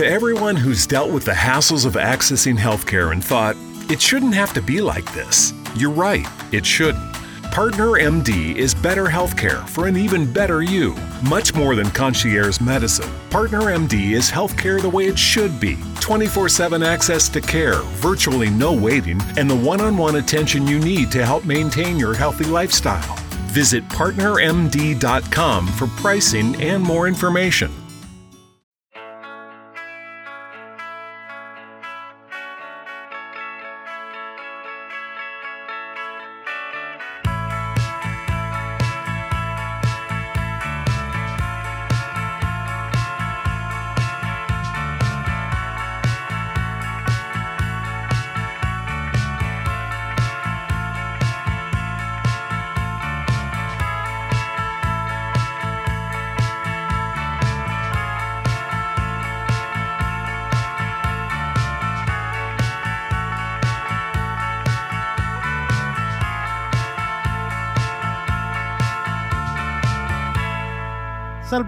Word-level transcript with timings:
To 0.00 0.06
everyone 0.06 0.56
who's 0.56 0.86
dealt 0.86 1.10
with 1.12 1.26
the 1.26 1.32
hassles 1.32 1.84
of 1.84 1.92
accessing 1.92 2.56
healthcare 2.56 3.12
and 3.12 3.22
thought, 3.22 3.54
it 3.90 4.00
shouldn't 4.00 4.32
have 4.32 4.54
to 4.54 4.62
be 4.62 4.80
like 4.80 5.04
this, 5.12 5.52
you're 5.76 5.90
right, 5.90 6.26
it 6.52 6.64
shouldn't. 6.64 7.12
Partner 7.50 7.88
MD 7.98 8.56
is 8.56 8.74
better 8.74 9.04
healthcare 9.04 9.68
for 9.68 9.88
an 9.88 9.98
even 9.98 10.32
better 10.32 10.62
you. 10.62 10.94
Much 11.28 11.54
more 11.54 11.74
than 11.74 11.90
concierge 11.90 12.62
medicine, 12.62 13.10
Partner 13.28 13.60
MD 13.64 14.12
is 14.12 14.30
healthcare 14.30 14.80
the 14.80 14.88
way 14.88 15.04
it 15.04 15.18
should 15.18 15.60
be 15.60 15.76
24 16.00 16.48
7 16.48 16.82
access 16.82 17.28
to 17.28 17.42
care, 17.42 17.82
virtually 18.00 18.48
no 18.48 18.72
waiting, 18.72 19.20
and 19.36 19.50
the 19.50 19.54
one 19.54 19.82
on 19.82 19.98
one 19.98 20.16
attention 20.16 20.66
you 20.66 20.78
need 20.78 21.12
to 21.12 21.26
help 21.26 21.44
maintain 21.44 21.98
your 21.98 22.14
healthy 22.14 22.44
lifestyle. 22.44 23.16
Visit 23.48 23.86
partnermd.com 23.90 25.66
for 25.66 25.86
pricing 25.88 26.56
and 26.62 26.82
more 26.82 27.06
information. 27.06 27.70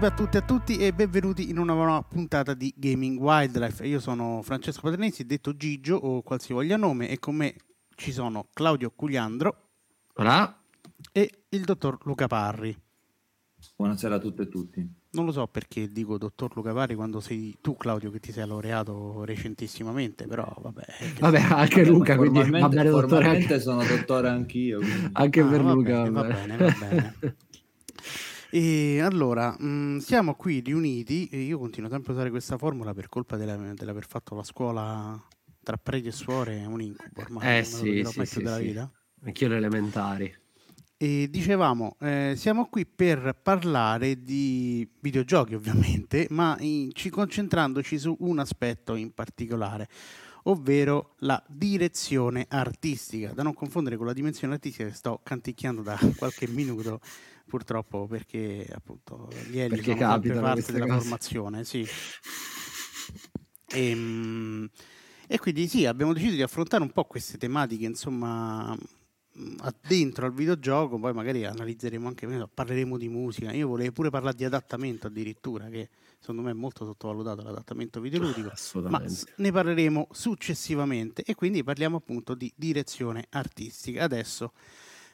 Salve 0.03 0.21
a 0.21 0.25
tutti 0.25 0.35
e 0.35 0.39
a 0.39 0.43
tutti 0.43 0.77
e 0.79 0.91
benvenuti 0.91 1.49
in 1.49 1.57
una 1.57 1.71
nuova 1.71 2.01
puntata 2.01 2.53
di 2.53 2.73
Gaming 2.75 3.17
Wildlife. 3.17 3.87
Io 3.87 4.01
sono 4.01 4.41
Francesco 4.43 4.81
Paternesi, 4.81 5.25
detto 5.25 5.55
Gigio 5.55 5.95
o 5.95 6.21
qualsivoglia 6.23 6.75
nome, 6.75 7.07
e 7.07 7.19
con 7.19 7.35
me 7.35 7.55
ci 7.95 8.11
sono 8.11 8.47
Claudio 8.51 8.91
Cugliandro 8.93 9.69
Hola. 10.15 10.61
e 11.09 11.43
il 11.47 11.63
dottor 11.63 11.99
Luca 12.03 12.27
Parri. 12.27 12.77
Buonasera 13.77 14.15
a 14.15 14.19
tutte 14.19 14.41
e 14.41 14.49
tutti. 14.49 14.93
Non 15.11 15.23
lo 15.23 15.31
so 15.31 15.47
perché 15.47 15.89
dico 15.89 16.17
dottor 16.17 16.53
Luca 16.53 16.73
Parri 16.73 16.95
quando 16.95 17.21
sei 17.21 17.59
tu, 17.61 17.77
Claudio, 17.77 18.11
che 18.11 18.19
ti 18.19 18.33
sei 18.33 18.45
laureato 18.45 19.23
recentissimamente, 19.23 20.27
però 20.27 20.53
vabbè. 20.59 20.83
Vabbè, 21.19 21.39
anche 21.39 21.85
Luca, 21.87 22.17
quindi 22.17 22.39
va 22.39 22.43
Formalmente, 22.43 22.75
bene 22.75 22.89
dottore. 22.89 23.07
formalmente 23.07 23.53
Anche, 23.53 23.63
sono 23.63 23.85
dottore 23.85 24.27
anch'io. 24.27 24.79
quindi. 24.79 25.09
anche 25.13 25.39
Ah, 25.39 25.47
per 25.47 25.61
va 25.63 25.71
Luca. 25.71 26.01
bene, 26.03 26.09
va 26.09 26.23
bene, 26.23 26.57
va 26.57 26.75
bene. 26.77 27.15
E 28.55 29.01
allora, 29.01 29.55
mh, 29.57 29.97
siamo 29.97 30.35
qui 30.35 30.59
riuniti 30.59 31.27
e 31.31 31.39
io 31.39 31.57
continuo 31.57 31.89
sempre 31.89 32.11
a 32.11 32.15
usare 32.15 32.29
questa 32.29 32.55
formula 32.55 32.93
per 32.93 33.09
colpa 33.09 33.35
della- 33.35 33.73
dell'aver 33.73 34.05
fatto 34.05 34.35
la 34.35 34.43
scuola 34.43 35.19
tra 35.63 35.75
preti 35.77 36.09
e 36.09 36.11
suore, 36.11 36.59
è 36.59 36.65
un 36.65 36.79
incubo 36.79 37.21
ormai, 37.21 37.57
Eh 37.57 37.63
sì, 37.63 38.03
sì, 38.05 38.25
sì, 38.27 38.41
della 38.43 38.57
sì. 38.57 38.63
vita. 38.65 38.91
Anch'io 39.23 39.47
le 39.47 39.55
elementari. 39.57 40.35
E 40.97 41.27
dicevamo, 41.31 41.95
eh, 41.99 42.33
siamo 42.37 42.67
qui 42.67 42.85
per 42.85 43.35
parlare 43.41 44.21
di 44.21 44.87
videogiochi 44.99 45.55
ovviamente, 45.55 46.27
ma 46.29 46.55
in- 46.59 46.91
ci 46.93 47.09
concentrandoci 47.09 47.97
su 47.97 48.15
un 48.19 48.37
aspetto 48.37 48.93
in 48.93 49.15
particolare, 49.15 49.89
ovvero 50.43 51.15
la 51.21 51.43
direzione 51.47 52.45
artistica, 52.49 53.33
da 53.33 53.41
non 53.41 53.55
confondere 53.55 53.97
con 53.97 54.05
la 54.05 54.13
dimensione 54.13 54.53
artistica 54.53 54.87
che 54.87 54.93
sto 54.93 55.21
canticchiando 55.23 55.81
da 55.81 55.97
qualche 56.17 56.47
minuto 56.47 56.99
purtroppo 57.53 58.07
perché 58.07 58.65
appunto 58.73 59.29
gli 59.45 59.59
Eli 59.59 59.75
Perché 59.75 59.83
sono 59.83 60.09
sempre 60.09 60.39
parte 60.39 60.71
della 60.71 60.87
cose. 60.87 60.97
formazione, 60.97 61.63
sì. 61.63 61.87
Ehm, 63.73 64.69
E, 65.27 65.39
quindi 65.39 65.67
sì, 65.67 65.85
abbiamo 65.85 66.13
deciso 66.13 66.35
di 66.35 66.41
affrontare 66.41 66.83
un 66.83 66.91
po' 66.91 67.05
queste 67.05 67.37
tematiche, 67.37 67.85
insomma, 67.85 68.75
dentro 69.87 70.25
al 70.25 70.33
videogioco, 70.33 70.99
poi 70.99 71.13
magari 71.13 71.45
analizzeremo 71.45 72.07
anche, 72.07 72.27
so, 72.37 72.49
parleremo 72.53 72.97
di 72.97 73.09
musica. 73.09 73.51
Io 73.51 73.67
volevo 73.67 73.91
pure 73.91 74.09
parlare 74.09 74.35
di 74.35 74.43
adattamento 74.45 75.07
addirittura, 75.07 75.69
che 75.69 75.89
secondo 76.19 76.41
me 76.41 76.51
è 76.51 76.53
molto 76.53 76.85
sottovalutato 76.85 77.41
l'adattamento 77.41 77.99
videoludico, 77.99 78.51
ma 78.87 79.01
Assolutamente. 79.01 79.07
s- 79.07 79.25
ne 79.37 79.51
parleremo 79.51 80.07
successivamente 80.11 81.23
e 81.23 81.33
quindi 81.35 81.63
parliamo 81.63 81.97
appunto 81.97 82.35
di 82.35 82.51
direzione 82.55 83.25
artistica. 83.29 84.03
Adesso 84.03 84.51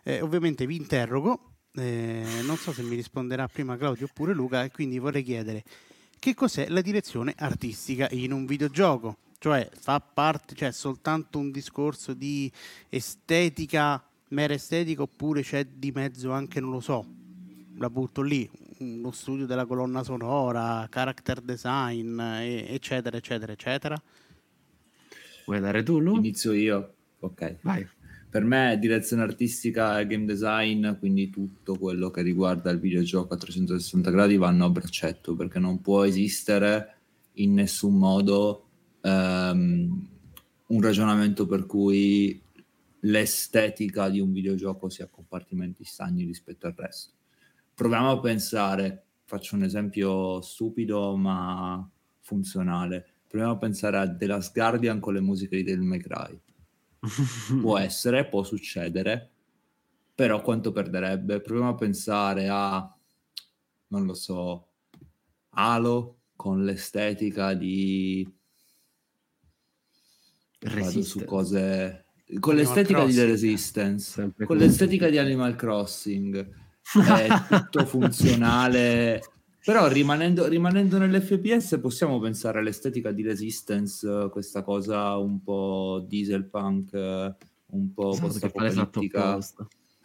eh, 0.03 0.21
ovviamente 0.21 0.65
vi 0.65 0.75
interrogo, 0.75 1.58
eh, 1.79 2.41
non 2.43 2.57
so 2.57 2.71
se 2.73 2.81
mi 2.83 2.95
risponderà 2.95 3.47
prima 3.47 3.77
Claudio 3.77 4.05
oppure 4.05 4.33
Luca 4.33 4.63
e 4.63 4.71
quindi 4.71 4.99
vorrei 4.99 5.23
chiedere 5.23 5.63
che 6.19 6.35
cos'è 6.35 6.67
la 6.67 6.81
direzione 6.81 7.33
artistica 7.37 8.07
in 8.11 8.33
un 8.33 8.45
videogioco? 8.45 9.17
Cioè 9.39 9.69
fa 9.73 10.01
parte, 10.01 10.53
cioè 10.53 10.71
soltanto 10.71 11.39
un 11.39 11.49
discorso 11.49 12.13
di 12.13 12.51
estetica, 12.89 14.03
mera 14.29 14.53
estetica 14.53 15.03
oppure 15.03 15.41
c'è 15.41 15.65
di 15.65 15.91
mezzo 15.91 16.31
anche, 16.31 16.59
non 16.59 16.71
lo 16.71 16.81
so, 16.81 17.05
la 17.77 17.89
butto 17.89 18.21
lì, 18.21 18.49
uno 18.79 19.11
studio 19.11 19.45
della 19.45 19.65
colonna 19.65 20.03
sonora, 20.03 20.85
character 20.89 21.39
design, 21.39 22.19
eccetera, 22.19 23.15
eccetera, 23.15 23.53
eccetera. 23.53 24.01
Vuoi 25.45 25.61
dare 25.61 25.83
tu, 25.83 25.99
Lu? 25.99 26.17
Inizio 26.17 26.51
io. 26.51 26.95
Ok. 27.19 27.55
Vai. 27.61 27.87
Per 28.29 28.43
me 28.43 28.77
direzione 28.79 29.23
artistica 29.23 29.99
e 29.99 30.05
game 30.05 30.25
design, 30.25 30.91
quindi 30.99 31.31
tutto 31.31 31.75
quello 31.79 32.11
che 32.11 32.21
riguarda 32.21 32.69
il 32.69 32.79
videogioco 32.79 33.33
a 33.33 33.37
360 33.37 34.11
gradi 34.11 34.37
vanno 34.37 34.65
a 34.65 34.69
braccetto 34.69 35.35
perché 35.35 35.57
non 35.57 35.81
può 35.81 36.03
esistere 36.03 36.97
in 37.33 37.55
nessun 37.55 37.97
modo 37.97 38.67
ehm, 39.01 40.07
un 40.67 40.81
ragionamento 40.81 41.47
per 41.47 41.65
cui 41.65 42.39
l'estetica 42.99 44.09
di 44.09 44.19
un 44.19 44.31
videogioco 44.31 44.89
sia 44.89 45.05
a 45.05 45.09
compartimenti 45.09 45.83
stagni 45.83 46.23
rispetto 46.23 46.67
al 46.67 46.75
resto. 46.75 47.13
Proviamo 47.73 48.11
a 48.11 48.19
pensare, 48.19 49.05
faccio 49.25 49.55
un 49.55 49.63
esempio 49.63 50.39
stupido 50.41 51.15
ma 51.15 51.89
funzionale. 52.19 53.07
Proviamo 53.27 53.53
a 53.53 53.57
pensare 53.57 53.97
a 53.97 54.07
The 54.07 54.27
Last 54.27 54.53
Guardian 54.53 54.99
con 54.99 55.15
le 55.15 55.19
musiche 55.19 55.63
di 55.63 55.75
May 55.77 55.99
Cry 55.99 56.39
può 57.61 57.77
essere, 57.79 58.27
può 58.27 58.43
succedere, 58.43 59.31
però 60.13 60.41
quanto 60.41 60.71
perderebbe? 60.71 61.41
Proviamo 61.41 61.71
a 61.71 61.75
pensare 61.75 62.47
a, 62.49 62.97
non 63.87 64.05
lo 64.05 64.13
so, 64.13 64.67
Halo 65.51 66.19
con 66.35 66.63
l'estetica 66.63 67.53
di... 67.53 68.27
Vado 70.59 71.01
su 71.03 71.23
cose... 71.25 72.05
Con 72.39 72.53
Animal 72.53 72.75
l'estetica 72.75 73.05
di 73.05 73.13
The 73.13 73.25
Crossing. 73.25 73.29
Resistance, 73.31 74.11
Sempre 74.11 74.45
con 74.45 74.57
così. 74.57 74.67
l'estetica 74.67 75.09
di 75.09 75.17
Animal 75.17 75.55
Crossing, 75.55 76.49
è 77.17 77.27
tutto 77.47 77.85
funzionale... 77.85 79.21
Però 79.63 79.87
rimanendo, 79.87 80.47
rimanendo 80.47 80.97
nell'FPS 80.97 81.79
possiamo 81.81 82.19
pensare 82.19 82.59
all'estetica 82.59 83.11
di 83.11 83.21
Resistance, 83.23 84.29
questa 84.31 84.63
cosa 84.63 85.17
un 85.17 85.41
po' 85.43 86.03
dieselpunk, 86.07 86.93
eh, 86.93 87.35
un 87.71 87.93
po' 87.93 88.15
post-apocalittica. 88.17 89.37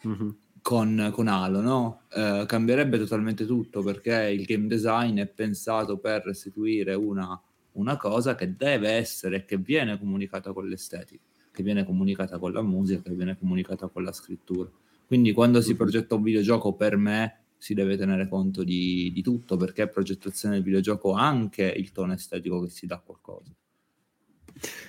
Mhm. 0.03 0.35
con, 0.61 1.09
con 1.13 1.27
Halo, 1.27 1.61
no? 1.61 2.01
Eh, 2.11 2.43
cambierebbe 2.47 2.97
totalmente 2.97 3.45
tutto 3.45 3.81
perché 3.81 4.29
il 4.31 4.43
game 4.45 4.67
design 4.67 5.19
è 5.19 5.27
pensato 5.27 5.97
per 5.99 6.23
restituire 6.25 6.93
una, 6.95 7.39
una 7.73 7.97
cosa 7.97 8.35
che 8.35 8.55
deve 8.55 8.89
essere, 8.91 9.45
che 9.45 9.57
viene 9.57 9.97
comunicata 9.97 10.53
con 10.53 10.67
l'estetica, 10.67 11.21
che 11.51 11.63
viene 11.63 11.85
comunicata 11.85 12.37
con 12.39 12.51
la 12.51 12.61
musica, 12.63 13.01
che 13.03 13.13
viene 13.15 13.37
comunicata 13.37 13.87
con 13.87 14.03
la 14.03 14.11
scrittura. 14.11 14.69
Quindi 15.07 15.33
quando 15.33 15.61
si 15.61 15.71
Mhm. 15.71 15.77
progetta 15.77 16.15
un 16.15 16.23
videogioco, 16.23 16.73
per 16.73 16.97
me 16.97 17.44
si 17.57 17.73
deve 17.73 17.97
tenere 17.97 18.27
conto 18.27 18.63
di, 18.63 19.11
di 19.13 19.21
tutto 19.21 19.57
perché 19.57 19.87
progettazione 19.89 20.55
del 20.55 20.63
videogioco 20.63 21.13
ha 21.15 21.27
anche 21.27 21.63
il 21.63 21.91
tono 21.91 22.13
estetico 22.13 22.61
che 22.61 22.69
si 22.69 22.85
dà 22.85 22.95
a 22.95 22.99
qualcosa. 22.99 23.51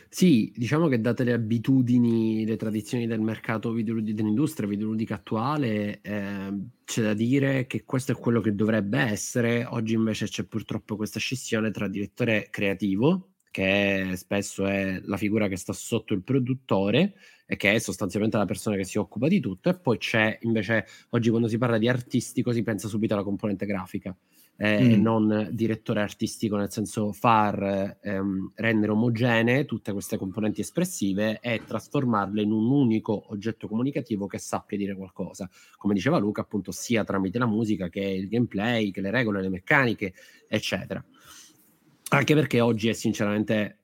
Sì, 0.08 0.52
diciamo 0.56 0.88
che 0.88 1.00
date 1.00 1.24
le 1.24 1.32
abitudini, 1.32 2.44
le 2.46 2.56
tradizioni 2.56 3.06
del 3.06 3.20
mercato 3.20 3.72
videoludico, 3.72 4.16
dell'industria 4.16 4.68
videoludica 4.68 5.16
attuale, 5.16 6.00
ehm, 6.02 6.70
c'è 6.84 7.02
da 7.02 7.14
dire 7.14 7.66
che 7.66 7.84
questo 7.84 8.12
è 8.12 8.14
quello 8.14 8.40
che 8.40 8.54
dovrebbe 8.54 8.98
essere. 8.98 9.64
Oggi 9.64 9.94
invece 9.94 10.26
c'è 10.26 10.44
purtroppo 10.44 10.96
questa 10.96 11.18
scissione 11.18 11.70
tra 11.70 11.88
direttore 11.88 12.48
creativo, 12.50 13.34
che 13.56 14.12
spesso 14.16 14.66
è 14.66 15.00
la 15.02 15.16
figura 15.16 15.48
che 15.48 15.56
sta 15.56 15.72
sotto 15.72 16.12
il 16.12 16.22
produttore 16.22 17.14
e 17.46 17.56
che 17.56 17.72
è 17.72 17.78
sostanzialmente 17.78 18.36
la 18.36 18.44
persona 18.44 18.76
che 18.76 18.84
si 18.84 18.98
occupa 18.98 19.28
di 19.28 19.40
tutto, 19.40 19.70
e 19.70 19.78
poi 19.78 19.96
c'è 19.96 20.36
invece 20.42 20.84
oggi 21.10 21.30
quando 21.30 21.48
si 21.48 21.56
parla 21.56 21.78
di 21.78 21.88
artistico 21.88 22.52
si 22.52 22.62
pensa 22.62 22.86
subito 22.86 23.14
alla 23.14 23.22
componente 23.22 23.64
grafica. 23.64 24.14
eh, 24.56 24.82
mm. 24.82 24.90
e 24.90 24.96
non 24.96 25.48
direttore 25.52 26.00
artistico, 26.00 26.56
nel 26.56 26.70
senso 26.70 27.12
far 27.12 27.98
ehm, 28.00 28.52
rendere 28.54 28.92
omogenee 28.92 29.64
tutte 29.64 29.92
queste 29.92 30.16
componenti 30.16 30.62
espressive 30.62 31.40
e 31.40 31.62
trasformarle 31.64 32.42
in 32.42 32.52
un 32.52 32.70
unico 32.70 33.26
oggetto 33.28 33.68
comunicativo 33.68 34.26
che 34.26 34.38
sappia 34.38 34.76
dire 34.76 34.96
qualcosa. 34.96 35.48
Come 35.76 35.94
diceva 35.94 36.18
Luca, 36.18 36.40
appunto, 36.40 36.72
sia 36.72 37.04
tramite 37.04 37.38
la 37.38 37.46
musica 37.46 37.88
che 37.88 38.00
il 38.00 38.28
gameplay, 38.28 38.90
che 38.90 39.00
le 39.00 39.10
regole, 39.10 39.42
le 39.42 39.48
meccaniche, 39.48 40.14
eccetera. 40.48 41.04
Anche 42.10 42.34
perché 42.34 42.60
oggi 42.60 42.88
è 42.88 42.92
sinceramente 42.92 43.80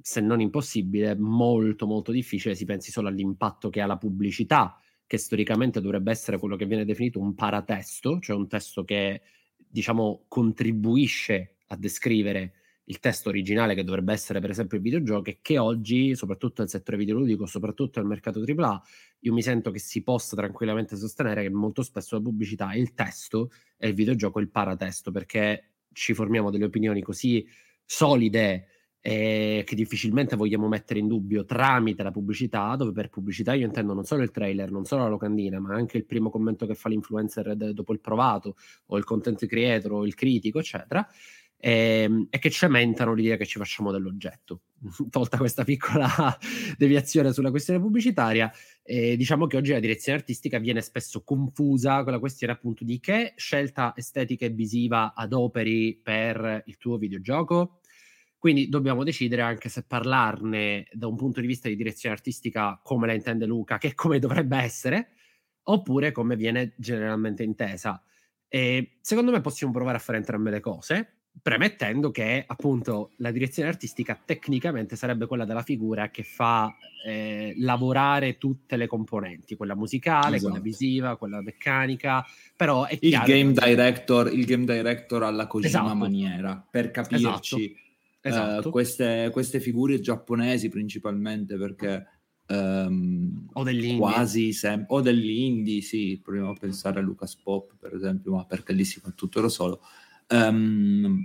se 0.00 0.20
non 0.20 0.40
impossibile, 0.40 1.16
molto 1.16 1.86
molto 1.86 2.12
difficile, 2.12 2.54
si 2.54 2.66
pensi 2.66 2.90
solo 2.90 3.08
all'impatto 3.08 3.70
che 3.70 3.80
ha 3.80 3.86
la 3.86 3.96
pubblicità, 3.96 4.78
che 5.06 5.16
storicamente 5.16 5.80
dovrebbe 5.80 6.10
essere 6.10 6.38
quello 6.38 6.56
che 6.56 6.66
viene 6.66 6.84
definito 6.84 7.20
un 7.20 7.34
paratesto, 7.34 8.18
cioè 8.20 8.36
un 8.36 8.48
testo 8.48 8.84
che 8.84 9.22
diciamo 9.56 10.24
contribuisce 10.28 11.56
a 11.68 11.76
descrivere 11.76 12.52
il 12.88 13.00
testo 13.00 13.30
originale 13.30 13.74
che 13.74 13.82
dovrebbe 13.82 14.12
essere 14.12 14.40
per 14.40 14.50
esempio 14.50 14.76
il 14.76 14.82
videogioco 14.82 15.30
e 15.30 15.38
che 15.40 15.56
oggi, 15.56 16.14
soprattutto 16.14 16.60
nel 16.60 16.68
settore 16.70 16.98
videoludico, 16.98 17.46
soprattutto 17.46 17.98
nel 17.98 18.08
mercato 18.08 18.40
AAA, 18.42 18.82
io 19.20 19.32
mi 19.32 19.40
sento 19.42 19.70
che 19.70 19.78
si 19.78 20.02
possa 20.02 20.36
tranquillamente 20.36 20.96
sostenere 20.96 21.42
che 21.42 21.50
molto 21.50 21.82
spesso 21.82 22.16
la 22.16 22.20
pubblicità 22.22 22.72
è 22.72 22.76
il 22.76 22.92
testo 22.92 23.50
e 23.78 23.88
il 23.88 23.94
videogioco 23.94 24.38
il 24.38 24.50
paratesto, 24.50 25.10
perché 25.10 25.73
ci 25.94 26.12
formiamo 26.12 26.50
delle 26.50 26.66
opinioni 26.66 27.00
così 27.00 27.46
solide 27.84 28.66
eh, 29.06 29.64
che 29.66 29.74
difficilmente 29.74 30.34
vogliamo 30.34 30.66
mettere 30.66 30.98
in 30.98 31.08
dubbio 31.08 31.44
tramite 31.44 32.02
la 32.02 32.10
pubblicità, 32.10 32.74
dove 32.74 32.92
per 32.92 33.10
pubblicità 33.10 33.52
io 33.52 33.66
intendo 33.66 33.92
non 33.92 34.04
solo 34.04 34.22
il 34.22 34.30
trailer, 34.30 34.70
non 34.70 34.86
solo 34.86 35.02
la 35.02 35.10
locandina, 35.10 35.60
ma 35.60 35.74
anche 35.74 35.98
il 35.98 36.06
primo 36.06 36.30
commento 36.30 36.64
che 36.64 36.74
fa 36.74 36.88
l'influencer 36.88 37.54
dopo 37.54 37.92
il 37.92 38.00
provato, 38.00 38.56
o 38.86 38.96
il 38.96 39.04
content 39.04 39.44
creator, 39.46 39.92
o 39.92 40.06
il 40.06 40.14
critico, 40.14 40.58
eccetera, 40.58 41.06
e, 41.66 42.26
e 42.28 42.38
che 42.38 42.50
cementano 42.50 43.14
l'idea 43.14 43.38
che 43.38 43.46
ci 43.46 43.56
facciamo 43.56 43.90
dell'oggetto. 43.90 44.64
Tolta 45.08 45.38
questa 45.38 45.64
piccola 45.64 46.06
deviazione 46.76 47.32
sulla 47.32 47.48
questione 47.48 47.80
pubblicitaria, 47.80 48.52
eh, 48.82 49.16
diciamo 49.16 49.46
che 49.46 49.56
oggi 49.56 49.72
la 49.72 49.80
direzione 49.80 50.18
artistica 50.18 50.58
viene 50.58 50.82
spesso 50.82 51.24
confusa 51.24 52.02
con 52.02 52.12
la 52.12 52.18
questione 52.18 52.52
appunto 52.52 52.84
di 52.84 53.00
che 53.00 53.32
scelta 53.36 53.94
estetica 53.96 54.44
e 54.44 54.50
visiva 54.50 55.14
adoperi 55.14 55.98
per 56.02 56.64
il 56.66 56.76
tuo 56.76 56.98
videogioco 56.98 57.78
quindi 58.36 58.68
dobbiamo 58.68 59.02
decidere 59.02 59.40
anche 59.40 59.70
se 59.70 59.84
parlarne 59.84 60.86
da 60.92 61.06
un 61.06 61.16
punto 61.16 61.40
di 61.40 61.46
vista 61.46 61.68
di 61.68 61.76
direzione 61.76 62.14
artistica 62.14 62.78
come 62.82 63.06
la 63.06 63.14
intende 63.14 63.46
Luca, 63.46 63.78
che 63.78 63.94
come 63.94 64.18
dovrebbe 64.18 64.58
essere, 64.58 65.12
oppure 65.62 66.12
come 66.12 66.36
viene 66.36 66.74
generalmente 66.76 67.42
intesa. 67.42 68.02
E 68.46 68.98
secondo 69.00 69.30
me 69.30 69.40
possiamo 69.40 69.72
provare 69.72 69.96
a 69.96 70.00
fare 70.00 70.18
entrambe 70.18 70.50
le 70.50 70.60
cose, 70.60 71.23
premettendo 71.42 72.10
che 72.10 72.44
appunto 72.46 73.10
la 73.16 73.30
direzione 73.30 73.68
artistica 73.68 74.20
tecnicamente 74.24 74.96
sarebbe 74.96 75.26
quella 75.26 75.44
della 75.44 75.62
figura 75.62 76.10
che 76.10 76.22
fa 76.22 76.74
eh, 77.06 77.54
lavorare 77.58 78.38
tutte 78.38 78.76
le 78.76 78.86
componenti, 78.86 79.56
quella 79.56 79.74
musicale, 79.74 80.36
esatto. 80.36 80.50
quella 80.50 80.64
visiva, 80.64 81.16
quella 81.16 81.42
meccanica, 81.42 82.24
però 82.56 82.84
è 82.84 82.96
il 83.00 83.22
game 83.24 83.52
director, 83.52 84.32
il 84.32 84.44
game 84.46 84.64
director 84.64 85.22
alla 85.22 85.46
Kojima 85.46 85.68
esatto. 85.68 85.94
maniera, 85.94 86.66
per 86.70 86.90
capirci. 86.90 87.24
Esatto 87.24 87.82
esatto. 88.28 88.68
uh, 88.68 88.70
queste, 88.70 89.28
queste, 89.32 89.60
figure 89.60 90.00
giapponesi 90.00 90.68
principalmente 90.68 91.56
perché 91.56 92.06
um, 92.48 93.46
o 93.52 93.62
dell'indie 93.62 93.98
quasi 93.98 94.52
sempre 94.52 94.86
o 94.88 95.00
dell'indie 95.02 95.82
sì 95.82 96.18
proviamo 96.22 96.50
a 96.50 96.56
pensare 96.58 97.00
a 97.00 97.02
Lucas 97.02 97.36
Pop 97.36 97.74
per 97.78 97.94
esempio 97.94 98.32
ma 98.32 98.46
perché 98.46 98.72
lì 98.72 98.84
si 98.84 99.00
fa 99.00 99.10
tutto 99.10 99.40
da 99.40 99.48
solo 99.48 99.82
um, 100.28 101.24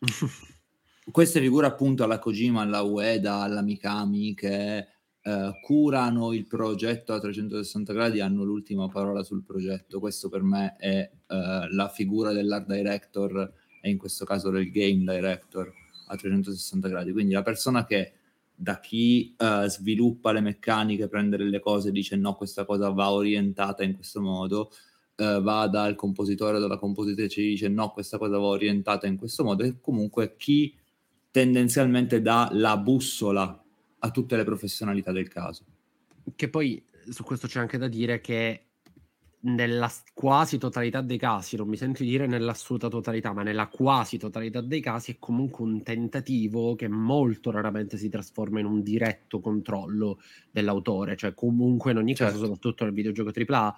queste 1.10 1.40
figure 1.40 1.66
appunto 1.66 2.04
alla 2.04 2.18
Kojima 2.18 2.62
alla 2.62 2.82
Ueda 2.82 3.36
alla 3.36 3.62
Mikami 3.62 4.34
che 4.34 4.86
uh, 5.22 5.50
curano 5.62 6.32
il 6.32 6.46
progetto 6.46 7.12
a 7.12 7.20
360 7.20 7.92
gradi 7.92 8.20
hanno 8.20 8.44
l'ultima 8.44 8.88
parola 8.88 9.22
sul 9.22 9.44
progetto 9.44 10.00
questo 10.00 10.28
per 10.28 10.42
me 10.42 10.76
è 10.76 11.10
uh, 11.12 11.74
la 11.74 11.90
figura 11.92 12.32
dell'art 12.32 12.66
director 12.66 13.52
e 13.80 13.90
in 13.90 13.98
questo 13.98 14.24
caso 14.24 14.50
del 14.50 14.70
game 14.70 15.04
director 15.04 15.72
a 16.08 16.16
360 16.16 16.88
gradi. 16.88 17.12
Quindi 17.12 17.34
la 17.34 17.42
persona 17.42 17.84
che 17.84 18.12
da 18.54 18.80
chi 18.80 19.36
uh, 19.38 19.66
sviluppa 19.66 20.32
le 20.32 20.40
meccaniche, 20.40 21.08
prende 21.08 21.36
delle 21.36 21.60
cose 21.60 21.88
e 21.88 21.92
dice 21.92 22.16
no, 22.16 22.34
questa 22.34 22.64
cosa 22.64 22.90
va 22.90 23.12
orientata 23.12 23.84
in 23.84 23.94
questo 23.94 24.20
modo, 24.20 24.72
uh, 25.18 25.42
va 25.42 25.66
dal 25.66 25.94
compositore 25.94 26.56
o 26.56 26.60
dalla 26.60 26.78
compositrice 26.78 27.40
e 27.40 27.44
dice 27.44 27.68
no, 27.68 27.90
questa 27.90 28.18
cosa 28.18 28.38
va 28.38 28.46
orientata 28.46 29.06
in 29.06 29.16
questo 29.16 29.44
modo, 29.44 29.64
e 29.64 29.80
comunque 29.80 30.36
chi 30.36 30.74
tendenzialmente 31.30 32.22
dà 32.22 32.48
la 32.52 32.76
bussola 32.76 33.62
a 34.00 34.10
tutte 34.10 34.36
le 34.36 34.44
professionalità 34.44 35.12
del 35.12 35.28
caso. 35.28 35.64
Che 36.34 36.48
poi 36.48 36.82
su 37.08 37.22
questo 37.24 37.46
c'è 37.46 37.60
anche 37.60 37.78
da 37.78 37.88
dire 37.88 38.20
che 38.20 38.62
nella 39.40 39.90
quasi 40.14 40.58
totalità 40.58 41.00
dei 41.00 41.16
casi, 41.16 41.56
non 41.56 41.68
mi 41.68 41.76
sento 41.76 42.02
dire 42.02 42.26
nell'assoluta 42.26 42.88
totalità, 42.88 43.32
ma 43.32 43.42
nella 43.42 43.68
quasi 43.68 44.18
totalità 44.18 44.60
dei 44.60 44.80
casi 44.80 45.12
è 45.12 45.16
comunque 45.18 45.64
un 45.64 45.82
tentativo 45.82 46.74
che 46.74 46.88
molto 46.88 47.50
raramente 47.50 47.96
si 47.96 48.08
trasforma 48.08 48.58
in 48.58 48.66
un 48.66 48.82
diretto 48.82 49.40
controllo 49.40 50.20
dell'autore, 50.50 51.16
cioè 51.16 51.34
comunque 51.34 51.92
in 51.92 51.98
ogni 51.98 52.14
certo. 52.16 52.32
caso, 52.32 52.44
soprattutto 52.44 52.84
nel 52.84 52.92
videogioco 52.92 53.30
AAA, 53.32 53.76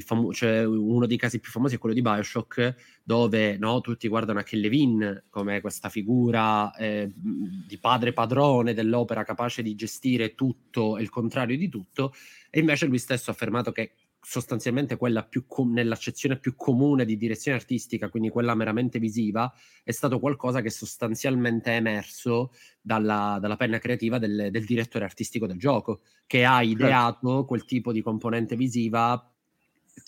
famo- 0.00 0.32
cioè 0.32 0.64
uno 0.64 1.06
dei 1.06 1.16
casi 1.16 1.40
più 1.40 1.50
famosi 1.50 1.74
è 1.74 1.78
quello 1.78 1.94
di 1.94 2.02
Bioshock, 2.02 3.00
dove 3.02 3.56
no, 3.58 3.80
tutti 3.80 4.08
guardano 4.08 4.38
a 4.38 4.44
Levin 4.50 5.24
come 5.28 5.60
questa 5.60 5.88
figura 5.88 6.74
eh, 6.74 7.10
di 7.14 7.78
padre 7.78 8.12
padrone 8.12 8.74
dell'opera 8.74 9.24
capace 9.24 9.62
di 9.62 9.74
gestire 9.74 10.34
tutto 10.34 10.96
e 10.96 11.02
il 11.02 11.10
contrario 11.10 11.56
di 11.56 11.68
tutto, 11.68 12.14
e 12.50 12.60
invece 12.60 12.86
lui 12.86 12.98
stesso 12.98 13.30
ha 13.30 13.32
affermato 13.32 13.72
che 13.72 13.94
sostanzialmente 14.24 14.96
quella 14.96 15.24
più 15.24 15.46
com- 15.46 15.72
nell'accezione 15.72 16.38
più 16.38 16.54
comune 16.54 17.04
di 17.04 17.16
direzione 17.16 17.58
artistica, 17.58 18.08
quindi 18.08 18.30
quella 18.30 18.54
meramente 18.54 19.00
visiva, 19.00 19.52
è 19.82 19.90
stato 19.90 20.20
qualcosa 20.20 20.60
che 20.60 20.70
sostanzialmente 20.70 21.72
è 21.72 21.76
emerso 21.76 22.52
dalla, 22.80 23.38
dalla 23.40 23.56
penna 23.56 23.78
creativa 23.78 24.18
del, 24.18 24.48
del, 24.52 24.64
direttore 24.64 25.04
artistico 25.04 25.48
del 25.48 25.58
gioco, 25.58 26.02
che 26.26 26.44
ha 26.44 26.58
certo. 26.58 26.70
ideato 26.70 27.44
quel 27.44 27.64
tipo 27.64 27.90
di 27.90 28.00
componente 28.00 28.54
visiva 28.54 29.31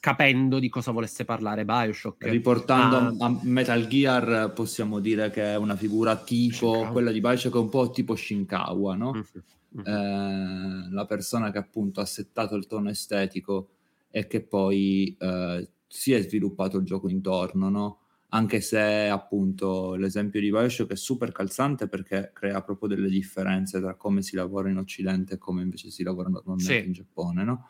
capendo 0.01 0.59
di 0.59 0.69
cosa 0.69 0.91
volesse 0.91 1.25
parlare 1.25 1.65
Bioshock. 1.65 2.27
Riportando 2.29 2.97
ah, 2.97 3.27
a 3.27 3.39
Metal 3.43 3.87
Gear 3.87 4.53
possiamo 4.53 5.01
dire 5.01 5.31
che 5.31 5.43
è 5.53 5.57
una 5.57 5.77
figura 5.77 6.17
tipo 6.17 6.73
Shinkawa. 6.73 6.93
quella 6.93 7.11
di 7.11 7.21
Bioshock, 7.21 7.55
un 7.55 7.69
po' 7.69 7.91
tipo 7.91 8.15
Shinkawa, 8.15 8.95
no? 8.97 9.13
Mm-hmm. 9.13 9.87
Eh, 9.87 10.89
la 10.91 11.05
persona 11.07 11.51
che 11.51 11.59
appunto 11.59 12.01
ha 12.01 12.05
settato 12.05 12.55
il 12.55 12.67
tono 12.67 12.91
estetico 12.91 13.69
e 14.11 14.27
che 14.27 14.41
poi 14.41 15.17
eh, 15.19 15.69
si 15.87 16.13
è 16.13 16.21
sviluppato 16.23 16.79
il 16.79 16.85
gioco 16.85 17.09
intorno, 17.09 17.69
no? 17.69 17.99
Anche 18.35 18.61
se 18.61 19.09
appunto 19.09 19.95
l'esempio 19.95 20.41
di 20.41 20.51
Bioshock 20.51 20.91
è 20.91 20.97
super 20.97 21.31
calzante 21.31 21.87
perché 21.87 22.33
crea 22.35 22.61
proprio 22.63 22.89
delle 22.89 23.09
differenze 23.09 23.79
tra 23.81 23.95
come 23.95 24.23
si 24.23 24.35
lavora 24.35 24.69
in 24.69 24.77
Occidente 24.77 25.35
e 25.35 25.39
come 25.39 25.63
invece 25.63 25.91
si 25.91 26.03
lavora 26.03 26.29
normalmente 26.29 26.81
sì. 26.81 26.85
in 26.85 26.93
Giappone, 26.93 27.45
no? 27.45 27.69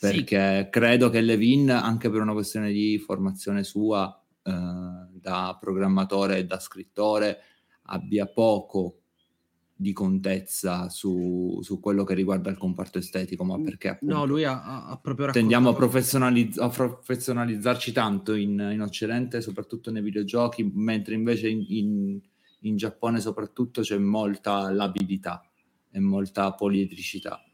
Perché 0.00 0.62
sì. 0.64 0.70
credo 0.70 1.10
che 1.10 1.20
Levin, 1.20 1.70
anche 1.70 2.08
per 2.08 2.22
una 2.22 2.32
questione 2.32 2.72
di 2.72 2.98
formazione 2.98 3.62
sua 3.62 4.18
eh, 4.42 4.52
da 5.12 5.58
programmatore 5.60 6.38
e 6.38 6.46
da 6.46 6.58
scrittore, 6.60 7.38
abbia 7.82 8.26
poco 8.26 9.00
di 9.78 9.92
contezza 9.92 10.88
su, 10.88 11.58
su, 11.60 11.78
quello 11.80 12.02
che 12.02 12.14
riguarda 12.14 12.48
il 12.48 12.56
comparto 12.56 12.96
estetico, 12.98 13.44
ma 13.44 13.60
perché 13.60 13.88
appunto, 13.88 14.14
no, 14.14 14.24
lui 14.24 14.44
ha, 14.44 14.86
ha 14.86 14.96
proprio 14.96 15.30
tendiamo 15.30 15.68
a, 15.68 15.74
professionalizz- 15.74 16.58
a, 16.58 16.68
professionalizzarci 16.68 17.92
tanto 17.92 18.34
in, 18.34 18.70
in, 18.72 18.80
Occidente, 18.80 19.42
soprattutto 19.42 19.90
nei 19.90 20.02
videogiochi, 20.02 20.70
mentre 20.74 21.14
invece 21.14 21.48
in, 21.48 21.64
in, 21.68 22.20
in 22.60 22.76
Giappone 22.76 23.20
soprattutto 23.20 23.82
c'è 23.82 23.98
molta 23.98 24.70
labilità 24.70 25.42
e 25.90 26.00
molta 26.00 26.52
poliedricità 26.54 27.45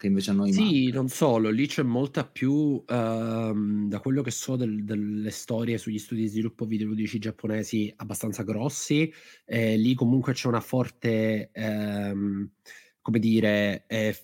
che 0.00 0.06
invece 0.08 0.30
a 0.30 0.34
noi 0.34 0.52
Sì, 0.52 0.90
manca. 0.90 0.90
non 0.90 1.08
solo, 1.08 1.50
lì 1.50 1.66
c'è 1.68 1.82
molta 1.82 2.26
più, 2.26 2.82
ehm, 2.86 3.88
da 3.88 4.00
quello 4.00 4.22
che 4.22 4.30
so 4.32 4.56
del, 4.56 4.84
delle 4.84 5.30
storie 5.30 5.78
sugli 5.78 5.98
studi 5.98 6.22
di 6.22 6.26
sviluppo 6.28 6.64
videoludici 6.64 7.18
giapponesi 7.20 7.92
abbastanza 7.96 8.42
grossi, 8.42 9.12
eh, 9.44 9.76
lì 9.76 9.94
comunque 9.94 10.32
c'è 10.32 10.48
una 10.48 10.60
forte, 10.60 11.50
ehm, 11.52 12.50
come 13.00 13.18
dire, 13.20 13.84
eh, 13.86 14.14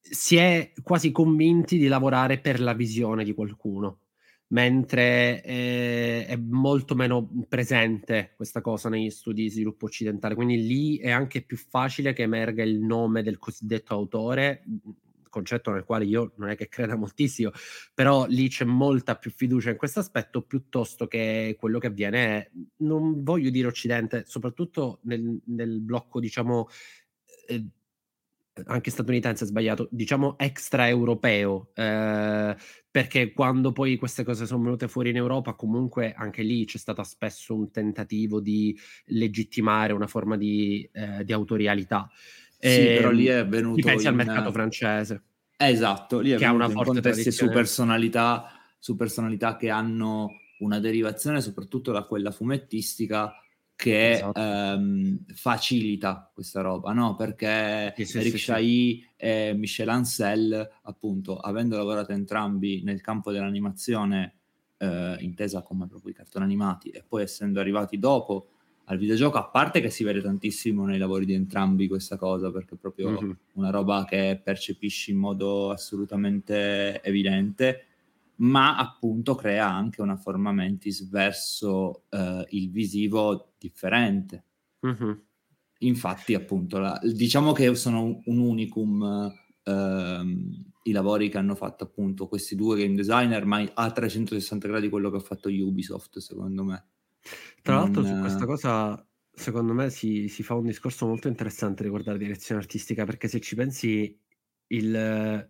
si 0.00 0.36
è 0.36 0.72
quasi 0.82 1.10
convinti 1.10 1.78
di 1.78 1.88
lavorare 1.88 2.38
per 2.40 2.60
la 2.60 2.74
visione 2.74 3.24
di 3.24 3.34
qualcuno 3.34 4.00
mentre 4.54 5.42
eh, 5.42 6.26
è 6.26 6.36
molto 6.36 6.94
meno 6.94 7.28
presente 7.48 8.34
questa 8.36 8.60
cosa 8.60 8.88
negli 8.88 9.10
studi 9.10 9.42
di 9.42 9.50
sviluppo 9.50 9.86
occidentale, 9.86 10.36
quindi 10.36 10.64
lì 10.64 10.96
è 10.98 11.10
anche 11.10 11.42
più 11.42 11.56
facile 11.56 12.12
che 12.12 12.22
emerga 12.22 12.62
il 12.62 12.78
nome 12.78 13.24
del 13.24 13.38
cosiddetto 13.38 13.94
autore, 13.94 14.62
concetto 15.28 15.72
nel 15.72 15.82
quale 15.82 16.04
io 16.04 16.34
non 16.36 16.50
è 16.50 16.54
che 16.56 16.68
creda 16.68 16.94
moltissimo, 16.94 17.50
però 17.92 18.26
lì 18.26 18.48
c'è 18.48 18.64
molta 18.64 19.16
più 19.16 19.32
fiducia 19.32 19.70
in 19.70 19.76
questo 19.76 19.98
aspetto 19.98 20.42
piuttosto 20.42 21.08
che 21.08 21.56
quello 21.58 21.80
che 21.80 21.88
avviene, 21.88 22.52
non 22.76 23.24
voglio 23.24 23.50
dire 23.50 23.66
Occidente, 23.66 24.22
soprattutto 24.24 25.00
nel, 25.02 25.40
nel 25.46 25.80
blocco, 25.80 26.20
diciamo, 26.20 26.68
eh, 27.48 27.64
anche 28.66 28.90
statunitense 28.90 29.46
sbagliato, 29.46 29.88
diciamo 29.90 30.38
extraeuropeo, 30.38 31.70
eh, 31.74 32.56
perché 32.90 33.32
quando 33.32 33.72
poi 33.72 33.96
queste 33.96 34.22
cose 34.22 34.46
sono 34.46 34.62
venute 34.62 34.86
fuori 34.88 35.10
in 35.10 35.16
Europa, 35.16 35.54
comunque 35.54 36.12
anche 36.16 36.42
lì 36.42 36.64
c'è 36.64 36.78
stato 36.78 37.02
spesso 37.02 37.54
un 37.54 37.70
tentativo 37.70 38.40
di 38.40 38.78
legittimare 39.06 39.92
una 39.92 40.06
forma 40.06 40.36
di, 40.36 40.88
eh, 40.92 41.24
di 41.24 41.32
autorialità. 41.32 42.08
Sì, 42.58 42.68
e, 42.68 42.94
però 42.96 43.10
lì 43.10 43.26
è 43.26 43.46
venuto... 43.46 43.84
Pensi 43.84 44.04
in... 44.06 44.10
al 44.10 44.14
mercato 44.14 44.52
francese. 44.52 45.22
Esatto, 45.56 46.20
lì 46.20 46.30
è 46.30 46.36
che 46.36 46.44
ha 46.44 46.52
una 46.52 46.68
forte 46.68 47.00
contesti 47.00 47.30
su 47.32 47.48
personalità, 47.48 48.50
su 48.78 48.96
personalità 48.96 49.56
che 49.56 49.70
hanno 49.70 50.30
una 50.58 50.78
derivazione 50.78 51.40
soprattutto 51.40 51.90
da 51.92 52.04
quella 52.04 52.30
fumettistica 52.30 53.34
che 53.76 54.10
esatto. 54.12 54.40
ehm, 54.40 55.24
facilita 55.34 56.30
questa 56.32 56.60
roba, 56.60 56.92
no? 56.92 57.16
Perché 57.16 57.92
sì, 57.96 58.04
sì, 58.04 58.18
Eric 58.18 58.34
Chahi 58.36 59.06
e 59.16 59.52
Michel 59.56 59.88
Ancel, 59.88 60.70
appunto, 60.82 61.38
avendo 61.38 61.76
lavorato 61.76 62.12
entrambi 62.12 62.82
nel 62.82 63.00
campo 63.00 63.32
dell'animazione, 63.32 64.34
eh, 64.78 65.16
intesa 65.20 65.62
come 65.62 65.86
proprio 65.86 66.12
i 66.12 66.14
cartoni 66.14 66.44
animati, 66.44 66.90
e 66.90 67.04
poi 67.06 67.22
essendo 67.22 67.60
arrivati 67.60 67.98
dopo 67.98 68.48
al 68.86 68.98
videogioco, 68.98 69.38
a 69.38 69.48
parte 69.48 69.80
che 69.80 69.88
si 69.88 70.04
vede 70.04 70.20
tantissimo 70.20 70.84
nei 70.84 70.98
lavori 70.98 71.24
di 71.24 71.32
entrambi 71.32 71.88
questa 71.88 72.16
cosa, 72.16 72.50
perché 72.50 72.74
è 72.74 72.78
proprio 72.78 73.10
mm-hmm. 73.10 73.30
una 73.54 73.70
roba 73.70 74.04
che 74.04 74.40
percepisci 74.42 75.10
in 75.10 75.18
modo 75.18 75.70
assolutamente 75.70 77.02
evidente, 77.02 77.86
ma 78.36 78.76
appunto 78.76 79.34
crea 79.34 79.70
anche 79.70 80.00
una 80.00 80.16
forma 80.16 80.52
mentis 80.52 81.08
verso 81.08 82.04
uh, 82.10 82.44
il 82.48 82.70
visivo 82.70 83.54
differente. 83.58 84.44
Mm-hmm. 84.86 85.12
Infatti, 85.78 86.34
appunto, 86.34 86.78
la, 86.78 86.98
diciamo 87.02 87.52
che 87.52 87.74
sono 87.74 88.02
un, 88.02 88.20
un 88.24 88.38
unicum 88.38 89.32
uh, 89.64 90.72
i 90.86 90.92
lavori 90.92 91.28
che 91.28 91.38
hanno 91.38 91.54
fatto 91.54 91.84
appunto 91.84 92.28
questi 92.28 92.54
due 92.54 92.76
game 92.76 92.94
designer, 92.94 93.44
ma 93.44 93.64
a 93.74 93.90
360 93.90 94.68
gradi 94.68 94.88
quello 94.88 95.10
che 95.10 95.16
ha 95.16 95.20
fatto 95.20 95.48
Ubisoft, 95.48 96.18
secondo 96.18 96.64
me. 96.64 96.86
Tra 97.62 97.76
l'altro, 97.76 98.02
non, 98.02 98.14
su 98.14 98.20
questa 98.20 98.44
cosa, 98.44 99.08
secondo 99.32 99.72
me 99.72 99.88
si, 99.88 100.28
si, 100.28 100.42
fa 100.42 100.54
un 100.54 100.66
discorso 100.66 101.06
molto 101.06 101.28
interessante 101.28 101.82
riguardo 101.82 102.10
alla 102.10 102.18
direzione 102.18 102.60
artistica, 102.60 103.04
perché 103.04 103.28
se 103.28 103.40
ci 103.40 103.54
pensi, 103.54 104.18
il 104.68 105.48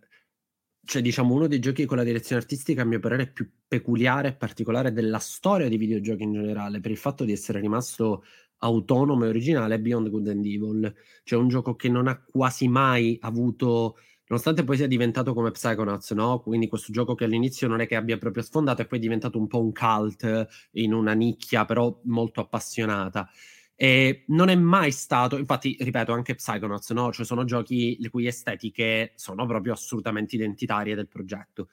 cioè, 0.84 1.02
diciamo, 1.02 1.34
uno 1.34 1.46
dei 1.46 1.58
giochi 1.58 1.84
con 1.86 1.96
la 1.96 2.04
direzione 2.04 2.40
artistica, 2.40 2.82
a 2.82 2.84
mio 2.84 3.00
parere, 3.00 3.30
più 3.30 3.50
peculiare 3.66 4.28
e 4.28 4.34
particolare 4.34 4.92
della 4.92 5.18
storia 5.18 5.68
dei 5.68 5.78
videogiochi 5.78 6.22
in 6.22 6.32
generale, 6.32 6.80
per 6.80 6.90
il 6.90 6.96
fatto 6.96 7.24
di 7.24 7.32
essere 7.32 7.60
rimasto 7.60 8.24
autonomo 8.58 9.24
e 9.24 9.28
originale, 9.28 9.76
è 9.76 9.78
Beyond 9.80 10.10
Good 10.10 10.28
and 10.28 10.44
Evil. 10.44 10.94
Cioè, 11.22 11.38
un 11.38 11.48
gioco 11.48 11.74
che 11.74 11.88
non 11.88 12.08
ha 12.08 12.22
quasi 12.22 12.68
mai 12.68 13.18
avuto 13.20 13.96
nonostante 14.26 14.64
poi 14.64 14.76
sia 14.76 14.86
diventato 14.86 15.34
come 15.34 15.50
Psychonauts, 15.50 16.12
no? 16.12 16.40
Quindi 16.40 16.66
questo 16.66 16.92
gioco 16.92 17.14
che 17.14 17.24
all'inizio 17.24 17.68
non 17.68 17.80
è 17.80 17.86
che 17.86 17.94
abbia 17.94 18.16
proprio 18.18 18.42
sfondato 18.42 18.82
e 18.82 18.86
poi 18.86 18.98
è 18.98 19.00
diventato 19.00 19.38
un 19.38 19.46
po' 19.46 19.60
un 19.60 19.72
cult 19.72 20.46
in 20.72 20.94
una 20.94 21.12
nicchia 21.12 21.64
però 21.64 22.00
molto 22.04 22.40
appassionata. 22.40 23.28
E 23.76 24.24
non 24.28 24.48
è 24.48 24.54
mai 24.54 24.92
stato, 24.92 25.36
infatti, 25.36 25.76
ripeto, 25.80 26.12
anche 26.12 26.36
Psychonauts, 26.36 26.90
no? 26.90 27.12
Cioè 27.12 27.26
sono 27.26 27.44
giochi 27.44 27.96
le 27.98 28.08
cui 28.08 28.26
estetiche 28.26 29.12
sono 29.16 29.46
proprio 29.46 29.72
assolutamente 29.72 30.36
identitarie 30.36 30.94
del 30.94 31.08
progetto. 31.08 31.68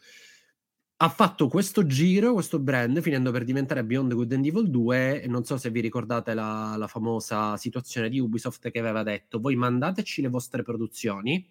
Ha 1.03 1.09
fatto 1.09 1.47
questo 1.47 1.87
giro, 1.87 2.33
questo 2.33 2.59
brand, 2.59 3.01
finendo 3.01 3.31
per 3.31 3.43
diventare 3.43 3.83
Beyond 3.83 4.13
Good 4.13 4.33
and 4.33 4.45
Evil 4.45 4.69
2. 4.69 5.23
E 5.23 5.27
non 5.27 5.43
so 5.43 5.57
se 5.57 5.71
vi 5.71 5.79
ricordate 5.79 6.35
la, 6.35 6.75
la 6.77 6.85
famosa 6.85 7.57
situazione 7.57 8.07
di 8.07 8.19
Ubisoft 8.19 8.69
che 8.69 8.77
aveva 8.77 9.01
detto: 9.01 9.39
Voi 9.39 9.55
mandateci 9.55 10.21
le 10.21 10.29
vostre 10.29 10.61
produzioni 10.61 11.43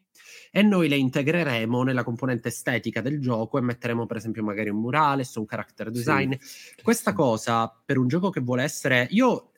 e 0.53 0.63
noi 0.63 0.89
le 0.89 0.97
integreremo 0.97 1.83
nella 1.83 2.05
componente 2.05 2.47
estetica 2.47 3.01
del 3.01 3.21
gioco 3.21 3.59
e 3.59 3.63
metteremo, 3.63 4.07
per 4.07 4.19
esempio, 4.19 4.45
magari 4.45 4.69
un 4.69 4.81
murales, 4.81 5.35
un 5.35 5.47
character 5.47 5.91
design. 5.91 6.33
Sì. 6.39 6.75
Questa 6.81 7.13
cosa 7.13 7.69
per 7.85 7.99
un 7.99 8.07
gioco 8.07 8.31
che 8.31 8.41
vuole 8.41 8.63
essere. 8.63 9.09
Io 9.11 9.50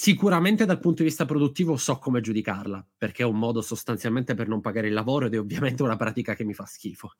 Sicuramente 0.00 0.64
dal 0.64 0.80
punto 0.80 1.02
di 1.02 1.10
vista 1.10 1.26
produttivo 1.26 1.76
so 1.76 1.98
come 1.98 2.22
giudicarla, 2.22 2.82
perché 2.96 3.22
è 3.22 3.26
un 3.26 3.38
modo 3.38 3.60
sostanzialmente 3.60 4.32
per 4.32 4.48
non 4.48 4.62
pagare 4.62 4.86
il 4.86 4.94
lavoro 4.94 5.26
ed 5.26 5.34
è 5.34 5.38
ovviamente 5.38 5.82
una 5.82 5.96
pratica 5.96 6.34
che 6.34 6.42
mi 6.42 6.54
fa 6.54 6.64
schifo. 6.64 7.16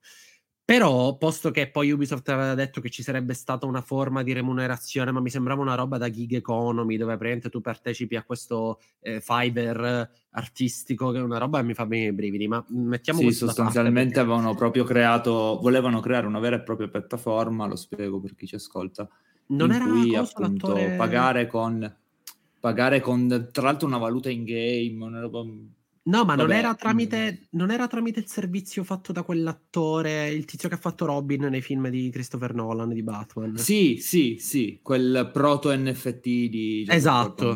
Però, 0.65 1.19
posto 1.19 1.51
che 1.51 1.71
poi 1.71 1.91
Ubisoft 1.91 2.27
aveva 2.31 2.55
detto 2.55 2.81
che 2.81 2.89
ci 2.89 3.03
sarebbe 3.03 3.35
stata 3.35 3.67
una 3.67 3.83
forma 3.83 4.23
di 4.23 4.33
remunerazione, 4.33 5.11
ma 5.11 5.21
mi 5.21 5.29
sembrava 5.29 5.61
una 5.61 5.75
roba 5.75 5.99
da 5.99 6.09
gig 6.09 6.33
economy, 6.33 6.97
dove 6.97 7.13
praticamente 7.13 7.51
tu 7.51 7.61
partecipi 7.61 8.17
a 8.17 8.23
questo 8.23 8.81
eh, 9.01 9.21
Fiverr 9.21 10.09
artistico, 10.31 11.11
che 11.11 11.19
è 11.19 11.23
una 11.23 11.37
roba 11.37 11.61
che 11.61 11.67
mi 11.67 11.75
fa 11.75 11.85
bene 11.85 12.07
i 12.07 12.13
brividi. 12.15 12.49
Ma 12.49 12.65
mettiamo 12.69 13.21
sì, 13.21 13.31
sostanzialmente 13.33 14.15
perché... 14.15 14.21
avevano 14.21 14.55
proprio 14.55 14.85
creato, 14.85 15.59
volevano 15.61 16.01
creare 16.01 16.27
una 16.27 16.39
vera 16.39 16.57
e 16.57 16.63
propria 16.63 16.89
piattaforma, 16.89 17.67
lo 17.67 17.77
spiego 17.77 18.21
per 18.21 18.35
chi 18.35 18.47
ci 18.47 18.55
ascolta, 18.55 19.07
non 19.49 19.69
in 19.69 19.75
era 19.75 19.85
cui 19.85 20.17
appunto 20.17 20.69
l'attore... 20.69 20.97
pagare 20.97 21.47
con 21.47 21.99
pagare 22.61 23.01
con 23.01 23.49
tra 23.51 23.65
l'altro 23.65 23.87
una 23.89 23.99
valuta 23.99 24.31
in 24.31 24.45
game, 24.45 25.05
una 25.05 25.21
roba... 25.21 25.43
No, 26.03 26.25
ma 26.25 26.35
non 26.35 26.51
era, 26.51 26.75
tramite, 26.75 27.49
non 27.51 27.71
era, 27.71 27.87
tramite, 27.87 28.21
il 28.21 28.27
servizio 28.27 28.85
fatto 28.85 29.13
da 29.13 29.23
quell'attore, 29.23 30.29
il 30.31 30.45
tizio 30.45 30.69
che 30.69 30.75
ha 30.75 30.79
fatto 30.79 31.05
Robin 31.05 31.43
nei 31.45 31.61
film 31.61 31.89
di 31.89 32.11
Christopher 32.11 32.55
Nolan 32.55 32.89
di 32.89 33.03
Batman. 33.03 33.57
Sì, 33.59 33.99
sì, 34.01 34.37
sì, 34.39 34.81
quel 34.83 35.31
proto 35.33 35.75
NFT 35.77 36.23
di 36.23 36.87
Esatto. 36.89 37.55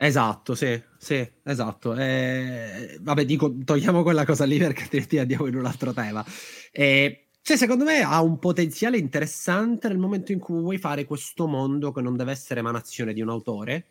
Esatto, 0.00 0.54
sì, 0.54 0.80
sì, 0.96 1.28
esatto. 1.42 1.94
Eh, 1.96 2.98
vabbè, 3.00 3.24
dico, 3.24 3.52
togliamo 3.64 4.04
quella 4.04 4.24
cosa 4.24 4.44
lì 4.44 4.56
perché 4.58 4.82
altrimenti 4.82 5.18
andiamo 5.18 5.46
in 5.46 5.56
un 5.56 5.66
altro 5.66 5.92
tema. 5.92 6.24
Eh, 6.70 7.30
cioè, 7.42 7.56
secondo 7.56 7.84
me 7.84 8.02
ha 8.02 8.22
un 8.22 8.38
potenziale 8.38 8.98
interessante 8.98 9.88
nel 9.88 9.98
momento 9.98 10.32
in 10.32 10.38
cui 10.38 10.60
vuoi 10.60 10.78
fare 10.78 11.04
questo 11.04 11.46
mondo 11.46 11.90
che 11.90 12.00
non 12.00 12.16
deve 12.16 12.30
essere 12.30 12.60
emanazione 12.60 13.12
di 13.12 13.22
un 13.22 13.30
autore, 13.30 13.86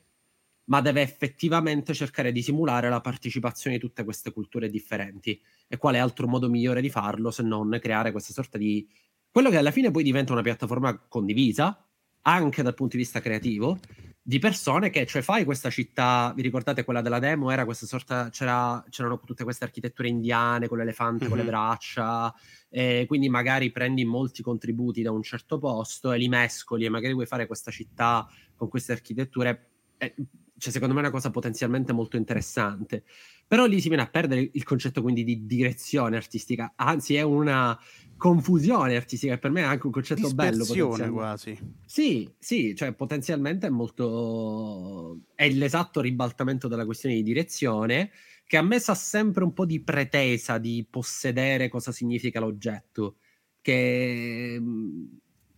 ma 0.67 0.81
deve 0.81 1.01
effettivamente 1.01 1.93
cercare 1.93 2.31
di 2.31 2.41
simulare 2.41 2.89
la 2.89 3.01
partecipazione 3.01 3.77
di 3.77 3.81
tutte 3.81 4.03
queste 4.03 4.31
culture 4.31 4.69
differenti. 4.69 5.39
E 5.67 5.77
quale 5.77 5.99
altro 5.99 6.27
modo 6.27 6.49
migliore 6.49 6.81
di 6.81 6.89
farlo 6.89 7.31
se 7.31 7.43
non 7.43 7.77
creare 7.81 8.11
questa 8.11 8.33
sorta 8.33 8.57
di... 8.57 8.87
quello 9.31 9.49
che 9.49 9.57
alla 9.57 9.71
fine 9.71 9.91
poi 9.91 10.03
diventa 10.03 10.33
una 10.33 10.41
piattaforma 10.41 10.97
condivisa, 11.07 11.85
anche 12.23 12.61
dal 12.63 12.73
punto 12.73 12.97
di 12.97 13.03
vista 13.03 13.21
creativo, 13.21 13.79
di 14.21 14.39
persone 14.39 14.89
che, 14.89 15.05
cioè 15.05 15.21
fai 15.21 15.45
questa 15.45 15.69
città, 15.69 16.33
vi 16.35 16.41
ricordate 16.41 16.83
quella 16.83 16.99
della 16.99 17.19
demo, 17.19 17.49
era 17.49 17.63
questa 17.63 17.85
sorta, 17.85 18.29
c'era, 18.29 18.83
c'erano 18.89 19.21
tutte 19.21 19.45
queste 19.45 19.63
architetture 19.63 20.09
indiane 20.09 20.67
con 20.67 20.77
l'elefante, 20.79 21.19
mm-hmm. 21.23 21.29
con 21.29 21.37
le 21.37 21.43
mhm. 21.43 21.49
braccia, 21.49 22.33
e 22.67 23.05
quindi 23.07 23.29
magari 23.29 23.71
prendi 23.71 24.03
molti 24.03 24.43
contributi 24.43 25.01
da 25.01 25.11
un 25.11 25.23
certo 25.23 25.57
posto 25.59 26.11
e 26.11 26.17
li 26.17 26.27
mescoli 26.27 26.83
e 26.83 26.89
magari 26.89 27.13
vuoi 27.13 27.25
fare 27.25 27.47
questa 27.47 27.71
città 27.71 28.27
con 28.57 28.67
queste 28.67 28.91
architetture. 28.91 29.69
Eh, 29.97 30.13
cioè, 30.57 30.71
secondo 30.71 30.93
me 30.93 31.01
è 31.01 31.03
una 31.03 31.11
cosa 31.11 31.29
potenzialmente 31.29 31.93
molto 31.93 32.17
interessante. 32.17 33.03
Però 33.47 33.65
lì 33.65 33.79
si 33.79 33.87
viene 33.87 34.03
a 34.03 34.09
perdere 34.09 34.49
il 34.51 34.63
concetto 34.63 35.01
quindi 35.01 35.23
di 35.23 35.45
direzione 35.45 36.17
artistica, 36.17 36.73
anzi 36.75 37.15
è 37.15 37.21
una 37.21 37.79
confusione 38.17 38.95
artistica, 38.95 39.33
e 39.33 39.37
per 39.37 39.51
me 39.51 39.61
è 39.61 39.65
anche 39.65 39.85
un 39.85 39.91
concetto 39.91 40.33
bello. 40.33 40.65
quasi. 41.11 41.57
Sì, 41.85 42.29
sì, 42.37 42.75
cioè 42.75 42.93
potenzialmente 42.93 43.67
è 43.67 43.69
molto... 43.69 45.21
è 45.35 45.49
l'esatto 45.49 46.01
ribaltamento 46.01 46.67
della 46.67 46.85
questione 46.85 47.15
di 47.15 47.23
direzione, 47.23 48.11
che 48.45 48.57
a 48.57 48.61
me 48.61 48.79
sa 48.79 48.95
sempre 48.95 49.43
un 49.43 49.53
po' 49.53 49.65
di 49.65 49.81
pretesa 49.81 50.57
di 50.57 50.85
possedere 50.89 51.69
cosa 51.69 51.91
significa 51.91 52.39
l'oggetto, 52.39 53.17
che 53.61 54.61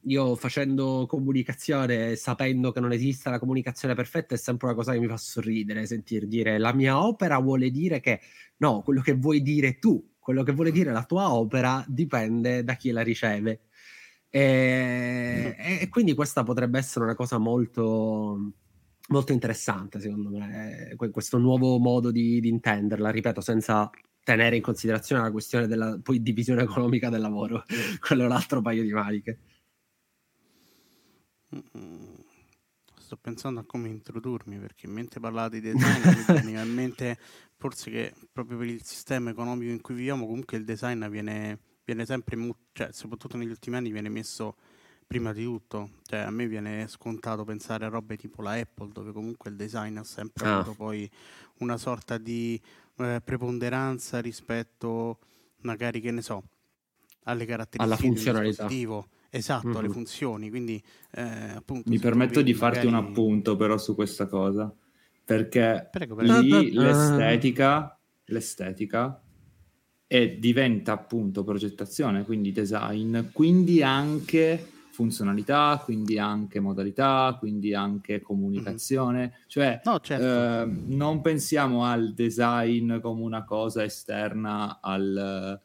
io 0.04 0.36
facendo 0.36 1.06
comunicazione, 1.08 2.16
sapendo 2.16 2.72
che 2.72 2.80
non 2.80 2.92
esiste 2.92 3.30
la 3.30 3.40
comunicazione 3.40 3.96
perfetta, 3.96 4.36
è 4.36 4.38
sempre 4.38 4.68
una 4.68 4.76
cosa 4.76 4.94
che 4.94 5.00
mi 5.00 5.08
fa 5.08 5.18
sorridere, 5.18 5.86
sentir 5.86 6.28
dire 6.28 6.58
la 6.58 6.74
mia 6.74 7.04
opera 7.04 7.38
vuole 7.40 7.70
dire 7.70 8.00
che 8.00 8.20
no, 8.58 8.82
quello 8.82 9.02
che 9.02 9.14
vuoi 9.14 9.42
dire 9.42 9.80
tu, 9.80 10.16
quello 10.20 10.44
che 10.44 10.52
vuole 10.54 10.72
dire 10.72 10.92
la 10.92 11.04
tua 11.04 11.34
opera 11.34 11.84
dipende 11.88 12.64
da 12.64 12.76
chi 12.76 12.92
la 12.92 13.02
riceve. 13.02 13.62
E, 14.30 15.56
e 15.82 15.90
quindi 15.90 16.14
questa 16.14 16.44
potrebbe 16.44 16.78
essere 16.78 17.06
una 17.06 17.16
cosa 17.16 17.38
molto, 17.40 18.54
molto 19.10 19.32
interessante, 19.32 20.00
secondo 20.00 20.30
me, 20.30 20.96
questo 21.12 21.38
nuovo 21.38 21.78
modo 21.80 22.12
di, 22.12 22.40
di 22.40 22.50
intenderla, 22.50 23.10
ripeto, 23.10 23.42
senza 23.42 23.90
tenere 24.24 24.56
in 24.56 24.62
considerazione 24.62 25.24
la 25.24 25.32
questione 25.32 25.68
della 25.68 26.00
divisione 26.20 26.62
economica 26.64 27.10
del 27.10 27.22
lavoro, 27.22 27.64
quello 28.00 28.24
è 28.24 28.26
un 28.26 28.32
altro 28.32 28.62
paio 28.62 28.84
di 28.84 28.92
maniche. 28.92 29.40
Sto 32.98 33.18
pensando 33.18 33.60
a 33.60 33.64
come 33.66 33.88
introdurmi 33.88 34.58
perché 34.58 34.88
mentre 34.88 35.20
parlate 35.20 35.60
di 35.60 35.72
design 35.72 36.08
mi 36.08 36.24
veniva 36.28 36.62
in 36.62 36.74
mente 36.74 37.18
forse 37.58 37.90
che 37.90 38.14
proprio 38.32 38.58
per 38.58 38.68
il 38.68 38.84
sistema 38.84 39.32
economico 39.32 39.72
in 39.72 39.82
cui 39.82 39.96
viviamo 39.96 40.26
comunque 40.26 40.58
il 40.58 40.64
design 40.64 41.06
viene, 41.08 41.60
viene 41.84 42.06
sempre, 42.06 42.38
cioè 42.72 42.92
soprattutto 42.92 43.36
negli 43.36 43.50
ultimi 43.50 43.76
anni 43.78 43.92
viene 43.92 44.10
messo 44.10 44.56
prima 45.06 45.34
di 45.34 45.44
tutto, 45.44 45.90
cioè 46.04 46.20
a 46.20 46.30
me 46.30 46.48
viene 46.48 46.88
scontato 46.88 47.44
pensare 47.44 47.84
a 47.84 47.90
robe 47.90 48.16
tipo 48.16 48.44
la 48.44 48.52
Apple 48.52 48.92
dove 48.92 49.12
comunque 49.12 49.50
il 49.50 49.56
design 49.56 49.98
ha 49.98 50.04
sempre 50.04 50.48
ah. 50.48 50.60
avuto 50.60 50.76
poi 50.76 51.10
una 51.58 51.78
sorta 51.78 52.20
di 52.20 52.62
eh, 52.98 53.20
preponderanza 53.24 54.22
rispetto 54.22 55.20
magari 55.62 56.00
che 56.00 56.12
ne 56.12 56.22
so 56.22 56.44
alle 57.24 57.46
caratteristiche 57.46 57.84
alla 57.84 57.98
funzionalità 57.98 58.68
esatto 59.30 59.68
mm-hmm. 59.68 59.78
alle 59.78 59.90
funzioni 59.90 60.50
quindi 60.50 60.82
eh, 61.12 61.22
appunto 61.56 61.90
mi 61.90 62.00
permetto 62.00 62.42
di 62.42 62.54
farti 62.54 62.86
un 62.86 62.96
appunto 62.96 63.56
però 63.56 63.78
su 63.78 63.96
questa 63.96 64.28
cosa 64.28 64.74
perché 65.24 65.88
prego, 65.92 66.16
prego. 66.16 66.40
lì 66.40 66.72
l'estetica 66.72 67.98
l'estetica 68.26 69.22
e 70.08 70.40
diventa 70.40 70.94
appunto 70.94 71.44
progettazione 71.44 72.24
quindi 72.24 72.52
design 72.52 73.30
quindi 73.32 73.84
anche 73.84 74.78
funzionalità, 75.00 75.82
quindi 75.82 76.20
anche 76.20 76.60
modalità, 76.60 77.38
quindi 77.40 77.74
anche 77.74 78.20
comunicazione. 78.20 79.20
Mm-hmm. 79.20 79.48
Cioè, 79.48 79.82
no, 79.86 80.00
certo. 80.02 80.26
eh, 80.26 80.78
non 80.88 81.22
pensiamo 81.22 81.86
al 81.86 82.14
design 82.14 83.00
come 83.00 83.22
una 83.22 83.46
cosa 83.46 83.82
esterna 83.86 84.80
al, 84.82 85.62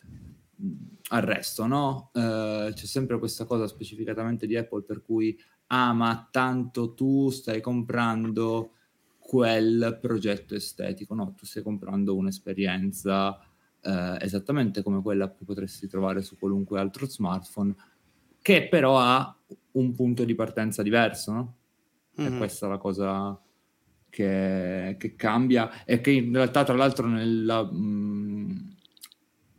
al 1.10 1.22
resto, 1.22 1.66
no? 1.66 2.10
Eh, 2.14 2.72
c'è 2.74 2.86
sempre 2.86 3.18
questa 3.18 3.44
cosa 3.44 3.66
specificatamente 3.66 4.46
di 4.46 4.56
Apple 4.56 4.82
per 4.82 5.02
cui, 5.02 5.38
ah, 5.68 5.92
ma 5.92 6.28
tanto 6.30 6.94
tu 6.94 7.30
stai 7.30 7.60
comprando 7.60 8.70
quel 9.18 9.98
progetto 10.00 10.54
estetico, 10.54 11.14
no, 11.14 11.34
tu 11.36 11.44
stai 11.46 11.62
comprando 11.62 12.14
un'esperienza 12.14 13.38
eh, 13.80 14.16
esattamente 14.20 14.82
come 14.82 15.02
quella 15.02 15.30
che 15.30 15.44
potresti 15.44 15.86
trovare 15.88 16.22
su 16.22 16.38
qualunque 16.38 16.78
altro 16.78 17.06
smartphone 17.06 17.74
che 18.40 18.68
però 18.68 18.98
ha 18.98 19.34
un 19.72 19.94
punto 19.94 20.24
di 20.24 20.34
partenza 20.34 20.82
diverso, 20.82 21.32
no? 21.32 21.54
Mm-hmm. 22.20 22.34
E 22.34 22.36
questa 22.36 22.66
è 22.66 22.68
la 22.68 22.76
cosa 22.76 23.40
che, 24.10 24.96
che, 24.98 25.16
cambia 25.16 25.84
e 25.84 26.00
che 26.00 26.10
in 26.10 26.32
realtà 26.32 26.62
tra 26.62 26.74
l'altro 26.74 27.06
nella, 27.06 27.64
mh, 27.64 27.76
mm, 27.76 28.43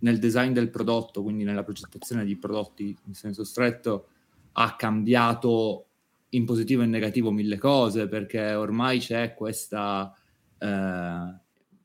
nel 0.06 0.20
design 0.20 0.54
del 0.54 0.70
prodotto, 0.70 1.24
quindi 1.24 1.44
nella 1.44 1.64
progettazione 1.64 2.24
di 2.24 2.36
prodotti 2.36 2.96
in 3.06 3.16
senso 3.16 3.44
stretto, 3.44 4.08
ha 4.54 4.76
cambiato 4.76 5.86
in 6.30 6.46
positivo 6.46 6.82
e 6.82 6.86
in 6.86 6.92
negativo 6.92 7.32
mille 7.32 7.58
cose 7.58 8.08
perché 8.08 8.54
ormai 8.54 9.00
c'è 9.00 9.34
questa, 9.34 10.14
eh, 10.60 11.36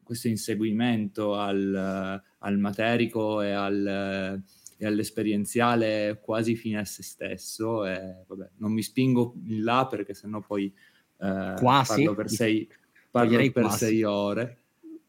questo 0.02 0.28
inseguimento 0.28 1.34
al, 1.34 2.22
al 2.38 2.58
materico 2.58 3.40
e 3.40 3.52
al 3.52 4.42
e 4.82 4.86
all'esperienziale 4.86 6.20
quasi 6.22 6.56
fine 6.56 6.78
a 6.78 6.86
se 6.86 7.02
stesso. 7.02 7.84
E, 7.84 8.24
vabbè, 8.26 8.48
non 8.56 8.72
mi 8.72 8.82
spingo 8.82 9.34
in 9.44 9.62
là 9.62 9.86
perché 9.86 10.14
sennò 10.14 10.40
poi 10.40 10.72
eh, 11.18 11.54
quasi. 11.58 11.96
parlo 11.96 12.14
per 12.14 12.30
sei, 12.30 12.66
parlo 13.10 13.50
per 13.52 13.70
sei 13.72 14.02
ore. 14.04 14.56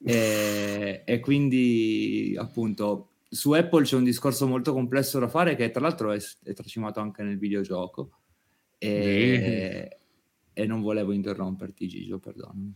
E, 0.03 1.03
e, 1.05 1.19
quindi 1.19 2.35
appunto 2.37 3.09
su 3.29 3.51
Apple 3.51 3.83
c'è 3.83 3.95
un 3.95 4.03
discorso 4.03 4.47
molto 4.47 4.73
complesso 4.73 5.19
da 5.19 5.27
fare 5.27 5.55
che 5.55 5.69
tra 5.69 5.81
l'altro 5.81 6.11
è, 6.11 6.19
è 6.43 6.53
tracimato 6.53 6.99
anche 6.99 7.21
nel 7.23 7.37
videogioco 7.37 8.09
e, 8.77 9.99
e 10.53 10.65
non 10.65 10.81
volevo 10.81 11.11
interromperti 11.11 11.87
Gigio, 11.87 12.17
perdonami. 12.17 12.73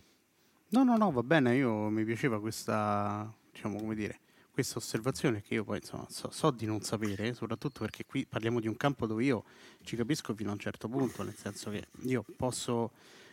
No, 0.69 0.83
no, 0.83 0.97
no, 0.97 1.11
va 1.11 1.23
bene, 1.23 1.55
io 1.55 1.89
mi 1.89 2.03
piaceva 2.03 2.39
questa, 2.39 3.33
diciamo 3.51 3.77
come 3.77 3.95
dire, 3.95 4.19
questa 4.51 4.77
osservazione 4.77 5.41
che 5.41 5.55
io 5.55 5.63
poi 5.63 5.77
insomma, 5.77 6.05
so, 6.09 6.29
so, 6.31 6.51
di 6.51 6.65
non 6.65 6.81
sapere, 6.81 7.33
soprattutto 7.33 7.81
perché 7.81 8.05
qui 8.05 8.25
parliamo 8.25 8.59
di 8.59 8.67
un 8.67 8.77
campo 8.77 9.05
dove 9.05 9.23
io 9.23 9.43
ci 9.83 9.95
capisco 9.95 10.33
fino 10.33 10.49
a 10.49 10.53
un 10.53 10.59
certo 10.59 10.87
punto, 10.87 11.23
nel 11.23 11.35
senso 11.35 11.69
che 11.71 11.87
io 12.03 12.23
posso, 12.37 12.91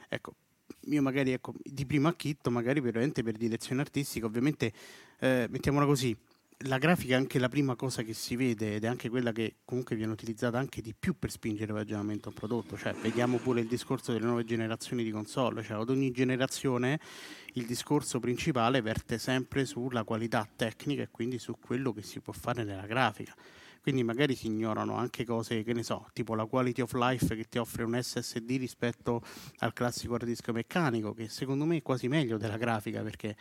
ecco, 0.09 0.35
io 0.87 1.03
magari 1.03 1.33
ecco, 1.33 1.55
di 1.63 1.87
primo 1.87 2.09
acchitto, 2.09 2.51
magari 2.51 2.81
veramente 2.81 3.23
per 3.23 3.37
direzione 3.37 3.81
artistica, 3.81 4.27
ovviamente 4.27 4.73
eh, 5.21 5.47
mettiamola 5.49 5.87
così, 5.87 6.17
la 6.67 6.79
grafica 6.79 7.15
è 7.15 7.17
anche 7.17 7.39
la 7.39 7.49
prima 7.49 7.75
cosa 7.75 8.03
che 8.03 8.15
si 8.15 8.37
vede 8.37 8.77
ed 8.77 8.85
è 8.85 8.87
anche 8.87 9.09
quella 9.09 9.33
che 9.33 9.57
comunque 9.65 9.97
viene 9.97 10.13
utilizzata 10.13 10.59
anche 10.59 10.81
di 10.81 10.95
più 10.97 11.19
per 11.19 11.31
spingere 11.31 11.73
il 11.73 11.79
ragionamento 11.79 12.29
a 12.29 12.31
un 12.31 12.37
prodotto. 12.37 12.77
Cioè, 12.77 12.95
vediamo 12.95 13.39
pure 13.39 13.61
il 13.61 13.67
discorso 13.67 14.13
delle 14.13 14.27
nuove 14.27 14.45
generazioni 14.45 15.03
di 15.03 15.11
console, 15.11 15.63
cioè 15.63 15.81
ad 15.81 15.91
ogni 15.91 16.11
generazione 16.11 17.01
il 17.55 17.67
discorso 17.67 18.21
principale 18.21 18.81
verte 18.81 19.19
sempre 19.19 19.65
sulla 19.65 20.05
qualità 20.05 20.49
tecnica 20.55 21.03
e 21.03 21.09
quindi 21.11 21.39
su 21.39 21.57
quello 21.59 21.93
che 21.93 22.03
si 22.03 22.21
può 22.21 22.33
fare 22.33 22.65
nella 22.65 22.87
grafica 22.87 23.35
quindi 23.83 24.05
magari 24.05 24.37
si 24.37 24.47
ignorano 24.47 24.95
anche 24.95 25.25
cose 25.25 25.65
che 25.65 25.73
ne 25.73 25.83
so, 25.83 26.09
tipo 26.13 26.37
la 26.37 26.47
quality 26.47 26.83
of 26.83 26.93
life 26.95 27.35
che 27.35 27.49
ti 27.49 27.59
offre 27.59 27.83
un 27.83 28.01
SSD 28.01 28.49
rispetto 28.59 29.21
al 29.59 29.73
classico 29.73 30.15
hard 30.15 30.25
disk 30.25 30.49
meccanico, 30.51 31.13
che 31.13 31.29
secondo 31.29 31.65
me 31.65 31.79
è 31.79 31.83
quasi 31.83 32.07
meglio 32.07 32.39
della 32.39 32.57
grafica, 32.57 33.03
perché 33.03 33.37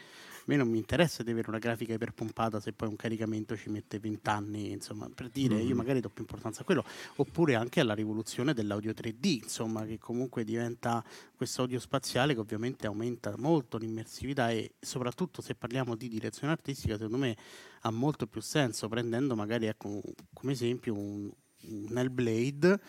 me 0.46 0.56
non 0.56 0.68
mi 0.70 0.78
interessa 0.78 1.24
di 1.24 1.32
avere 1.32 1.50
una 1.50 1.60
grafica 1.60 1.94
iperpompata 1.94 2.60
se 2.60 2.74
poi 2.74 2.88
un 2.88 2.96
caricamento 2.96 3.56
ci 3.56 3.70
mette 3.70 4.00
20 4.00 4.30
anni, 4.30 4.72
insomma, 4.72 5.10
per 5.14 5.30
dire, 5.30 5.56
mm-hmm. 5.56 5.68
io 5.68 5.76
magari 5.76 6.00
do 6.00 6.10
più 6.10 6.22
importanza 6.22 6.62
a 6.62 6.64
quello, 6.64 6.84
oppure 7.18 7.56
anche 7.56 7.80
alla 7.80 7.94
rivoluzione 7.94 8.54
dell'audio 8.54 8.92
3D, 8.92 9.44
insomma, 9.44 9.86
che 9.86 9.98
comunque 9.98 10.44
diventa 10.44 11.04
questo 11.36 11.62
audio 11.62 11.80
spaziale 11.80 12.34
che 12.34 12.40
ovviamente 12.40 12.88
aumenta 12.88 13.34
molto 13.38 13.78
l'immersività 13.78 14.52
e 14.52 14.74
soprattutto 14.80 15.42
se 15.42 15.56
parliamo 15.56 15.96
di 15.96 16.08
direzione 16.08 16.54
artistica, 16.54 16.96
secondo 16.96 17.18
me 17.18 17.36
ha 17.82 17.92
molto 17.92 18.28
più 18.28 18.42
senso 18.42 18.88
prendendo 18.88 19.36
magari 19.36 19.66
ecco, 19.66 20.02
come 20.34 20.52
esempio 20.52 20.94
un, 20.94 21.32
un 21.70 21.98
Hellblade 21.98 22.80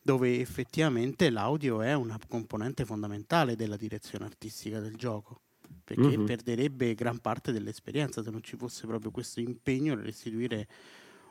dove 0.00 0.40
effettivamente 0.40 1.28
l'audio 1.28 1.82
è 1.82 1.92
una 1.92 2.18
componente 2.28 2.84
fondamentale 2.84 3.56
della 3.56 3.76
direzione 3.76 4.24
artistica 4.24 4.80
del 4.80 4.96
gioco 4.96 5.42
perché 5.88 6.18
mm-hmm. 6.18 6.26
perderebbe 6.26 6.94
gran 6.94 7.18
parte 7.18 7.50
dell'esperienza 7.50 8.22
se 8.22 8.30
non 8.30 8.42
ci 8.42 8.56
fosse 8.56 8.86
proprio 8.86 9.10
questo 9.10 9.40
impegno 9.40 9.94
a 9.94 10.00
restituire 10.00 10.68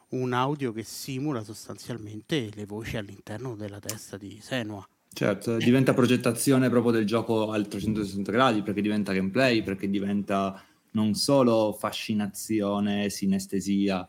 un 0.10 0.34
audio 0.34 0.72
che 0.72 0.82
simula 0.82 1.44
sostanzialmente 1.44 2.50
le 2.56 2.66
voci 2.66 2.98
all'interno 2.98 3.56
della 3.56 3.80
testa 3.80 4.18
di 4.18 4.40
Senua. 4.42 4.84
Certo, 5.14 5.58
diventa 5.58 5.94
progettazione 5.94 6.70
proprio 6.70 6.92
del 6.92 7.06
gioco 7.06 7.52
al 7.52 7.68
360 7.68 8.32
gradi 8.32 8.64
perché 8.64 8.82
diventa 8.82 9.14
gameplay, 9.14 9.62
perché 9.62 9.88
diventa 9.90 10.60
non 10.92 11.14
solo 11.14 11.76
fascinazione, 11.78 13.10
sinestesia, 13.10 14.08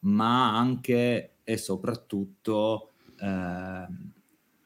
ma 0.00 0.56
anche 0.56 1.34
e 1.44 1.56
soprattutto 1.58 2.92
eh, 3.20 3.86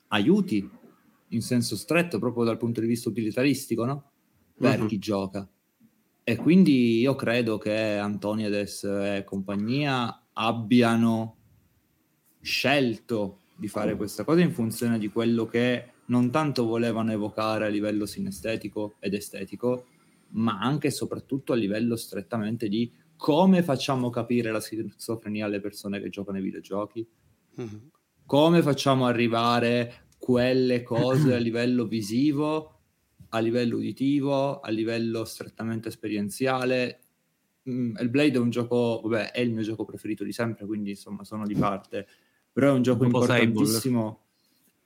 aiuti 0.09 0.71
in 1.31 1.43
senso 1.43 1.75
stretto 1.77 2.21
proprio 2.21 2.45
dal 2.45 2.59
punto 2.59 2.81
di 2.81 2.87
vista 2.87 3.09
utilitaristico, 3.09 3.85
no? 3.85 4.11
Per 4.59 4.81
uh-huh. 4.81 4.87
chi 4.87 4.99
gioca. 4.99 5.49
E 6.25 6.37
quindi 6.37 6.99
io 6.99 7.15
credo 7.15 7.59
che 7.59 7.97
Antoniades 7.99 8.85
e 8.85 9.23
compagnia 9.25 10.29
abbiano 10.33 11.37
scelto 12.41 13.41
di 13.57 13.69
fare 13.69 13.97
questa 13.97 14.25
cosa 14.25 14.41
in 14.41 14.53
funzione 14.53 14.99
di 14.99 15.09
quello 15.09 15.47
che 15.47 15.93
non 16.07 16.31
tanto 16.31 16.67
volevano 16.67 17.13
evocare 17.13 17.67
a 17.67 17.69
livello 17.69 18.07
sinestetico 18.07 18.97
ed 18.99 19.15
estetico, 19.15 19.87
ma 20.31 20.59
anche 20.59 20.89
e 20.89 20.91
soprattutto 20.91 21.53
a 21.53 21.57
livello 21.57 21.97
strettamente 21.97 22.69
di 22.69 22.91
come 23.17 23.63
facciamo 23.63 24.11
capire 24.11 24.51
la 24.53 24.61
schizofrenia 24.61 25.47
alle 25.47 25.61
persone 25.61 26.01
che 26.01 26.11
giocano 26.11 26.37
ai 26.37 26.43
videogiochi, 26.45 27.07
come 28.27 28.63
facciamo 28.63 29.07
arrivare 29.07 30.09
quelle 30.19 30.83
cose 30.83 31.35
a 31.35 31.39
livello 31.39 31.87
visivo, 31.87 32.76
a 33.37 33.41
livello 33.41 33.77
uditivo, 33.77 34.61
a 34.61 34.71
livello 34.71 35.25
strettamente 35.25 35.89
esperienziale. 35.89 37.01
Mm, 37.69 37.97
il 37.99 38.09
Blade 38.09 38.37
è 38.37 38.39
un 38.39 38.51
gioco, 38.51 39.01
vabbè, 39.05 39.33
è 39.33 39.41
il 39.41 39.53
mio 39.53 39.63
gioco 39.63 39.85
preferito 39.85 40.25
di 40.25 40.33
sempre, 40.33 40.67
quindi 40.67 40.91
insomma 40.91 41.25
sono 41.25 41.47
di 41.47 41.55
parte, 41.55 42.07
però 42.53 42.69
è 42.69 42.73
un 42.73 42.83
gioco 42.83 43.01
un 43.01 43.07
importantissimo 43.07 44.21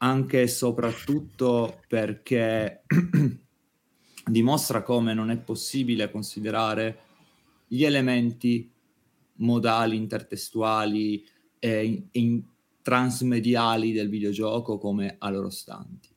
anche 0.03 0.43
e 0.43 0.49
soprattutto 0.49 1.83
perché 1.87 2.85
dimostra 4.25 4.83
come 4.83 5.13
non 5.13 5.31
è 5.31 5.37
possibile 5.37 6.11
considerare 6.11 6.99
gli 7.67 7.85
elementi 7.85 8.71
modali, 9.37 9.97
intertestuali 9.97 11.25
e, 11.59 12.09
in, 12.13 12.43
transmediali 12.83 13.93
del 13.93 14.09
videogioco 14.09 14.79
come 14.79 15.17
a 15.19 15.31
loro 15.31 15.51
stanti. 15.51 16.09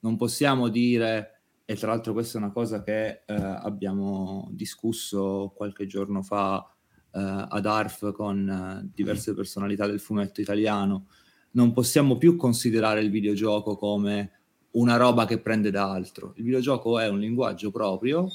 Non 0.00 0.16
possiamo 0.16 0.68
dire, 0.68 1.31
e 1.64 1.74
tra 1.76 1.88
l'altro 1.88 2.12
questa 2.12 2.38
è 2.38 2.42
una 2.42 2.52
cosa 2.52 2.82
che 2.82 3.22
eh, 3.24 3.34
abbiamo 3.34 4.48
discusso 4.52 5.52
qualche 5.56 5.86
giorno 5.86 6.22
fa 6.22 6.66
eh, 7.12 7.46
ad 7.48 7.66
ARF 7.66 8.12
con 8.12 8.48
eh, 8.48 8.90
diverse 8.94 9.34
personalità 9.34 9.86
del 9.86 10.00
fumetto 10.00 10.40
italiano, 10.40 11.06
non 11.52 11.72
possiamo 11.72 12.16
più 12.16 12.36
considerare 12.36 13.00
il 13.00 13.10
videogioco 13.10 13.76
come 13.76 14.40
una 14.72 14.96
roba 14.96 15.26
che 15.26 15.38
prende 15.38 15.70
da 15.70 15.90
altro. 15.90 16.32
Il 16.36 16.44
videogioco 16.44 16.98
è 16.98 17.08
un 17.08 17.18
linguaggio 17.18 17.70
proprio 17.70 18.28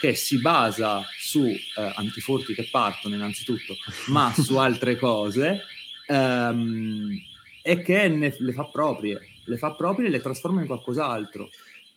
che 0.00 0.14
si 0.14 0.40
basa 0.40 1.02
su 1.18 1.44
eh, 1.44 1.58
antifurti 1.94 2.54
che 2.54 2.68
partono 2.70 3.14
innanzitutto, 3.14 3.74
ma 4.08 4.32
su 4.32 4.56
altre 4.56 4.96
cose 4.96 5.62
ehm, 6.06 7.08
e 7.62 7.82
che 7.82 8.08
ne, 8.08 8.34
le 8.38 8.52
fa 8.52 8.64
proprie, 8.64 9.20
le 9.44 9.56
fa 9.56 9.72
proprie 9.74 10.08
e 10.08 10.10
le 10.10 10.20
trasforma 10.20 10.60
in 10.60 10.66
qualcos'altro. 10.66 11.48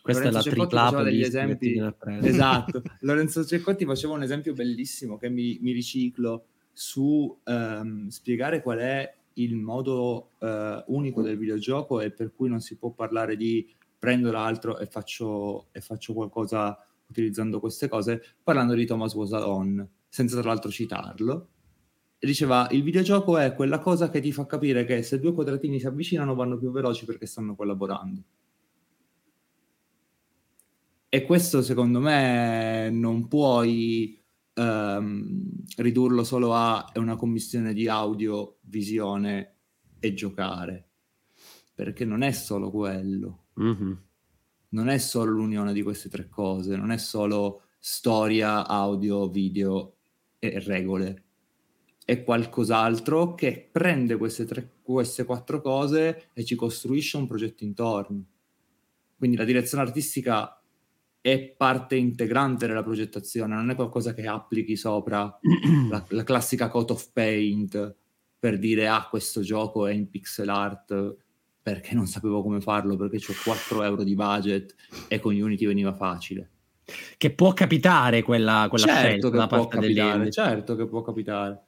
Questa 0.06 0.30
Lorenzo 0.30 0.48
è 0.48 0.52
la 0.52 0.56
Ceccotti 0.56 0.68
tripla 0.68 0.84
faceva 0.84 1.02
degli 1.02 1.22
esempi. 1.22 2.26
Esatto. 2.28 2.82
Lorenzo 3.00 3.44
Ceccotti 3.44 3.84
faceva 3.84 4.14
un 4.14 4.22
esempio 4.22 4.52
bellissimo 4.52 5.16
che 5.18 5.28
mi, 5.28 5.58
mi 5.60 5.72
riciclo 5.72 6.46
su 6.72 7.36
ehm, 7.42 8.06
spiegare 8.08 8.62
qual 8.62 8.78
è 8.78 9.14
il 9.34 9.56
modo 9.56 10.30
eh, 10.38 10.84
unico 10.86 11.22
del 11.22 11.36
videogioco 11.36 12.00
e 12.00 12.10
per 12.10 12.32
cui 12.34 12.48
non 12.48 12.60
si 12.60 12.76
può 12.76 12.90
parlare 12.90 13.36
di 13.36 13.68
prendo 13.98 14.30
l'altro 14.30 14.78
e 14.78 14.86
faccio, 14.86 15.66
e 15.72 15.80
faccio 15.80 16.12
qualcosa 16.12 16.78
utilizzando 17.08 17.58
queste 17.58 17.88
cose, 17.88 18.22
parlando 18.42 18.74
di 18.74 18.86
Thomas 18.86 19.14
Wasalon, 19.14 19.86
senza 20.08 20.40
tra 20.40 20.50
l'altro 20.50 20.70
citarlo. 20.70 21.48
E 22.18 22.26
diceva, 22.26 22.68
il 22.70 22.82
videogioco 22.82 23.38
è 23.38 23.54
quella 23.54 23.80
cosa 23.80 24.08
che 24.08 24.20
ti 24.20 24.30
fa 24.30 24.46
capire 24.46 24.84
che 24.84 25.02
se 25.02 25.18
due 25.18 25.32
quadratini 25.32 25.80
si 25.80 25.86
avvicinano 25.86 26.34
vanno 26.34 26.56
più 26.56 26.70
veloci 26.70 27.04
perché 27.04 27.26
stanno 27.26 27.56
collaborando. 27.56 28.22
E 31.16 31.24
questo 31.24 31.62
secondo 31.62 31.98
me 31.98 32.90
non 32.90 33.26
puoi 33.26 34.22
um, 34.56 35.40
ridurlo 35.78 36.22
solo 36.24 36.52
a 36.52 36.92
una 36.96 37.16
commissione 37.16 37.72
di 37.72 37.88
audio, 37.88 38.58
visione 38.64 39.54
e 39.98 40.12
giocare, 40.12 40.90
perché 41.74 42.04
non 42.04 42.20
è 42.20 42.32
solo 42.32 42.70
quello. 42.70 43.46
Mm-hmm. 43.58 43.92
Non 44.68 44.88
è 44.90 44.98
solo 44.98 45.30
l'unione 45.30 45.72
di 45.72 45.80
queste 45.80 46.10
tre 46.10 46.28
cose, 46.28 46.76
non 46.76 46.90
è 46.90 46.98
solo 46.98 47.62
storia, 47.78 48.66
audio, 48.68 49.30
video 49.30 49.96
e 50.38 50.58
regole. 50.58 51.24
È 52.04 52.22
qualcos'altro 52.24 53.34
che 53.34 53.70
prende 53.72 54.18
queste, 54.18 54.44
tre, 54.44 54.70
queste 54.82 55.24
quattro 55.24 55.62
cose 55.62 56.28
e 56.34 56.44
ci 56.44 56.56
costruisce 56.56 57.16
un 57.16 57.26
progetto 57.26 57.64
intorno. 57.64 58.22
Quindi 59.16 59.38
la 59.38 59.44
direzione 59.44 59.82
artistica 59.82 60.60
è 61.26 61.40
parte 61.40 61.96
integrante 61.96 62.68
della 62.68 62.84
progettazione, 62.84 63.56
non 63.56 63.70
è 63.70 63.74
qualcosa 63.74 64.14
che 64.14 64.28
applichi 64.28 64.76
sopra 64.76 65.36
la, 65.90 66.04
la, 66.10 66.22
classica 66.22 66.68
coat 66.68 66.92
of 66.92 67.10
paint 67.12 67.96
per 68.38 68.60
dire 68.60 68.86
ah 68.86 69.08
questo 69.10 69.40
gioco 69.40 69.88
è 69.88 69.92
in 69.92 70.08
pixel 70.08 70.48
art 70.48 71.16
perché 71.60 71.96
non 71.96 72.06
sapevo 72.06 72.42
come 72.42 72.60
farlo 72.60 72.94
perché 72.94 73.16
ho 73.16 73.34
4 73.42 73.82
euro 73.82 74.04
di 74.04 74.14
budget 74.14 74.76
e 75.08 75.18
con 75.18 75.34
Unity 75.34 75.66
veniva 75.66 75.92
facile. 75.92 76.50
Che 77.16 77.34
può 77.34 77.52
capitare 77.52 78.22
quella, 78.22 78.68
quella 78.68 78.86
certo 78.86 79.28
scelta 79.28 79.30
che 79.30 79.46
può 79.48 79.66
capitare, 79.66 80.30
certo 80.30 80.76
che 80.76 80.86
può 80.86 81.02
capitare. 81.02 81.64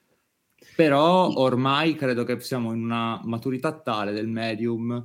Però 0.76 1.32
ormai 1.34 1.96
credo 1.96 2.22
che 2.22 2.38
siamo 2.38 2.72
in 2.72 2.84
una 2.84 3.20
maturità 3.24 3.72
tale 3.72 4.12
del 4.12 4.28
medium 4.28 5.04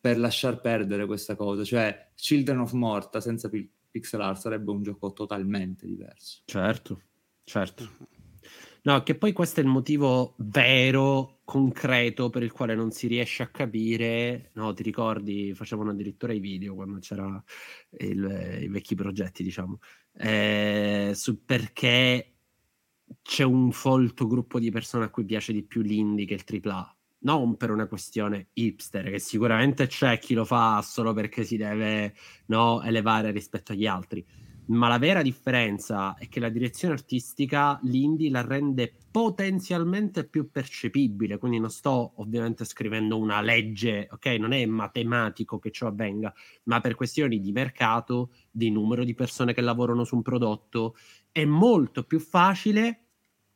per 0.00 0.18
lasciar 0.18 0.60
perdere 0.60 1.06
questa 1.06 1.36
cosa. 1.36 1.64
Cioè, 1.64 2.12
Children 2.14 2.58
of 2.60 2.72
Morta 2.72 3.20
senza 3.20 3.48
pi- 3.48 3.70
pixel 3.90 4.20
art 4.20 4.40
sarebbe 4.40 4.70
un 4.70 4.82
gioco 4.82 5.12
totalmente 5.12 5.86
diverso. 5.86 6.42
Certo, 6.44 7.02
certo. 7.44 8.16
No, 8.82 9.02
che 9.02 9.16
poi 9.16 9.32
questo 9.32 9.60
è 9.60 9.62
il 9.62 9.68
motivo 9.68 10.34
vero, 10.38 11.40
concreto, 11.44 12.30
per 12.30 12.42
il 12.42 12.52
quale 12.52 12.74
non 12.74 12.90
si 12.90 13.06
riesce 13.06 13.42
a 13.42 13.48
capire. 13.48 14.50
No, 14.54 14.72
ti 14.72 14.82
ricordi, 14.82 15.52
facevano 15.54 15.90
addirittura 15.90 16.32
i 16.32 16.38
video 16.38 16.74
quando 16.74 16.98
c'era 16.98 17.42
i 17.98 18.68
vecchi 18.68 18.94
progetti, 18.94 19.42
diciamo, 19.42 19.78
eh, 20.14 21.12
su 21.14 21.44
perché 21.44 22.34
c'è 23.20 23.42
un 23.42 23.72
folto 23.72 24.26
gruppo 24.26 24.58
di 24.58 24.70
persone 24.70 25.04
a 25.04 25.10
cui 25.10 25.24
piace 25.24 25.52
di 25.52 25.64
più 25.64 25.82
l'indie 25.82 26.24
che 26.24 26.34
il 26.34 26.44
AAA 26.44 26.97
non 27.20 27.56
per 27.56 27.70
una 27.70 27.86
questione 27.86 28.48
hipster, 28.54 29.10
che 29.10 29.18
sicuramente 29.18 29.86
c'è 29.86 30.18
chi 30.18 30.34
lo 30.34 30.44
fa 30.44 30.80
solo 30.82 31.12
perché 31.12 31.44
si 31.44 31.56
deve 31.56 32.14
no, 32.46 32.82
elevare 32.82 33.30
rispetto 33.30 33.72
agli 33.72 33.86
altri, 33.86 34.24
ma 34.68 34.88
la 34.88 34.98
vera 34.98 35.22
differenza 35.22 36.14
è 36.16 36.28
che 36.28 36.40
la 36.40 36.50
direzione 36.50 36.94
artistica 36.94 37.78
l'indie 37.84 38.30
la 38.30 38.42
rende 38.42 38.92
potenzialmente 39.10 40.26
più 40.28 40.50
percepibile, 40.50 41.38
quindi 41.38 41.58
non 41.58 41.70
sto 41.70 42.12
ovviamente 42.16 42.64
scrivendo 42.66 43.16
una 43.18 43.40
legge, 43.40 44.08
ok? 44.10 44.26
Non 44.38 44.52
è 44.52 44.64
matematico 44.66 45.58
che 45.58 45.70
ciò 45.70 45.86
avvenga, 45.86 46.32
ma 46.64 46.80
per 46.80 46.94
questioni 46.96 47.40
di 47.40 47.50
mercato, 47.50 48.32
di 48.50 48.70
numero 48.70 49.04
di 49.04 49.14
persone 49.14 49.54
che 49.54 49.62
lavorano 49.62 50.04
su 50.04 50.16
un 50.16 50.22
prodotto, 50.22 50.94
è 51.32 51.44
molto 51.46 52.04
più 52.04 52.20
facile 52.20 53.04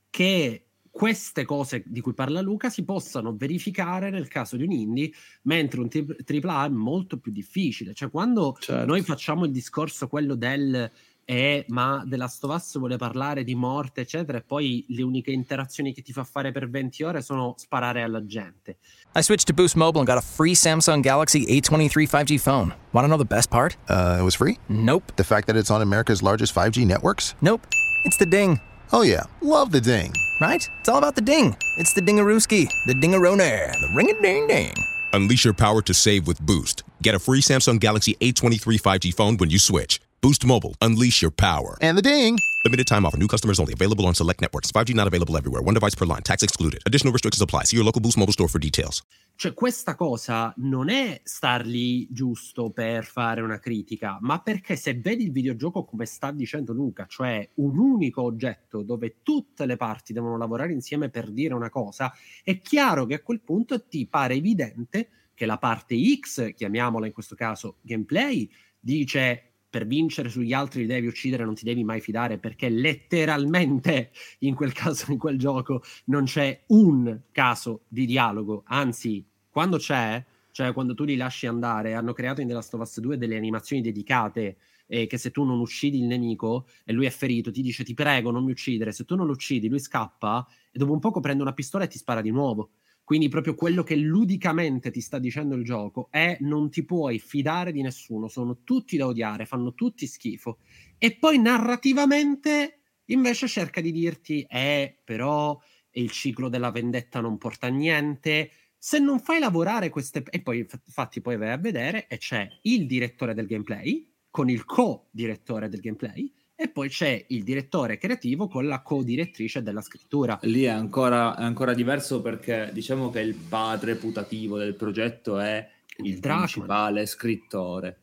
che 0.09 0.71
queste 0.92 1.46
cose 1.46 1.83
di 1.87 2.00
cui 2.00 2.12
parla 2.12 2.42
Luca 2.42 2.68
si 2.68 2.85
possano 2.85 3.35
verificare 3.35 4.11
nel 4.11 4.28
caso 4.28 4.57
di 4.57 4.64
un 4.64 4.72
indie, 4.72 5.11
mentre 5.42 5.81
un 5.81 5.88
AAA 5.88 6.66
è 6.66 6.68
molto 6.68 7.16
più 7.18 7.33
difficile. 7.33 7.94
Cioè, 7.94 8.11
quando 8.11 8.57
certo. 8.61 8.85
noi 8.85 9.00
facciamo 9.00 9.46
il 9.46 9.50
discorso 9.50 10.07
quello 10.07 10.35
del 10.35 10.90
eh, 11.24 11.64
ma 11.68 12.05
The 12.07 12.16
Last 12.16 12.44
of 12.44 12.55
Us 12.55 12.78
vuole 12.78 12.96
parlare 12.96 13.42
di 13.42 13.55
morte, 13.55 14.02
eccetera, 14.02 14.38
e 14.38 14.42
poi 14.42 14.85
le 14.88 15.02
uniche 15.02 15.31
interazioni 15.31 15.94
che 15.94 16.02
ti 16.02 16.12
fa 16.12 16.24
fare 16.24 16.52
per 16.52 16.68
20 16.68 17.02
ore 17.05 17.22
sono 17.22 17.55
sparare 17.57 18.02
alla 18.02 18.24
gente. 18.26 18.76
I 19.14 19.22
switched 19.22 19.46
to 19.46 19.55
Boost 19.55 19.76
Mobile 19.76 20.00
and 20.00 20.09
got 20.09 20.18
a 20.18 20.20
free 20.20 20.55
Samsung 20.55 21.02
Galaxy 21.02 21.46
A23 21.46 22.07
5G 22.07 22.38
phone. 22.38 22.74
Want 22.92 23.07
to 23.07 23.09
know 23.09 23.16
the 23.16 23.24
best 23.24 23.50
part? 23.50 23.76
Uh, 23.88 24.18
it 24.18 24.22
was 24.22 24.35
free? 24.35 24.59
Nope. 24.68 25.12
The 25.16 25.24
fact 25.24 25.46
that 25.46 25.57
it's 25.57 25.70
on 25.70 25.81
America's 25.81 26.22
largest 26.22 26.55
5G 26.55 26.87
networks? 26.87 27.35
Nope. 27.40 27.66
It's 28.05 28.18
the 28.18 28.26
ding. 28.26 28.61
Oh, 28.94 29.02
yeah. 29.02 29.22
Love 29.40 29.72
the 29.72 29.81
ding. 29.81 30.12
Right? 30.40 30.68
It's 30.81 30.88
all 30.88 30.98
about 30.98 31.14
the 31.14 31.22
ding. 31.22 31.57
It's 31.78 31.94
the 31.94 32.02
dingarooski, 32.02 32.68
the 32.87 32.92
dingarone, 32.92 33.72
the 33.81 33.88
ring 33.94 34.11
a 34.11 34.20
ding 34.20 34.46
ding. 34.46 34.74
Unleash 35.14 35.44
your 35.44 35.55
power 35.55 35.81
to 35.83 35.94
save 35.94 36.26
with 36.26 36.40
Boost. 36.40 36.83
Get 37.02 37.14
a 37.14 37.18
free 37.18 37.40
Samsung 37.40 37.81
Galaxy 37.81 38.16
A23 38.20 38.81
5G 38.81 39.14
phone 39.14 39.37
when 39.38 39.50
you 39.50 39.59
switch. 39.59 40.00
Boost 40.20 40.44
Mobile. 40.44 40.74
Unleash 40.81 41.22
your 41.22 41.31
power. 41.31 41.78
And 41.81 41.96
the 41.96 42.02
ding. 42.02 42.38
Limited 42.64 42.87
time 42.87 43.05
offer. 43.05 43.18
New 43.18 43.29
customers 43.29 43.59
only. 43.59 43.72
Available 43.72 44.07
on 44.07 44.14
select 44.14 44.40
networks. 44.40 44.70
5G 44.70 44.94
not 44.94 45.07
available 45.07 45.37
everywhere. 45.37 45.62
One 45.62 45.75
device 45.75 45.96
per 45.96 46.07
line. 46.07 46.22
Tax 46.22 46.42
excluded. 46.42 46.81
Additional 46.87 47.12
restrictions 47.12 47.42
apply. 47.42 47.64
See 47.64 47.77
your 47.77 47.85
local 47.85 48.01
Boost 48.01 48.16
Mobile 48.16 48.33
store 48.33 48.48
for 48.48 48.61
details. 48.61 49.03
Cioè, 49.35 49.55
questa 49.55 49.96
cosa 49.96 50.55
non 50.59 50.88
è 50.88 51.20
star 51.25 51.66
lì 51.66 52.07
giusto 52.11 52.70
per 52.70 53.05
fare 53.05 53.40
una 53.40 53.59
critica, 53.59 54.18
ma 54.20 54.40
perché 54.40 54.77
se 54.77 54.94
vedi 54.94 55.25
il 55.25 55.33
videogioco 55.33 55.85
come 55.85 56.07
sta 56.07 56.31
dicendo 56.31 56.72
Luca, 56.72 57.07
cioè 57.07 57.48
un 57.55 57.77
unico 57.77 58.22
oggetto 58.22 58.83
dove 58.83 59.16
tutte 59.22 59.66
le 59.66 59.77
parti 59.77 60.12
devono 60.12 60.37
lavorare 60.37 60.72
insieme 60.72 61.09
per 61.09 61.31
dire 61.31 61.55
una 61.55 61.70
cosa, 61.70 62.12
è 62.44 62.61
chiaro 62.61 63.05
che 63.07 63.14
a 63.14 63.22
quel 63.22 63.40
punto 63.40 63.85
ti 63.85 64.07
pare 64.07 64.35
evidente 64.35 65.09
che 65.35 65.46
la 65.46 65.59
parte 65.59 65.96
X, 66.20 66.55
chiamiamola 66.55 67.07
in 67.07 67.12
questo 67.12 67.35
caso 67.35 67.79
gameplay, 67.81 68.48
dice 68.79 69.51
per 69.72 69.87
vincere 69.87 70.28
sugli 70.28 70.52
altri 70.52 70.82
li 70.82 70.87
devi 70.87 71.06
uccidere, 71.06 71.46
non 71.46 71.54
ti 71.54 71.64
devi 71.64 71.82
mai 71.82 72.02
fidare 72.02 72.37
perché 72.37 72.68
letteralmente 72.68 74.11
in 74.40 74.54
quel 74.54 74.74
caso, 74.74 75.11
in 75.11 75.16
quel 75.16 75.38
gioco, 75.38 75.82
non 76.06 76.24
c'è 76.24 76.64
un 76.66 77.18
caso 77.32 77.85
di 77.88 78.04
dialogo, 78.04 78.64
anzi, 78.66 79.26
quando 79.48 79.78
c'è, 79.78 80.22
cioè 80.50 80.74
quando 80.74 80.92
tu 80.92 81.04
li 81.04 81.16
lasci 81.16 81.46
andare, 81.46 81.94
hanno 81.94 82.12
creato 82.12 82.42
in 82.42 82.48
The 82.48 82.52
Last 82.52 82.74
of 82.74 82.82
Us 82.82 83.00
2 83.00 83.16
delle 83.16 83.35
animazioni 83.35 83.80
dedicate 83.80 84.58
eh, 84.88 85.06
che 85.06 85.16
se 85.16 85.30
tu 85.30 85.42
non 85.42 85.58
uccidi 85.58 86.00
il 86.00 86.04
nemico 86.04 86.66
e 86.85 86.92
lui 86.92 87.06
è 87.06 87.11
ferito, 87.11 87.50
ti 87.50 87.62
dice 87.62 87.82
ti 87.82 87.94
prego 87.94 88.30
non 88.30 88.44
mi 88.44 88.50
uccidere, 88.50 88.92
se 88.92 89.06
tu 89.06 89.16
non 89.16 89.24
lo 89.24 89.32
uccidi 89.32 89.70
lui 89.70 89.80
scappa 89.80 90.46
e 90.70 90.78
dopo 90.78 90.92
un 90.92 91.00
poco 91.00 91.20
prende 91.20 91.40
una 91.40 91.54
pistola 91.54 91.85
e 91.85 91.88
ti 91.88 91.96
spara 91.96 92.20
di 92.20 92.30
nuovo. 92.30 92.72
Quindi 93.04 93.28
proprio 93.28 93.54
quello 93.54 93.82
che 93.82 93.96
ludicamente 93.96 94.90
ti 94.90 95.00
sta 95.00 95.18
dicendo 95.18 95.54
il 95.54 95.64
gioco 95.64 96.08
è 96.10 96.36
non 96.40 96.70
ti 96.70 96.84
puoi 96.84 97.18
fidare 97.18 97.72
di 97.72 97.82
nessuno, 97.82 98.28
sono 98.28 98.62
tutti 98.62 98.96
da 98.96 99.06
odiare, 99.06 99.44
fanno 99.44 99.74
tutti 99.74 100.06
schifo. 100.06 100.58
E 100.98 101.16
poi 101.18 101.38
narrativamente 101.40 102.80
invece 103.06 103.48
cerca 103.48 103.80
di 103.80 103.92
dirti, 103.92 104.46
eh, 104.48 105.00
però 105.04 105.58
il 105.92 106.10
ciclo 106.10 106.48
della 106.48 106.70
vendetta 106.70 107.20
non 107.20 107.38
porta 107.38 107.66
a 107.66 107.70
niente. 107.70 108.50
Se 108.78 108.98
non 108.98 109.20
fai 109.20 109.38
lavorare 109.40 109.90
queste... 109.90 110.22
E 110.30 110.40
poi 110.40 110.60
infatti 110.60 111.20
poi 111.20 111.36
vai 111.36 111.50
a 111.50 111.58
vedere 111.58 112.06
e 112.06 112.18
c'è 112.18 112.48
il 112.62 112.86
direttore 112.86 113.34
del 113.34 113.46
gameplay 113.46 114.10
con 114.30 114.48
il 114.48 114.64
co-direttore 114.64 115.68
del 115.68 115.80
gameplay 115.80 116.32
e 116.62 116.68
poi 116.68 116.88
c'è 116.88 117.25
il 117.29 117.42
direttore 117.42 117.98
creativo 117.98 118.46
con 118.46 118.66
la 118.66 118.83
co-direttrice 118.83 119.62
della 119.62 119.81
scrittura. 119.81 120.38
Lì 120.42 120.62
è 120.62 120.68
ancora, 120.68 121.37
è 121.37 121.42
ancora 121.42 121.75
diverso 121.75 122.22
perché 122.22 122.70
diciamo 122.72 123.11
che 123.11 123.20
il 123.20 123.35
padre 123.35 123.96
putativo 123.96 124.59
del 124.59 124.75
progetto 124.75 125.38
è 125.38 125.68
il, 125.98 126.07
il 126.07 126.20
principale 126.20 127.07
scrittore. 127.07 127.98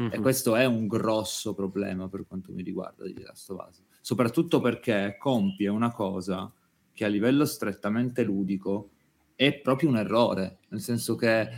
Mm-hmm. 0.00 0.12
E 0.12 0.16
mhm. 0.16 0.22
questo 0.22 0.54
è 0.54 0.64
un 0.64 0.86
grosso 0.86 1.54
problema 1.54 2.08
per 2.08 2.24
quanto 2.26 2.52
mi 2.52 2.62
riguarda 2.62 3.04
di 3.04 3.20
Last 3.20 3.50
of 3.50 3.66
Us. 3.68 3.82
Soprattutto 4.00 4.60
perché 4.60 5.16
compie 5.18 5.68
una 5.68 5.90
cosa 5.90 6.52
che 6.92 7.04
a 7.04 7.08
livello 7.08 7.44
strettamente 7.44 8.22
ludico 8.22 8.90
è 9.34 9.54
proprio 9.54 9.88
un 9.88 9.96
errore, 9.96 10.58
nel 10.68 10.80
senso 10.80 11.16
che 11.16 11.48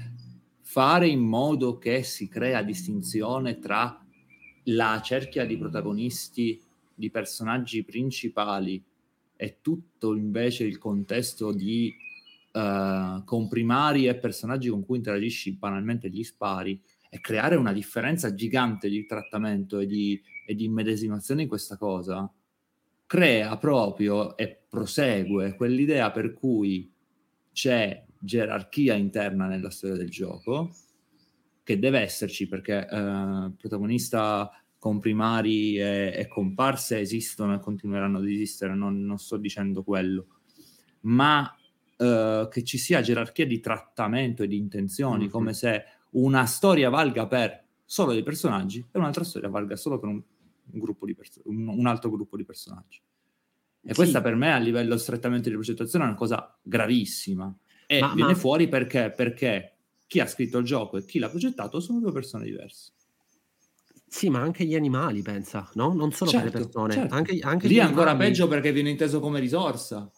fare 0.63 1.09
in 1.09 1.21
modo 1.21 1.77
che 1.77 2.03
si 2.03 2.29
crea 2.29 2.63
distinzione 2.63 3.59
tra 3.59 4.06
la 4.67 5.01
cerchia 5.03 5.45
di 5.45 5.57
protagonisti, 5.57 6.61
di 6.95 7.11
personaggi 7.11 7.85
principali 7.85 8.83
e 9.37 9.59
tutto 9.61 10.15
invece 10.15 10.65
il 10.65 10.79
contesto 10.79 11.53
di 11.53 11.95
uh, 12.53 13.23
comprimari 13.25 14.07
e 14.07 14.17
personaggi 14.17 14.69
con 14.69 14.85
cui 14.85 14.97
interagisci 14.97 15.53
banalmente 15.53 16.09
gli 16.09 16.25
spari 16.25 16.81
e 17.09 17.21
creare 17.21 17.57
una 17.57 17.73
differenza 17.73 18.35
gigante 18.35 18.89
di 18.89 19.07
trattamento 19.07 19.79
e 19.79 19.87
di, 19.87 20.21
e 20.47 20.55
di 20.55 20.65
immedesimazione 20.65 21.43
in 21.43 21.49
questa 21.49 21.77
cosa, 21.77 22.31
crea 23.07 23.57
proprio 23.59 24.37
e 24.37 24.65
prosegue 24.69 25.55
quell'idea 25.55 26.11
per 26.11 26.33
cui 26.35 26.91
c'è 27.53 28.05
gerarchia 28.19 28.95
interna 28.95 29.47
nella 29.47 29.71
storia 29.71 29.97
del 29.97 30.11
gioco, 30.11 30.75
che 31.67 31.81
deve 31.81 31.99
esserci 31.99 32.47
perché 32.47 32.89
eh, 32.89 33.51
protagonista 33.57 34.49
comprimari 34.79 35.77
e, 35.77 36.15
e, 36.15 36.29
comparse 36.29 37.01
esistono 37.01 37.55
e 37.55 37.59
continueranno 37.59 38.19
ad 38.19 38.29
esistere, 38.29 38.77
non, 38.77 39.05
non 39.05 39.19
sto 39.19 39.37
dicendo 39.37 39.83
quello, 39.83 40.27
ma 41.01 41.53
eh, 41.97 42.47
che 42.49 42.63
ci 42.63 42.79
sia 42.79 43.01
gerarchia 43.01 43.47
di 43.47 43.59
trattamento 43.59 44.45
e 44.45 44.47
di 44.47 44.57
intenzioni, 44.57 45.23
mm-hmm. 45.23 45.29
come 45.29 45.55
se 45.55 45.83
una 46.11 46.47
storia 46.47 46.89
valga 46.89 47.27
per 47.27 47.65
solo 47.85 48.13
dei 48.13 48.23
personaggi 48.23 48.79
e 48.79 48.97
un'altra 48.97 49.25
storia 49.25 49.49
valga 49.49 49.75
solo 49.75 49.99
per 49.99 50.09
un, 50.09 50.23
un, 50.71 50.79
gruppo 50.79 51.05
di 51.05 51.17
perso- 51.17 51.43
un, 51.47 51.67
un 51.67 51.87
altro 51.87 52.11
gruppo 52.11 52.37
di 52.37 52.45
personaggi. 52.45 53.01
E 53.83 53.89
sì. 53.89 53.95
questa 53.95 54.21
per 54.21 54.37
me 54.37 54.53
a 54.53 54.59
livello 54.59 54.97
strettamente 54.97 55.49
di 55.49 55.57
progettazione 55.57 56.05
è 56.05 56.09
una 56.09 56.17
cosa 56.17 56.57
gravissima. 56.63 57.53
E 57.89 57.99
ma, 57.99 58.15
viene 58.15 58.35
ma... 58.35 58.39
fuori 58.39 58.69
perché? 58.69 59.11
Perché 59.11 59.76
chi 60.07 60.21
ha 60.21 60.27
scritto 60.27 60.59
il 60.59 60.65
gioco 60.65 60.97
e 60.97 61.05
chi 61.05 61.19
l'ha 61.19 61.29
progettato 61.29 61.81
sono 61.81 62.01
due 62.01 62.13
persone 62.13 62.45
diverse. 62.45 62.93
Sì, 64.09 64.31
ma 64.31 64.41
anche 64.41 64.65
gli 64.65 64.75
animali, 64.77 65.21
pensa, 65.23 65.69
no? 65.75 65.93
Non 65.93 66.13
solo 66.13 66.31
certo, 66.31 66.51
per 66.51 66.61
le 66.61 66.65
persone. 66.65 66.95
Certo. 66.95 67.15
Anche, 67.15 67.39
anche 67.43 67.69
Lì 67.69 67.77
è 67.77 67.81
ancora 67.81 68.11
animali. 68.11 68.31
peggio 68.31 68.49
perché 68.49 68.73
viene 68.73 68.91
inteso 68.91 69.21
come 69.21 69.41
risorsa. 69.41 70.11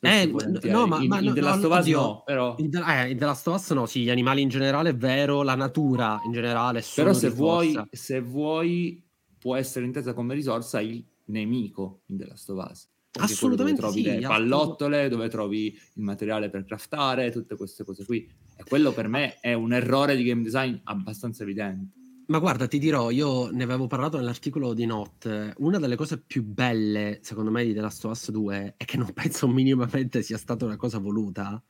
Eh, 0.00 0.32
no, 0.62 0.86
ma, 0.86 1.00
in, 1.00 1.08
ma 1.08 1.18
in 1.18 1.34
The 1.34 1.40
Last 1.40 1.64
of 1.64 1.76
Us 1.76 1.86
no, 1.86 2.22
però... 2.24 2.54
In, 2.58 2.70
eh, 2.76 3.10
in 3.10 3.18
The 3.18 3.24
Last 3.24 3.46
of 3.48 3.56
Us 3.56 3.70
no, 3.72 3.86
sì, 3.86 4.02
gli 4.02 4.10
animali 4.10 4.40
in 4.40 4.48
generale 4.48 4.90
è 4.90 4.96
vero, 4.96 5.42
la 5.42 5.56
natura 5.56 6.20
in 6.24 6.32
generale 6.32 6.82
Però 6.94 7.12
se 7.12 7.28
vuoi, 7.28 7.76
se 7.90 8.20
vuoi, 8.20 9.04
può 9.38 9.56
essere 9.56 9.84
intesa 9.84 10.14
come 10.14 10.34
risorsa 10.34 10.80
il 10.80 11.04
nemico 11.26 12.02
in 12.06 12.18
The 12.18 12.26
Last 12.26 12.50
of 12.50 12.68
Us. 12.70 12.88
Assolutamente 13.18 13.80
dove 13.80 13.92
trovi 13.92 14.08
sì, 14.08 14.20
le 14.20 14.26
pallottole, 14.26 15.08
dove 15.08 15.28
trovi 15.28 15.66
il 15.94 16.02
materiale 16.02 16.48
per 16.48 16.64
craftare, 16.64 17.30
tutte 17.30 17.56
queste 17.56 17.84
cose 17.84 18.04
qui. 18.04 18.28
E 18.56 18.64
quello 18.64 18.92
per 18.92 19.08
me 19.08 19.40
è 19.40 19.52
un 19.52 19.72
errore 19.72 20.16
di 20.16 20.22
game 20.22 20.42
design 20.42 20.76
abbastanza 20.84 21.42
evidente. 21.42 21.98
Ma 22.30 22.38
guarda, 22.38 22.68
ti 22.68 22.78
dirò, 22.78 23.10
io 23.10 23.50
ne 23.50 23.64
avevo 23.64 23.88
parlato 23.88 24.16
nell'articolo 24.16 24.72
di 24.72 24.86
Not. 24.86 25.54
Una 25.56 25.78
delle 25.78 25.96
cose 25.96 26.20
più 26.20 26.44
belle, 26.44 27.18
secondo 27.22 27.50
me, 27.50 27.64
di 27.64 27.74
The 27.74 27.80
Last 27.80 28.04
of 28.04 28.12
Us 28.12 28.30
2, 28.30 28.74
e 28.76 28.84
che 28.84 28.96
non 28.96 29.10
penso 29.12 29.48
minimamente 29.48 30.22
sia 30.22 30.38
stata 30.38 30.64
una 30.64 30.76
cosa 30.76 30.98
voluta, 30.98 31.60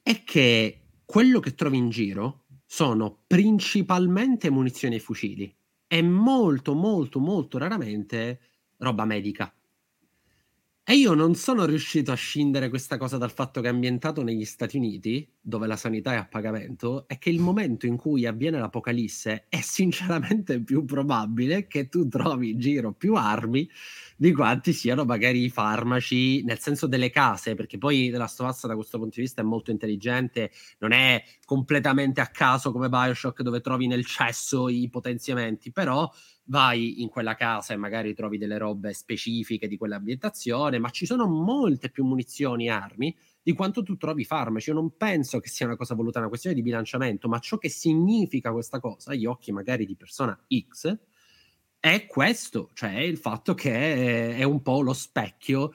è 0.00 0.22
che 0.22 0.82
quello 1.04 1.40
che 1.40 1.54
trovi 1.54 1.78
in 1.78 1.88
giro 1.88 2.44
sono 2.64 3.24
principalmente 3.26 4.50
munizioni 4.50 4.96
e 4.96 5.00
fucili 5.00 5.52
e 5.88 6.02
molto, 6.02 6.74
molto, 6.74 7.18
molto 7.18 7.58
raramente 7.58 8.40
roba 8.78 9.04
medica. 9.04 9.52
E 10.88 10.94
io 10.94 11.14
non 11.14 11.34
sono 11.34 11.64
riuscito 11.64 12.12
a 12.12 12.14
scindere 12.14 12.68
questa 12.68 12.96
cosa 12.96 13.18
dal 13.18 13.32
fatto 13.32 13.60
che 13.60 13.66
è 13.66 13.70
ambientato 13.70 14.22
negli 14.22 14.44
Stati 14.44 14.76
Uniti, 14.76 15.28
dove 15.40 15.66
la 15.66 15.74
sanità 15.74 16.12
è 16.12 16.16
a 16.16 16.26
pagamento, 16.28 17.08
e 17.08 17.18
che 17.18 17.28
il 17.28 17.40
momento 17.40 17.86
in 17.86 17.96
cui 17.96 18.24
avviene 18.24 18.60
l'apocalisse 18.60 19.46
è 19.48 19.60
sinceramente 19.62 20.62
più 20.62 20.84
probabile 20.84 21.66
che 21.66 21.88
tu 21.88 22.06
trovi 22.06 22.50
in 22.50 22.60
giro 22.60 22.92
più 22.92 23.14
armi 23.16 23.68
di 24.16 24.32
quanti 24.32 24.72
siano 24.72 25.04
magari 25.04 25.42
i 25.42 25.50
farmaci, 25.50 26.44
nel 26.44 26.60
senso 26.60 26.86
delle 26.86 27.10
case, 27.10 27.56
perché 27.56 27.78
poi 27.78 28.08
la 28.10 28.28
stovazza 28.28 28.68
da 28.68 28.76
questo 28.76 28.98
punto 28.98 29.16
di 29.16 29.22
vista 29.22 29.40
è 29.40 29.44
molto 29.44 29.72
intelligente, 29.72 30.52
non 30.78 30.92
è 30.92 31.20
completamente 31.44 32.20
a 32.20 32.28
caso 32.28 32.70
come 32.70 32.88
Bioshock 32.88 33.42
dove 33.42 33.60
trovi 33.60 33.88
nel 33.88 34.04
cesso 34.06 34.68
i 34.68 34.88
potenziamenti, 34.88 35.72
però 35.72 36.08
vai 36.48 37.02
in 37.02 37.08
quella 37.08 37.34
casa 37.34 37.74
e 37.74 37.76
magari 37.76 38.14
trovi 38.14 38.38
delle 38.38 38.58
robe 38.58 38.92
specifiche 38.92 39.68
di 39.68 39.76
quell'ambientazione, 39.76 40.78
ma 40.78 40.90
ci 40.90 41.06
sono 41.06 41.26
molte 41.26 41.90
più 41.90 42.04
munizioni 42.04 42.66
e 42.66 42.70
armi 42.70 43.16
di 43.42 43.52
quanto 43.52 43.82
tu 43.82 43.96
trovi 43.96 44.24
farmaci. 44.24 44.70
Io 44.70 44.76
non 44.76 44.96
penso 44.96 45.40
che 45.40 45.48
sia 45.48 45.66
una 45.66 45.76
cosa 45.76 45.94
voluta, 45.94 46.18
una 46.18 46.28
questione 46.28 46.56
di 46.56 46.62
bilanciamento, 46.62 47.28
ma 47.28 47.38
ciò 47.38 47.58
che 47.58 47.68
significa 47.68 48.52
questa 48.52 48.80
cosa 48.80 49.12
agli 49.12 49.26
occhi 49.26 49.52
magari 49.52 49.86
di 49.86 49.96
persona 49.96 50.38
X 50.48 50.98
è 51.78 52.06
questo, 52.06 52.70
cioè 52.74 52.98
il 52.98 53.18
fatto 53.18 53.54
che 53.54 54.36
è 54.36 54.42
un 54.42 54.62
po' 54.62 54.80
lo 54.80 54.92
specchio. 54.92 55.72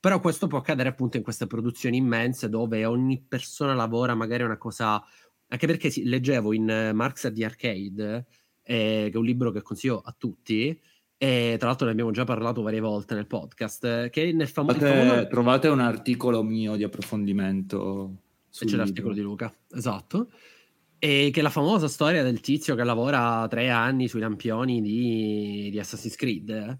Però 0.00 0.20
questo 0.20 0.48
può 0.48 0.58
accadere 0.58 0.90
appunto 0.90 1.16
in 1.16 1.22
queste 1.22 1.46
produzioni 1.46 1.96
immense 1.96 2.48
dove 2.48 2.84
ogni 2.84 3.24
persona 3.26 3.74
lavora 3.74 4.14
magari 4.14 4.42
una 4.42 4.58
cosa... 4.58 5.02
Anche 5.46 5.66
perché 5.66 5.92
leggevo 6.02 6.52
in 6.52 6.90
Marx 6.94 7.26
at 7.26 7.34
the 7.34 7.44
Arcade 7.44 8.26
eh, 8.64 9.08
che 9.08 9.12
è 9.12 9.16
un 9.16 9.24
libro 9.24 9.52
che 9.52 9.62
consiglio 9.62 10.00
a 10.04 10.14
tutti. 10.16 10.78
E 11.16 11.56
tra 11.58 11.68
l'altro 11.68 11.86
ne 11.86 11.92
abbiamo 11.92 12.10
già 12.10 12.24
parlato 12.24 12.62
varie 12.62 12.80
volte 12.80 13.14
nel 13.14 13.26
podcast. 13.26 14.10
Che 14.10 14.32
nel 14.32 14.48
famo- 14.48 14.72
trovate, 14.72 14.98
famoso... 14.98 15.26
trovate 15.28 15.68
un 15.68 15.80
articolo 15.80 16.42
mio 16.42 16.76
di 16.76 16.82
approfondimento. 16.82 18.16
C'è 18.50 18.76
l'articolo 18.76 19.14
di 19.14 19.20
Luca, 19.20 19.54
esatto. 19.72 20.30
E 20.98 21.30
che 21.32 21.40
è 21.40 21.42
la 21.42 21.50
famosa 21.50 21.88
storia 21.88 22.22
del 22.22 22.40
tizio 22.40 22.74
che 22.74 22.84
lavora 22.84 23.46
tre 23.48 23.68
anni 23.68 24.08
sui 24.08 24.20
lampioni 24.20 24.80
di, 24.80 25.68
di 25.70 25.78
Assassin's 25.78 26.16
Creed 26.16 26.78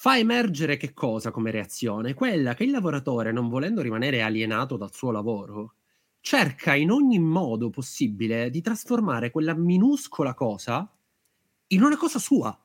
fa 0.00 0.16
emergere 0.16 0.76
che 0.76 0.94
cosa 0.94 1.32
come 1.32 1.50
reazione? 1.50 2.14
Quella 2.14 2.54
che 2.54 2.62
il 2.62 2.70
lavoratore, 2.70 3.32
non 3.32 3.48
volendo 3.48 3.82
rimanere 3.82 4.22
alienato 4.22 4.76
dal 4.76 4.94
suo 4.94 5.10
lavoro, 5.10 5.74
cerca 6.20 6.76
in 6.76 6.92
ogni 6.92 7.18
modo 7.18 7.68
possibile 7.68 8.48
di 8.48 8.60
trasformare 8.60 9.32
quella 9.32 9.54
minuscola 9.54 10.34
cosa 10.34 10.88
in 11.68 11.82
una 11.82 11.96
cosa 11.96 12.18
sua, 12.18 12.56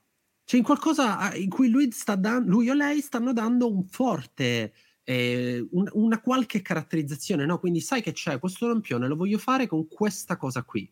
cioè 0.45 0.59
in 0.59 0.65
qualcosa 0.65 1.17
ah, 1.17 1.35
in 1.35 1.49
cui 1.49 1.69
lui, 1.69 1.91
sta 1.91 2.15
dan- 2.15 2.45
lui 2.45 2.69
o 2.69 2.73
lei 2.73 3.01
stanno 3.01 3.33
dando 3.33 3.71
un 3.71 3.85
forte, 3.87 4.73
eh, 5.03 5.65
un- 5.71 5.89
una 5.93 6.21
qualche 6.21 6.61
caratterizzazione, 6.61 7.45
no? 7.45 7.59
Quindi 7.59 7.81
sai 7.81 8.01
che 8.01 8.11
c'è 8.13 8.39
questo 8.39 8.67
lampione, 8.67 9.07
lo 9.07 9.15
voglio 9.15 9.37
fare 9.37 9.67
con 9.67 9.87
questa 9.87 10.37
cosa 10.37 10.63
qui. 10.63 10.89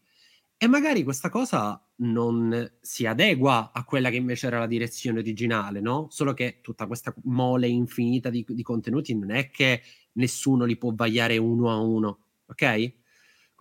E 0.58 0.67
magari 0.67 1.04
questa 1.04 1.30
cosa 1.30 1.84
non 1.97 2.71
si 2.82 3.06
adegua 3.08 3.71
a 3.74 3.84
quella 3.84 4.10
che 4.12 4.17
invece 4.17 4.45
era 4.47 4.60
la 4.60 4.67
direzione 4.67 5.19
originale, 5.19 5.82
no? 5.82 6.08
Solo 6.12 6.34
che 6.34 6.60
tutta 6.62 6.86
questa 6.86 7.13
mole 7.24 7.67
infinita 7.67 8.30
di, 8.30 8.45
di 8.47 8.62
contenuti 8.62 9.15
non 9.17 9.32
è 9.32 9.50
che 9.50 9.82
nessuno 10.13 10.65
li 10.65 10.78
può 10.78 10.91
vagliare 10.93 11.38
uno 11.38 11.71
a 11.71 11.78
uno, 11.80 12.19
ok? 12.45 12.93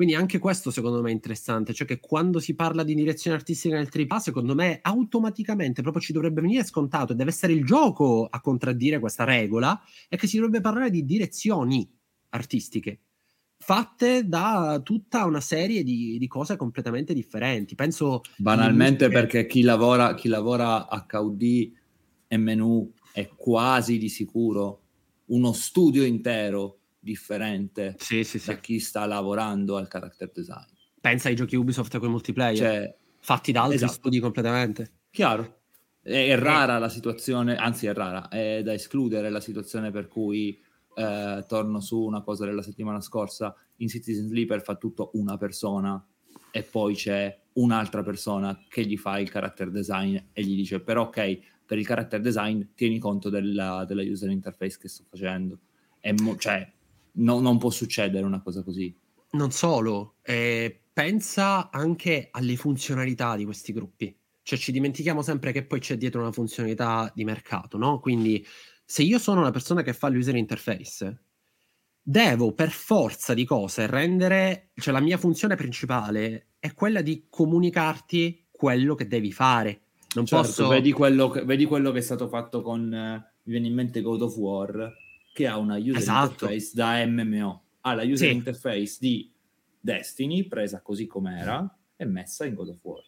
Quindi 0.01 0.17
anche 0.17 0.39
questo 0.39 0.71
secondo 0.71 1.03
me 1.03 1.11
è 1.11 1.13
interessante, 1.13 1.75
cioè 1.75 1.87
che 1.87 2.01
quando 2.01 2.41
si 2.41 2.55
parla 2.55 2.83
di 2.85 2.95
direzione 2.95 3.37
artistica 3.37 3.77
nel 3.77 3.91
AAA, 3.93 4.19
secondo 4.19 4.55
me 4.55 4.79
automaticamente 4.81 5.83
proprio 5.83 6.01
ci 6.01 6.15
dovrebbe 6.15 6.41
venire 6.41 6.65
scontato 6.65 7.13
e 7.13 7.17
deve 7.17 7.29
essere 7.29 7.53
il 7.53 7.67
gioco 7.67 8.27
a 8.27 8.41
contraddire 8.41 8.99
questa 8.99 9.25
regola, 9.25 9.79
e 10.09 10.17
che 10.17 10.27
si 10.27 10.37
dovrebbe 10.37 10.63
parlare 10.63 10.89
di 10.89 11.05
direzioni 11.05 11.87
artistiche 12.31 13.01
fatte 13.59 14.27
da 14.27 14.81
tutta 14.83 15.27
una 15.27 15.43
serie 15.43 15.83
di, 15.83 16.17
di 16.17 16.27
cose 16.29 16.57
completamente 16.57 17.13
differenti. 17.13 17.75
Penso 17.75 18.23
banalmente 18.37 19.11
perché 19.11 19.45
chi 19.45 19.61
lavora, 19.61 20.15
chi 20.15 20.29
lavora 20.29 20.89
HUD 21.13 21.73
e 22.27 22.37
menu 22.39 22.91
è 23.13 23.29
quasi 23.37 23.99
di 23.99 24.09
sicuro 24.09 24.81
uno 25.27 25.53
studio 25.53 26.05
intero 26.05 26.80
differente 27.01 27.97
sì, 27.99 28.23
sì, 28.23 28.41
da 28.45 28.57
chi 28.59 28.79
sta 28.79 29.07
lavorando 29.07 29.77
al 29.77 29.89
character 29.89 30.31
design. 30.31 30.69
Pensa 31.01 31.29
ai 31.29 31.35
giochi 31.35 31.57
Ubisoft 31.57 31.99
con 31.99 32.11
multiplayer, 32.11 32.57
cioè, 32.57 32.97
fatti 33.21 33.53
da 33.53 33.63
altri 33.63 33.77
esatto. 33.77 33.93
studi 33.93 34.21
completamente. 34.21 34.93
Chiaro. 35.11 35.59
È, 36.03 36.29
è 36.29 36.39
rara 36.39 36.79
la 36.79 36.89
situazione, 36.89 37.57
anzi 37.57 37.87
è 37.87 37.95
rara, 37.95 38.29
è 38.29 38.63
da 38.63 38.75
escludere 38.75 39.31
la 39.31 39.41
situazione 39.41 39.91
per 39.91 40.09
cui 40.09 40.61
eh, 40.95 41.45
torno 41.47 41.81
su 41.81 42.01
una 42.01 42.21
cosa 42.23 42.45
della 42.45 42.63
settimana 42.63 43.01
scorsa, 43.01 43.55
in 43.77 43.89
Citizen 43.89 44.29
Sleeper 44.29 44.63
fa 44.63 44.77
tutto 44.77 45.11
una 45.15 45.37
persona 45.37 46.05
e 46.51 46.63
poi 46.63 46.95
c'è 46.95 47.39
un'altra 47.55 48.03
persona 48.03 48.63
che 48.69 48.85
gli 48.85 48.97
fa 48.97 49.19
il 49.19 49.31
character 49.31 49.71
design 49.71 50.17
e 50.33 50.43
gli 50.43 50.55
dice 50.55 50.81
però 50.81 51.03
ok, 51.05 51.39
per 51.65 51.79
il 51.79 51.87
character 51.87 52.21
design 52.21 52.63
tieni 52.75 52.99
conto 52.99 53.31
della, 53.31 53.85
della 53.87 54.03
user 54.03 54.31
interface 54.31 54.79
che 54.79 54.89
sto 54.89 55.05
facendo. 55.09 55.59
Mo- 56.23 56.37
cioè, 56.37 56.69
no, 57.21 57.41
non 57.41 57.59
può 57.59 57.71
succedere 57.71 58.25
una 58.25 58.43
cosa 58.43 58.63
così. 58.63 58.95
Non 59.33 59.53
solo, 59.53 60.17
eh, 60.23 60.81
pensa 60.93 61.71
anche 61.71 62.29
alle 62.31 62.57
funzionalità 62.57 63.37
di 63.37 63.45
questi 63.45 63.73
gruppi. 63.73 64.15
Cioè 64.43 64.59
ci 64.59 64.73
dimentichiamo 64.73 65.23
sempre 65.23 65.53
che 65.53 65.65
poi 65.65 65.81
c'è 65.81 65.97
dietro 65.97 66.21
una 66.21 66.33
funzionalità 66.33 67.11
di 67.15 67.25
mercato, 67.25 67.79
no? 67.79 68.01
Quindi 68.01 68.45
se 68.85 69.03
io 69.03 69.19
sono 69.19 69.41
una 69.41 69.51
persona 69.51 69.83
che 69.83 69.93
fa 69.93 70.09
l'user 70.09 70.35
interface, 70.35 71.23
devo 72.03 72.53
per 72.53 72.71
forza 72.71 73.35
di 73.35 73.45
cose 73.45 73.87
rendere, 73.87 74.71
cioè 74.75 74.93
la 74.93 75.01
mia 75.01 75.19
funzione 75.19 75.55
principale 75.55 76.49
è 76.59 76.75
quella 76.75 77.03
di 77.03 77.27
comunicarti 77.29 78.47
quello 78.51 78.95
che 78.95 79.07
devi 79.07 79.31
fare. 79.31 79.83
Non 80.15 80.27
Certo, 80.27 80.47
posso... 80.47 80.69
vedi, 80.69 80.91
quello 80.91 81.29
che, 81.29 81.45
vedi 81.45 81.67
quello 81.67 81.93
che 81.93 81.99
è 81.99 82.03
stato 82.03 82.27
fatto 82.27 82.63
con, 82.63 82.93
eh, 82.93 83.33
mi 83.45 83.53
viene 83.53 83.69
in 83.69 83.75
mente 83.75 84.01
God 84.01 84.23
of 84.23 84.37
War, 84.37 84.93
che 85.33 85.47
ha 85.47 85.57
una 85.59 85.77
user 85.77 85.97
Esatto. 85.97 86.45
interface 86.47 86.71
da 86.75 87.07
MMO. 87.07 87.63
Ha 87.83 87.95
la 87.95 88.03
user 88.03 88.29
Sì. 88.29 88.35
interface 88.35 88.97
di 89.01 89.31
Destiny, 89.81 90.45
presa 90.47 90.83
così 90.83 91.07
com'era, 91.07 91.75
e 91.97 92.05
messa 92.05 92.45
in 92.45 92.55
God 92.55 92.69
of 92.69 92.79
War. 92.83 93.03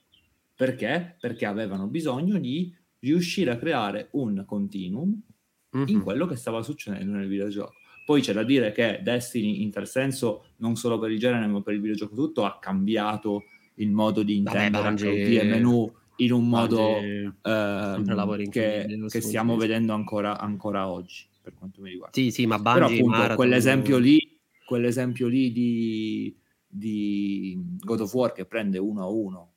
Perché? 0.55 1.17
Perché 1.21 1.45
avevano 1.47 1.87
bisogno 1.89 2.39
di 2.39 2.75
riuscire 3.01 3.51
a 3.51 3.57
creare 3.57 4.09
un 4.13 4.45
continuum 4.47 5.21
Mhm. 5.71 5.85
in 5.89 6.01
quello 6.03 6.27
che 6.27 6.37
stava 6.37 6.63
succedendo 6.63 7.13
nel 7.17 7.27
videogioco. 7.29 7.73
Poi 8.05 8.21
c'è 8.21 8.33
da 8.33 8.43
dire 8.43 8.73
che 8.73 9.01
Destiny, 9.03 9.63
in 9.63 9.71
tal 9.71 9.87
senso, 9.89 10.47
non 10.59 10.77
solo 10.77 10.99
per 10.99 11.11
il 11.11 11.19
genere, 11.19 11.47
ma 11.47 11.63
per 11.63 11.75
il 11.75 11.81
videogioco 11.81 12.15
tutto, 12.15 12.45
ha 12.45 12.59
cambiato 12.59 13.45
il 13.77 13.91
modo 13.91 14.23
di 14.23 14.37
intendere 14.37 14.89
Bungie- 14.89 15.41
e 15.41 15.45
menu 15.45 15.91
in 16.17 16.33
un 16.33 16.49
modo 16.49 16.77
Bungie- 16.77 18.15
lavori 18.15 18.49
che, 18.49 18.87
che 19.09 19.21
stiamo 19.21 19.57
vedendo 19.57 19.95
ancora, 19.95 20.39
ancora 20.39 20.89
oggi, 20.89 21.25
per 21.43 21.55
quanto 21.55 21.81
mi 21.83 21.91
riguarda. 21.91 22.17
Sì, 22.17 22.31
sì, 22.31 22.47
ma 22.47 22.59
Però 22.71 22.87
Bungie, 22.87 23.01
appunto 23.01 23.11
Marathon- 23.21 23.37
quell'esempio 23.37 23.99
lì, 23.99 24.19
quell'esempio 24.65 25.29
lì 25.29 25.53
di, 25.53 26.41
di 26.67 27.57
God 27.81 28.01
of 28.01 28.15
War 28.15 28.33
che 28.33 28.47
prende 28.47 28.79
uno 28.79 29.03
a 29.03 29.09
uno 29.09 29.55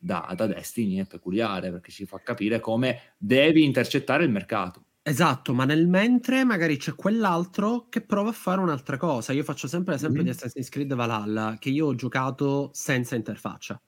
da, 0.00 0.32
da 0.36 0.46
Destiny 0.46 0.96
è 0.98 1.06
peculiare 1.06 1.70
perché 1.70 1.90
ci 1.90 2.06
fa 2.06 2.20
capire 2.22 2.60
come 2.60 3.14
devi 3.18 3.64
intercettare 3.64 4.24
il 4.24 4.30
mercato. 4.30 4.84
Esatto, 5.02 5.54
ma 5.54 5.64
nel 5.64 5.88
mentre 5.88 6.44
magari 6.44 6.76
c'è 6.76 6.94
quell'altro 6.94 7.88
che 7.88 8.02
prova 8.02 8.28
a 8.28 8.32
fare 8.32 8.60
un'altra 8.60 8.96
cosa. 8.98 9.32
Io 9.32 9.42
faccio 9.42 9.66
sempre 9.66 9.94
l'esempio 9.94 10.22
Mhm. 10.22 10.28
di 10.28 10.28
Assassin's 10.30 10.68
Creed 10.68 10.94
Valhalla, 10.94 11.56
che 11.58 11.70
io 11.70 11.86
ho 11.86 11.94
giocato 11.94 12.70
senza 12.74 13.16
interfaccia. 13.16 13.80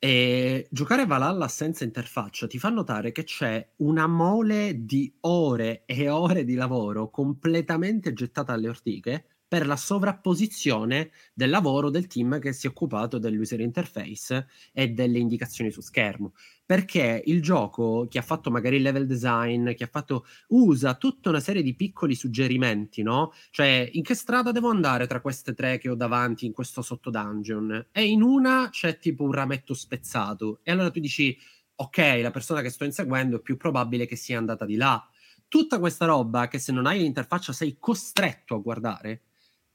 E 0.00 0.68
giocare 0.70 1.06
Valhalla 1.06 1.48
senza 1.48 1.82
interfaccia 1.84 2.46
ti 2.46 2.58
fa 2.58 2.68
notare 2.68 3.10
che 3.10 3.24
c'è 3.24 3.72
una 3.78 4.06
mole 4.06 4.84
di 4.84 5.12
ore 5.22 5.84
e 5.86 6.08
ore 6.08 6.44
di 6.44 6.54
lavoro 6.54 7.10
completamente 7.10 8.12
gettata 8.12 8.52
alle 8.52 8.68
ortiche 8.68 9.26
per 9.48 9.66
la 9.66 9.76
sovrapposizione 9.76 11.10
del 11.32 11.48
lavoro 11.48 11.88
del 11.88 12.06
team 12.06 12.38
che 12.38 12.52
si 12.52 12.66
è 12.66 12.70
occupato 12.70 13.18
dell'user 13.18 13.60
interface 13.60 14.46
e 14.72 14.88
delle 14.90 15.18
indicazioni 15.18 15.70
su 15.70 15.80
schermo. 15.80 16.34
Perché 16.66 17.22
il 17.24 17.40
gioco, 17.40 18.06
che 18.10 18.18
ha 18.18 18.22
fatto 18.22 18.50
magari 18.50 18.76
il 18.76 18.82
level 18.82 19.06
design, 19.06 19.72
che 19.72 19.84
ha 19.84 19.88
fatto 19.90 20.26
usa 20.48 20.94
tutta 20.94 21.30
una 21.30 21.40
serie 21.40 21.62
di 21.62 21.74
piccoli 21.74 22.14
suggerimenti, 22.14 23.02
no? 23.02 23.32
Cioè, 23.50 23.88
in 23.94 24.02
che 24.02 24.14
strada 24.14 24.52
devo 24.52 24.68
andare 24.68 25.06
tra 25.06 25.22
queste 25.22 25.54
tre 25.54 25.78
che 25.78 25.88
ho 25.88 25.94
davanti 25.94 26.44
in 26.44 26.52
questo 26.52 26.82
sotto 26.82 27.08
dungeon? 27.08 27.86
E 27.90 28.04
in 28.06 28.20
una 28.22 28.68
c'è 28.70 28.98
tipo 28.98 29.24
un 29.24 29.32
rametto 29.32 29.72
spezzato. 29.72 30.60
E 30.62 30.70
allora 30.70 30.90
tu 30.90 31.00
dici, 31.00 31.36
ok, 31.76 32.18
la 32.20 32.30
persona 32.30 32.60
che 32.60 32.70
sto 32.70 32.84
inseguendo 32.84 33.36
è 33.36 33.40
più 33.40 33.56
probabile 33.56 34.06
che 34.06 34.16
sia 34.16 34.36
andata 34.38 34.66
di 34.66 34.76
là. 34.76 35.02
Tutta 35.48 35.78
questa 35.78 36.04
roba 36.04 36.48
che 36.48 36.58
se 36.58 36.72
non 36.72 36.86
hai 36.86 36.98
l'interfaccia 36.98 37.52
sei 37.54 37.76
costretto 37.78 38.54
a 38.54 38.58
guardare. 38.58 39.22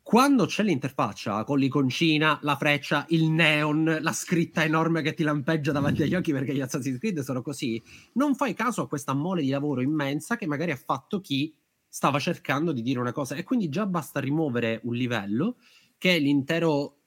Quando 0.04 0.46
c'è 0.46 0.64
l'interfaccia 0.64 1.44
con 1.46 1.58
l'iconcina, 1.58 2.38
la 2.44 2.58
freccia, 2.58 3.06
il 3.10 3.30
neon, 3.30 4.00
la 4.02 4.12
scritta 4.12 4.64
enorme 4.64 5.02
che 5.02 5.14
ti 5.14 5.24
lampeggia 5.24 5.72
davanti 5.72 6.04
agli 6.04 6.14
occhi 6.14 6.34
perché 6.34 6.54
gli 6.54 6.60
Assassin's 6.60 7.00
Creed 7.00 7.22
sono 7.22 7.42
così, 7.42 7.82
non 8.14 8.36
fai 8.36 8.54
caso 8.54 8.82
a 8.82 8.88
questa 8.88 9.14
mole 9.14 9.42
di 9.42 9.50
lavoro 9.50 9.82
immensa 9.82 10.36
che 10.36 10.46
magari 10.46 10.72
ha 10.72 10.76
fatto 10.76 11.22
chi 11.22 11.56
stava 11.88 12.20
cercando 12.20 12.74
di 12.74 12.82
dire 12.82 13.00
una 13.00 13.14
cosa 13.14 13.36
e 13.36 13.44
quindi 13.44 13.70
già 13.70 13.86
basta 13.86 14.20
rimuovere 14.20 14.82
un 14.84 14.94
livello 14.94 15.56
che 15.98 16.18
l'intero 16.18 16.98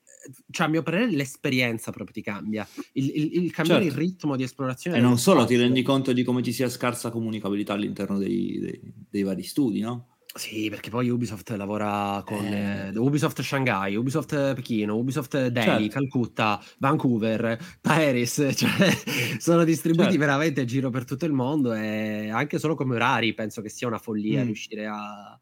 cioè 0.51 0.67
a 0.67 0.71
mio 0.71 0.83
parere 0.83 1.09
l'esperienza 1.11 1.93
proprio 1.93 2.15
ti 2.15 2.23
cambia 2.23 2.67
il, 2.95 3.11
il- 3.15 3.45
il 3.45 3.53
cambiare 3.53 3.85
Certo. 3.85 3.99
il 4.01 4.05
ritmo 4.07 4.37
di 4.37 4.43
esplorazione 4.43 4.97
E 4.97 5.01
non 5.01 5.19
solo 5.19 5.45
ti 5.45 5.55
rendi 5.57 5.83
conto 5.83 6.13
di 6.13 6.25
come 6.25 6.43
ci 6.43 6.53
sia 6.53 6.69
scarsa 6.69 7.11
comunicabilità 7.11 7.75
all'interno 7.75 8.17
dei, 8.19 8.59
dei- 8.59 8.81
dei 9.11 9.23
vari 9.23 9.43
studi, 9.45 9.81
no? 9.81 10.16
Sì, 10.37 10.69
perché 10.71 10.91
poi 10.91 11.09
Ubisoft 11.09 11.49
lavora 11.51 12.23
con 12.25 12.45
Eh. 12.45 12.89
eh, 12.95 12.99
Ubisoft 12.99 13.41
Shanghai, 13.43 13.97
Ubisoft 13.97 14.55
Pechino, 14.55 14.97
Ubisoft 14.97 15.47
Delhi, 15.49 15.65
Certo. 15.65 15.89
Calcutta, 15.99 16.63
Vancouver, 16.79 17.59
Paris, 17.81 18.35
cioè 18.55 18.91
sono 19.39 19.65
distribuiti 19.65 20.13
Certo. 20.13 20.27
veramente 20.27 20.61
in 20.61 20.67
giro 20.67 20.91
per 20.91 21.05
tutto 21.05 21.25
il 21.25 21.33
mondo 21.33 21.73
e 21.73 22.29
anche 22.31 22.59
solo 22.59 22.75
come 22.75 22.95
orari 22.97 23.33
penso 23.35 23.63
che 23.63 23.69
sia 23.71 23.87
una 23.89 23.99
follia 23.99 24.43
Mm. 24.43 24.47
riuscire 24.47 24.87
a... 24.87 25.41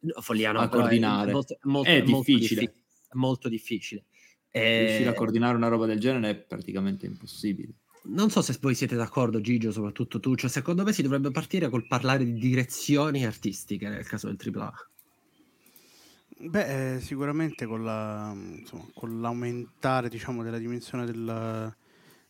no, 0.00 0.20
follia 0.20 0.52
no, 0.52 0.60
A 0.60 0.68
però 0.68 0.78
è 0.80 0.84
coordinare. 0.86 1.32
molto, 1.32 1.58
molto- 1.62 1.90
È 1.90 2.02
molto 2.02 2.30
difficile. 2.32 2.60
diffi- 2.60 2.80
molto 3.12 3.48
difficile. 3.50 4.04
Riuscire 4.50 5.08
a 5.08 5.12
Eh, 5.12 5.14
coordinare 5.14 5.56
una 5.56 5.68
roba 5.68 5.86
del 5.86 5.98
genere 6.00 6.30
è 6.30 6.34
praticamente 6.36 7.06
impossibile. 7.06 7.72
Non 8.04 8.30
so 8.30 8.42
se 8.42 8.56
voi 8.60 8.74
siete 8.74 8.96
d'accordo, 8.96 9.40
Gigio, 9.40 9.70
soprattutto 9.72 10.20
tu, 10.20 10.34
cioè 10.34 10.50
secondo 10.50 10.82
me 10.84 10.92
si 10.92 11.02
dovrebbe 11.02 11.30
partire 11.30 11.68
col 11.68 11.86
parlare 11.86 12.24
di 12.24 12.34
direzioni 12.34 13.24
artistiche 13.24 13.88
nel 13.88 14.06
caso 14.06 14.26
del 14.26 14.36
AAA. 14.36 14.86
Beh, 16.44 16.94
eh, 16.96 17.00
sicuramente 17.00 17.66
con, 17.66 17.84
la, 17.84 18.32
insomma, 18.34 18.88
con 18.94 19.20
l'aumentare 19.20 20.08
diciamo, 20.08 20.42
della 20.42 20.58
dimensione 20.58 21.04
del- 21.06 21.72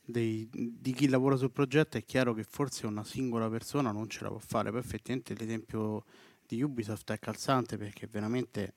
dei- 0.05 0.49
di 0.53 0.93
chi 0.93 1.09
lavora 1.09 1.37
sul 1.37 1.51
progetto 1.51 1.97
è 1.97 2.05
chiaro 2.05 2.35
che 2.35 2.45
forse 2.45 2.87
una 2.87 3.05
singola 3.05 3.49
persona 3.49 3.91
non 3.91 4.09
ce 4.11 4.23
la 4.25 4.29
può 4.29 4.39
fare. 4.39 4.71
Poi 4.71 4.81
effettivamente 4.81 5.35
l'esempio 5.35 6.05
di 6.47 6.61
Ubisoft 6.63 7.11
è 7.13 7.19
calzante 7.19 7.79
perché 7.79 8.07
veramente, 8.07 8.75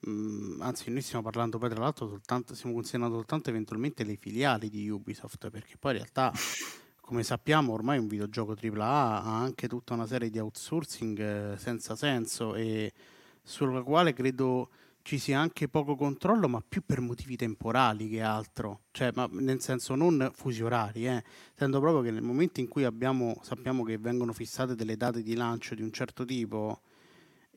mh, 0.00 0.60
anzi 0.60 0.90
noi 0.90 1.02
stiamo 1.02 1.22
parlando 1.22 1.58
poi 1.58 1.68
tra 1.70 1.80
l'altro 1.80 2.08
soltanto, 2.08 2.54
stiamo 2.54 2.74
considerando 2.74 3.16
soltanto 3.16 3.50
eventualmente 3.50 4.04
le 4.04 4.16
filiali 4.16 4.68
di 4.68 4.88
Ubisoft 4.88 5.50
perché 5.50 5.76
poi 5.78 5.92
in 5.92 5.98
realtà 5.98 6.32
come 7.00 7.22
sappiamo 7.22 7.72
ormai 7.72 7.98
un 7.98 8.06
videogioco 8.06 8.56
AAA 8.60 9.22
ha 9.22 9.40
anche 9.40 9.68
tutta 9.68 9.94
una 9.94 10.06
serie 10.06 10.30
di 10.30 10.38
outsourcing 10.38 11.18
eh, 11.18 11.58
senza 11.58 11.96
senso 11.96 12.54
e 12.54 12.92
sulla 13.42 13.82
quale 13.82 14.12
credo 14.12 14.70
ci 15.02 15.18
sia 15.18 15.40
anche 15.40 15.68
poco 15.68 15.96
controllo, 15.96 16.48
ma 16.48 16.62
più 16.66 16.82
per 16.84 17.00
motivi 17.00 17.36
temporali 17.36 18.08
che 18.08 18.20
altro, 18.20 18.82
cioè, 18.90 19.10
ma 19.14 19.28
nel 19.32 19.60
senso 19.60 19.94
non 19.94 20.30
fusi 20.34 20.62
orari, 20.62 21.06
eh. 21.06 21.24
Intendo 21.50 21.80
proprio 21.80 22.02
che 22.02 22.10
nel 22.10 22.22
momento 22.22 22.60
in 22.60 22.68
cui 22.68 22.84
abbiamo, 22.84 23.40
sappiamo 23.42 23.82
che 23.82 23.98
vengono 23.98 24.32
fissate 24.32 24.74
delle 24.74 24.96
date 24.96 25.22
di 25.22 25.34
lancio 25.34 25.74
di 25.74 25.82
un 25.82 25.90
certo 25.90 26.24
tipo, 26.24 26.82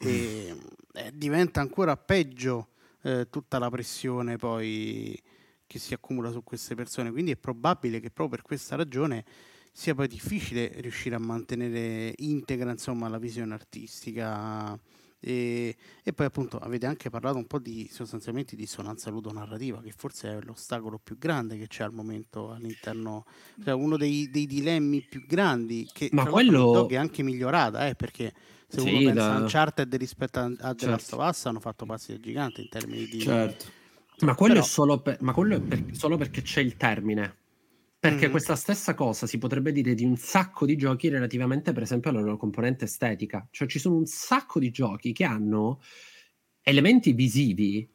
e, 0.04 0.56
eh, 0.94 1.12
diventa 1.14 1.62
ancora 1.62 1.98
peggio 1.98 2.70
eh, 3.02 3.28
tutta 3.30 3.60
la 3.60 3.70
pressione 3.70 4.38
poi 4.38 5.20
che 5.66 5.80
si 5.80 5.94
accumula 5.94 6.32
su 6.32 6.44
queste 6.44 6.76
persone. 6.76 7.12
Quindi 7.12 7.32
è 7.32 7.36
probabile 7.36 8.00
che 8.00 8.12
proprio 8.12 8.38
per 8.38 8.46
questa 8.46 8.76
ragione 8.76 9.26
sia 9.72 9.96
poi 9.96 10.08
difficile 10.08 10.72
riuscire 10.76 11.16
a 11.16 11.20
mantenere 11.20 12.14
integra 12.18 12.70
insomma, 12.70 13.08
la 13.08 13.18
visione 13.18 13.54
artistica. 13.54 14.80
E, 15.26 15.76
e 16.04 16.12
poi 16.12 16.26
appunto 16.26 16.60
avete 16.60 16.86
anche 16.86 17.10
parlato 17.10 17.38
un 17.38 17.48
po' 17.48 17.58
di 17.58 17.88
sostanzialmente 17.90 18.58
di 18.58 18.64
dissonanza 18.64 19.10
ludonarrativa, 19.10 19.82
che 19.82 19.94
forse 19.96 20.38
è 20.38 20.42
l'ostacolo 20.44 21.00
più 21.02 21.18
grande 21.18 21.58
che 21.58 21.68
c'è 21.68 21.84
al 21.86 21.94
momento 21.94 22.52
all'interno, 22.52 23.26
cioè 23.64 23.74
uno 23.74 23.96
dei, 23.96 24.30
dei 24.30 24.46
dilemmi 24.46 25.02
più 25.02 25.26
grandi 25.26 25.88
che 25.94 26.10
Ma 26.12 26.26
quello- 26.26 26.90
è 26.90 26.98
anche 26.98 27.24
migliorata, 27.24 27.88
eh, 27.88 27.96
perché 27.96 28.34
se 28.68 28.82
Sì, 28.82 28.90
uno 28.90 28.98
pensa 28.98 29.14
da- 29.14 29.36
a 29.36 29.40
Uncharted 29.40 29.96
rispetto 29.96 30.40
a, 30.40 30.44
a 30.60 30.74
The 30.76 30.88
Last 30.88 31.10
Certo. 31.10 31.16
of 31.24 31.30
Us 31.30 31.46
hanno 31.46 31.60
fatto 31.62 31.86
passi 31.86 32.12
da 32.12 32.20
gigante 32.20 32.60
in 32.62 32.68
termini 32.70 33.06
di... 33.08 33.20
Certo. 33.22 33.66
Ma 34.20 34.36
quello 34.36 34.54
Però- 34.56 34.66
è 34.66 34.70
solo, 34.70 35.00
per- 35.00 35.22
ma 35.22 35.32
quello 35.32 35.56
è 35.56 35.62
per- 35.62 35.86
solo 35.94 36.18
perché 36.18 36.42
c'è 36.42 36.60
il 36.60 36.76
termine. 36.76 37.38
Perché 38.04 38.28
Mhm. 38.28 38.30
questa 38.30 38.58
stessa 38.58 38.96
cosa 38.96 39.28
si 39.28 39.38
potrebbe 39.38 39.72
dire 39.72 39.94
di 39.94 40.04
un 40.04 40.18
sacco 40.18 40.66
di 40.66 40.76
giochi 40.76 41.08
relativamente, 41.08 41.72
per 41.72 41.84
esempio, 41.84 42.10
alla 42.10 42.20
loro 42.20 42.36
componente 42.36 42.84
estetica. 42.84 43.48
Cioè, 43.50 43.66
ci 43.66 43.80
sono 43.80 43.96
un 43.96 44.06
sacco 44.06 44.60
di 44.60 44.72
giochi 44.72 45.14
che 45.14 45.24
hanno 45.24 45.80
elementi 46.62 47.14
visivi 47.14 47.90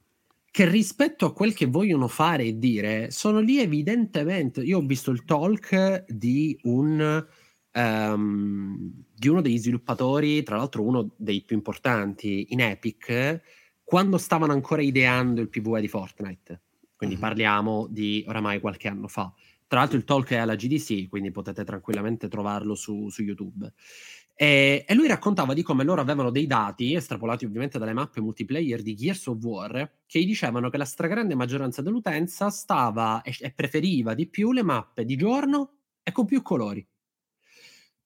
che 0.50 0.66
rispetto 0.66 1.26
a 1.26 1.34
quel 1.34 1.52
che 1.52 1.66
vogliono 1.66 2.08
fare 2.08 2.44
e 2.44 2.58
dire 2.58 3.10
sono 3.10 3.40
lì 3.40 3.58
evidentemente. 3.60 4.62
Io 4.62 4.78
ho 4.78 4.86
visto 4.86 5.10
il 5.10 5.24
talk 5.26 6.06
di 6.08 6.58
un 6.62 7.26
ehm, 7.72 8.92
di 9.14 9.28
uno 9.28 9.42
degli 9.42 9.58
sviluppatori, 9.58 10.42
tra 10.42 10.56
l'altro 10.56 10.84
uno 10.84 11.12
dei 11.18 11.42
più 11.42 11.54
importanti 11.54 12.46
in 12.50 12.60
Epic, 12.60 13.42
quando 13.84 14.16
stavano 14.16 14.52
ancora 14.52 14.80
ideando 14.80 15.42
il 15.42 15.50
PvE 15.50 15.82
di 15.82 15.88
Fortnite. 15.88 16.62
Quindi 16.96 17.18
Mhm. 17.18 17.18
parliamo 17.18 17.86
di 17.90 18.24
oramai 18.26 18.58
qualche 18.60 18.88
anno 18.88 19.06
fa. 19.06 19.32
Tra 19.68 19.80
l'altro 19.80 19.98
il 19.98 20.04
talk 20.04 20.30
è 20.30 20.36
alla 20.36 20.54
GDC, 20.54 21.08
quindi 21.08 21.30
potete 21.30 21.62
tranquillamente 21.62 22.26
trovarlo 22.28 22.74
su, 22.74 23.10
su 23.10 23.22
YouTube. 23.22 23.70
E, 24.34 24.84
e 24.88 24.94
lui 24.94 25.06
raccontava 25.06 25.52
di 25.52 25.62
come 25.62 25.84
loro 25.84 26.00
avevano 26.00 26.30
dei 26.30 26.46
dati, 26.46 26.94
estrapolati 26.94 27.44
ovviamente 27.44 27.78
dalle 27.78 27.92
mappe 27.92 28.22
multiplayer 28.22 28.80
di 28.80 28.94
Gears 28.94 29.26
of 29.26 29.42
War, 29.42 29.98
che 30.06 30.20
gli 30.20 30.26
dicevano 30.26 30.70
che 30.70 30.78
la 30.78 30.86
stragrande 30.86 31.34
maggioranza 31.34 31.82
dell'utenza 31.82 32.48
stava 32.48 33.20
e, 33.20 33.34
e 33.38 33.52
preferiva 33.52 34.14
di 34.14 34.26
più 34.26 34.52
le 34.52 34.62
mappe 34.62 35.04
di 35.04 35.16
giorno 35.16 35.80
e 36.02 36.12
con 36.12 36.24
più 36.24 36.40
colori. 36.40 36.86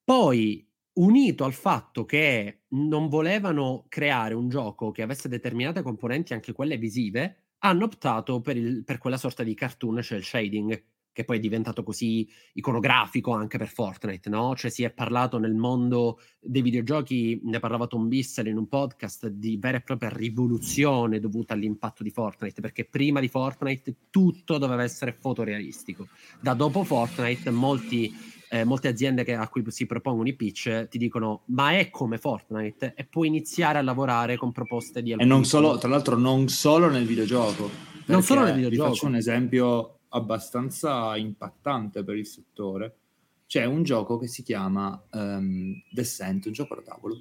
Poi 0.03 0.67
unito 0.95 1.45
al 1.45 1.53
fatto 1.53 2.03
che 2.03 2.63
non 2.69 3.07
volevano 3.07 3.85
creare 3.87 4.33
un 4.33 4.49
gioco 4.49 4.91
che 4.91 5.01
avesse 5.01 5.29
determinate 5.29 5.81
componenti, 5.81 6.33
anche 6.33 6.51
quelle 6.51 6.77
visive, 6.77 7.51
hanno 7.59 7.85
optato 7.85 8.41
per, 8.41 8.57
il, 8.57 8.83
per 8.83 8.97
quella 8.97 9.17
sorta 9.17 9.43
di 9.43 9.53
cartoon, 9.53 10.01
cioè 10.01 10.17
il 10.17 10.25
shading, 10.25 10.83
che 11.13 11.23
poi 11.23 11.37
è 11.37 11.39
diventato 11.39 11.83
così 11.83 12.27
iconografico 12.53 13.31
anche 13.31 13.57
per 13.57 13.69
Fortnite, 13.69 14.29
no? 14.29 14.55
Cioè 14.55 14.69
si 14.69 14.83
è 14.83 14.91
parlato 14.91 15.37
nel 15.37 15.53
mondo 15.53 16.19
dei 16.39 16.61
videogiochi, 16.61 17.39
ne 17.43 17.59
parlava 17.59 17.87
Tom 17.87 18.07
Bissell 18.07 18.47
in 18.47 18.57
un 18.57 18.67
podcast, 18.67 19.27
di 19.27 19.57
vera 19.57 19.77
e 19.77 19.81
propria 19.81 20.09
rivoluzione 20.09 21.19
dovuta 21.19 21.53
all'impatto 21.53 22.03
di 22.03 22.09
Fortnite, 22.09 22.59
perché 22.59 22.85
prima 22.85 23.19
di 23.19 23.27
Fortnite 23.27 23.95
tutto 24.09 24.57
doveva 24.57 24.83
essere 24.83 25.13
fotorealistico. 25.13 26.07
Da 26.41 26.55
dopo 26.55 26.83
Fortnite 26.83 27.51
molti, 27.51 28.11
eh, 28.49 28.63
molte 28.63 28.87
aziende 28.87 29.23
che, 29.23 29.35
a 29.35 29.47
cui 29.47 29.63
si 29.67 29.85
propongono 29.85 30.27
i 30.27 30.35
pitch 30.35 30.87
ti 30.87 30.97
dicono 30.97 31.43
ma 31.45 31.77
è 31.77 31.91
come 31.91 32.17
Fortnite 32.17 32.93
e 32.95 33.05
puoi 33.05 33.27
iniziare 33.27 33.77
a 33.77 33.83
lavorare 33.83 34.35
con 34.35 34.51
proposte 34.51 35.03
di... 35.03 35.11
E 35.11 35.25
non 35.25 35.45
solo, 35.45 35.77
tra 35.77 35.89
l'altro 35.89 36.17
non 36.17 36.49
solo 36.49 36.89
nel 36.89 37.05
videogioco. 37.05 37.69
Non 38.05 38.23
solo 38.23 38.43
nel 38.43 38.55
videogioco. 38.55 38.89
Vi 38.89 38.95
faccio 38.95 39.05
un 39.05 39.15
esempio 39.15 39.99
abbastanza 40.13 41.15
impattante 41.17 42.03
per 42.03 42.15
il 42.15 42.25
settore. 42.25 42.97
C'è 43.45 43.65
un 43.65 43.83
gioco 43.83 44.17
che 44.17 44.27
si 44.27 44.41
chiama 44.41 44.99
um, 45.11 45.73
Descent, 45.91 46.45
un 46.45 46.53
gioco 46.53 46.75
da 46.75 46.81
tavolo, 46.81 47.15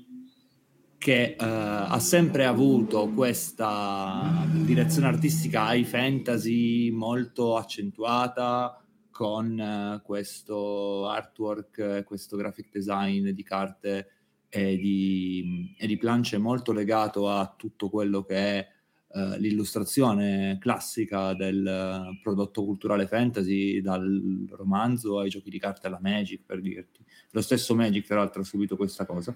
che 0.97 1.37
uh, 1.39 1.43
ha 1.45 1.99
sempre 1.99 2.47
avuto 2.47 3.09
questa 3.09 4.47
direzione 4.51 5.09
artistica 5.09 5.75
high 5.75 5.85
fantasy 5.85 6.91
molto 6.91 7.57
accentuata, 7.57 8.77
con 9.11 9.59
uh, 9.59 10.03
questo 10.03 11.09
artwork, 11.09 12.05
questo 12.05 12.37
graphic 12.37 12.71
design 12.71 13.29
di 13.29 13.43
carte 13.43 14.09
e 14.49 14.77
di, 14.77 15.75
e 15.79 15.87
di 15.87 15.97
planche 15.97 16.39
molto 16.39 16.73
legato 16.73 17.29
a 17.29 17.53
tutto 17.57 17.91
quello 17.91 18.23
che 18.23 18.37
è 18.37 18.69
uh, 19.13 19.37
l'illustrazione 19.39 20.59
classica 20.61 21.35
del 21.35 21.65
uh, 21.65 22.21
prodotto 22.23 22.65
culturale 22.65 23.07
fantasy, 23.07 23.81
dal 23.81 24.47
romanzo 24.51 25.19
ai 25.19 25.29
giochi 25.29 25.51
di 25.51 25.59
carte 25.59 25.87
alla 25.87 26.01
Magic, 26.01 26.43
per 26.45 26.61
dirti. 26.61 27.05
Lo 27.31 27.41
stesso 27.41 27.75
Magic, 27.75 28.07
tra 28.07 28.17
l'altro, 28.17 28.43
ha 28.43 28.45
subito 28.45 28.77
questa 28.77 29.07
cosa. 29.07 29.35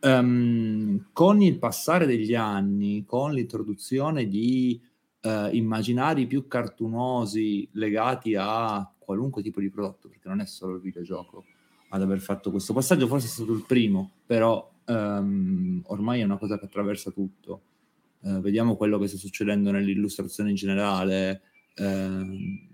Um, 0.00 1.06
con 1.12 1.40
il 1.42 1.58
passare 1.58 2.06
degli 2.06 2.34
anni, 2.34 3.04
con 3.06 3.32
l'introduzione 3.32 4.26
di 4.26 4.80
uh, 5.22 5.54
immaginari 5.54 6.26
più 6.26 6.48
cartunosi 6.48 7.68
legati 7.72 8.34
a 8.36 8.90
qualunque 8.98 9.42
tipo 9.42 9.60
di 9.60 9.70
prodotto, 9.70 10.08
perché 10.08 10.28
non 10.28 10.40
è 10.40 10.46
solo 10.46 10.74
il 10.74 10.80
videogioco 10.80 11.44
ad 11.90 12.02
aver 12.02 12.20
fatto 12.20 12.50
questo 12.50 12.72
passaggio, 12.72 13.06
forse 13.06 13.26
è 13.26 13.30
stato 13.30 13.52
il 13.52 13.64
primo, 13.66 14.12
però 14.26 14.72
um, 14.86 15.82
ormai 15.86 16.20
è 16.20 16.24
una 16.24 16.38
cosa 16.38 16.58
che 16.58 16.64
attraversa 16.64 17.10
tutto 17.10 17.60
eh, 18.24 18.40
vediamo 18.40 18.76
quello 18.76 18.98
che 18.98 19.08
sta 19.08 19.16
succedendo 19.16 19.70
nell'illustrazione 19.70 20.50
in 20.50 20.56
generale, 20.56 21.42
eh, 21.74 22.68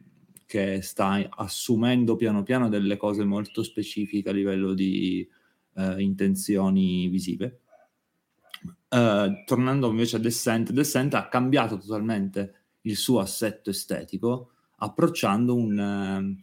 che 0.47 0.81
sta 0.83 1.29
assumendo 1.31 2.17
piano 2.17 2.43
piano 2.43 2.69
delle 2.69 2.97
cose 2.97 3.25
molto 3.25 3.63
specifiche 3.63 4.31
a 4.31 4.33
livello 4.33 4.75
di 4.75 5.27
eh, 5.77 6.01
intenzioni 6.03 7.09
visive. 7.09 7.61
Eh, 8.89 9.45
tornando 9.45 9.91
invece 9.91 10.17
a 10.17 10.19
Descent, 10.19 10.71
Descent 10.73 11.15
ha 11.15 11.29
cambiato 11.29 11.79
totalmente 11.79 12.55
il 12.83 12.97
suo 12.97 13.21
assetto 13.21 13.71
estetico, 13.71 14.53
approcciando 14.77 15.55
un, 15.55 15.79
ehm, 15.79 16.43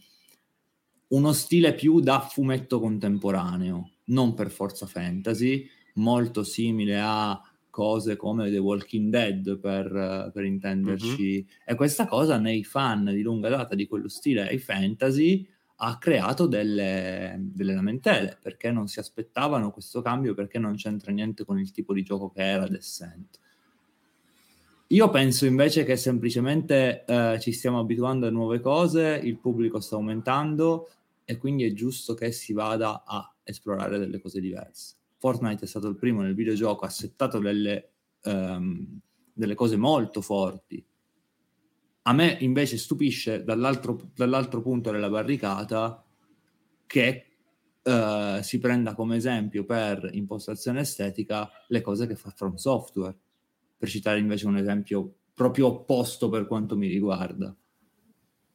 uno 1.07 1.33
stile 1.33 1.73
più 1.73 1.99
da 1.99 2.19
fumetto 2.19 2.79
contemporaneo, 2.79 3.91
non 4.05 4.33
per 4.33 4.51
forza 4.51 4.85
fantasy, 4.85 5.67
molto 5.95 6.43
simile 6.43 6.99
a 7.01 7.41
cose 7.75 8.15
come 8.15 8.49
The 8.49 8.57
Walking 8.57 9.11
Dead 9.11 9.59
per, 9.59 10.31
per 10.33 10.45
intenderci 10.45 11.31
mm-hmm. 11.33 11.59
e 11.65 11.75
questa 11.75 12.07
cosa 12.07 12.37
nei 12.37 12.63
fan 12.63 13.03
di 13.03 13.21
lunga 13.21 13.49
data 13.49 13.75
di 13.75 13.85
quello 13.85 14.07
stile 14.07 14.47
ai 14.47 14.59
fantasy 14.59 15.45
ha 15.79 15.97
creato 15.97 16.47
delle, 16.47 17.35
delle 17.37 17.75
lamentele 17.75 18.37
perché 18.41 18.71
non 18.71 18.87
si 18.87 18.99
aspettavano 18.99 19.71
questo 19.71 20.01
cambio 20.01 20.33
perché 20.33 20.57
non 20.57 20.75
c'entra 20.75 21.11
niente 21.11 21.43
con 21.43 21.59
il 21.59 21.71
tipo 21.71 21.91
di 21.91 22.01
gioco 22.01 22.29
che 22.29 22.43
era 22.43 22.65
Descent 22.65 23.39
io 24.87 25.09
penso 25.09 25.45
invece 25.45 25.83
che 25.83 25.97
semplicemente 25.97 27.03
eh, 27.05 27.37
ci 27.41 27.51
stiamo 27.51 27.79
abituando 27.79 28.25
a 28.25 28.29
nuove 28.29 28.61
cose, 28.61 29.19
il 29.21 29.37
pubblico 29.37 29.81
sta 29.81 29.95
aumentando 29.95 30.91
e 31.25 31.37
quindi 31.37 31.65
è 31.65 31.73
giusto 31.73 32.13
che 32.13 32.31
si 32.31 32.53
vada 32.53 33.03
a 33.05 33.33
esplorare 33.43 33.97
delle 33.97 34.21
cose 34.21 34.39
diverse. 34.39 34.95
Fortnite 35.25 35.65
è 35.65 35.67
stato 35.67 35.87
il 35.87 35.95
primo 35.95 36.21
nel 36.21 36.35
videogioco, 36.35 36.85
ha 36.85 36.89
settato 36.89 37.39
delle, 37.39 37.93
um, 38.25 38.99
delle 39.33 39.55
cose 39.55 39.75
molto 39.75 40.21
forti. 40.21 40.85
A 42.03 42.13
me 42.13 42.37
invece 42.41 42.77
stupisce 42.77 43.43
dall'altro, 43.43 44.11
dall'altro 44.13 44.61
punto 44.61 44.91
della 44.91 45.09
barricata 45.09 46.05
che 46.85 47.37
uh, 47.81 48.39
si 48.43 48.59
prenda 48.59 48.93
come 48.93 49.15
esempio 49.15 49.65
per 49.65 50.07
impostazione 50.13 50.81
estetica 50.81 51.49
le 51.69 51.81
cose 51.81 52.05
che 52.05 52.15
fa 52.15 52.29
From 52.29 52.53
Software, 52.53 53.17
per 53.75 53.89
citare 53.89 54.19
invece 54.19 54.45
un 54.45 54.57
esempio 54.57 55.11
proprio 55.33 55.69
opposto 55.69 56.29
per 56.29 56.45
quanto 56.45 56.77
mi 56.77 56.87
riguarda. 56.87 57.55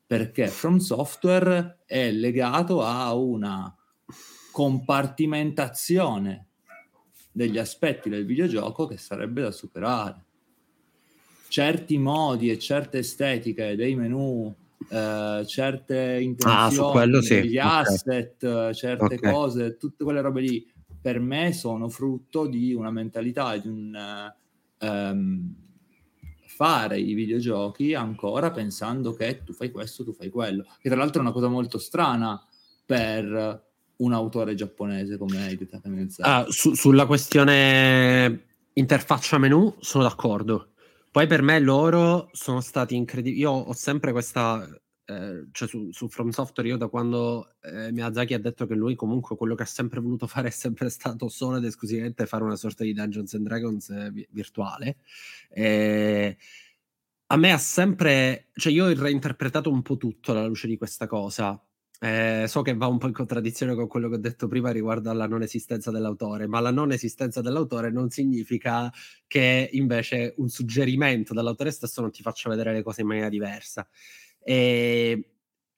Perché 0.07 0.47
From 0.47 0.77
Software 0.77 1.81
è 1.85 2.12
legato 2.12 2.85
a 2.85 3.12
una 3.12 3.75
compartimentazione 4.53 6.45
degli 7.33 7.59
aspetti 7.59 8.09
del 8.09 8.24
videogioco 8.24 8.87
che 8.87 8.97
sarebbe 8.97 9.43
da 9.43 9.51
superare. 9.51 10.24
Certi 11.49 11.99
modi 11.99 12.51
e 12.51 12.59
certe 12.59 12.99
estetiche 12.99 13.74
dei 13.74 13.95
menu, 13.97 14.55
eh, 14.89 15.45
certe 15.47 16.18
intenzioni, 16.20 17.16
ah, 17.16 17.20
sì. 17.20 17.35
degli 17.35 17.59
okay. 17.59 17.83
asset, 17.83 18.72
certe 18.72 19.14
okay. 19.14 19.33
cose, 19.33 19.76
tutte 19.76 20.05
quelle 20.05 20.20
robe 20.20 20.41
lì, 20.41 20.72
per 21.01 21.18
me 21.18 21.53
sono 21.53 21.89
frutto 21.89 22.47
di 22.47 22.72
una 22.72 22.91
mentalità, 22.91 23.57
di 23.57 23.68
un 23.68 24.33
um, 24.81 25.55
fare 26.61 27.01
i 27.01 27.14
videogiochi 27.14 27.95
ancora 27.95 28.51
pensando 28.51 29.14
che 29.14 29.43
tu 29.43 29.53
fai 29.53 29.70
questo, 29.70 30.05
tu 30.05 30.12
fai 30.12 30.28
quello, 30.28 30.66
che 30.78 30.89
tra 30.89 30.99
l'altro 30.99 31.20
è 31.20 31.24
una 31.24 31.33
cosa 31.33 31.49
molto 31.49 31.78
strana 31.78 32.39
per 32.85 33.70
un 34.01 34.12
autore 34.12 34.55
giapponese 34.55 35.16
come 35.16 35.44
hai 35.44 35.57
detto 35.57 35.80
ah, 36.20 36.46
su, 36.48 36.74
sulla 36.74 37.07
questione 37.07 38.46
interfaccia 38.72 39.38
menu 39.38 39.74
sono 39.80 40.05
d'accordo. 40.05 40.72
Poi 41.11 41.26
per 41.26 41.42
me 41.42 41.59
loro 41.59 42.28
sono 42.32 42.61
stati 42.61 42.94
incredibili 42.94 43.40
io 43.40 43.51
ho 43.51 43.72
sempre 43.72 44.12
questa 44.12 44.66
eh, 45.11 45.48
cioè 45.51 45.66
su, 45.68 45.90
su, 45.90 46.09
From 46.09 46.30
Software 46.30 46.68
io 46.68 46.76
da 46.76 46.86
quando 46.86 47.55
eh, 47.62 47.90
Miyazaki 47.90 48.32
ha 48.32 48.38
detto 48.38 48.66
che 48.66 48.74
lui 48.74 48.94
comunque 48.94 49.36
quello 49.36 49.57
che 49.57 49.64
ha 49.64 49.66
sempre 49.66 50.01
voluto 50.01 50.28
fare 50.28 50.48
è 50.48 50.53
sempre 50.53 50.88
stato 50.88 51.28
solo 51.28 51.57
ed 51.57 51.64
esclusivamente 51.64 52.26
fare 52.26 52.44
una 52.44 52.57
sorta 52.57 52.84
di 52.84 52.92
Dungeons 52.92 53.34
and 53.34 53.44
Dragons 53.44 53.90
eh, 53.90 54.28
virtuale. 54.30 54.98
E 55.51 56.36
a 57.26 57.36
me 57.36 57.53
ha 57.53 57.59
sempre 57.59 58.48
cioè 58.55 58.72
io 58.72 58.86
ho 58.86 58.94
reinterpretato 58.94 59.70
un 59.70 59.82
po' 59.82 59.96
tutto 59.96 60.30
alla 60.30 60.46
luce 60.46 60.68
di 60.68 60.76
questa 60.76 61.07
cosa 61.09 61.61
eh, 62.03 62.46
so 62.48 62.62
che 62.62 62.74
va 62.74 62.86
un 62.86 62.96
po' 62.98 63.07
in 63.09 63.12
contraddizione 63.12 63.74
con 63.74 63.86
quello 63.86 64.09
che 64.09 64.14
ho 64.14 64.18
detto 64.18 64.48
prima 64.48 64.70
riguardo 64.70 65.11
alla 65.11 65.26
non 65.26 65.42
esistenza 65.42 65.90
dell'autore, 65.90 66.46
ma 66.46 66.59
la 66.61 66.70
non 66.70 66.92
esistenza 66.92 67.42
dell'autore 67.42 67.90
non 67.90 68.09
significa 68.09 68.90
che 69.26 69.68
invece 69.72 70.34
un 70.38 70.48
suggerimento 70.48 71.34
dall'autore 71.34 71.70
stesso 71.70 72.01
non 72.01 72.11
ti 72.11 72.22
faccia 72.22 72.48
vedere 72.48 72.72
le 72.72 72.82
cose 72.82 73.03
in 73.03 73.07
maniera 73.09 73.28
diversa. 73.28 73.86
Eh, 74.42 75.34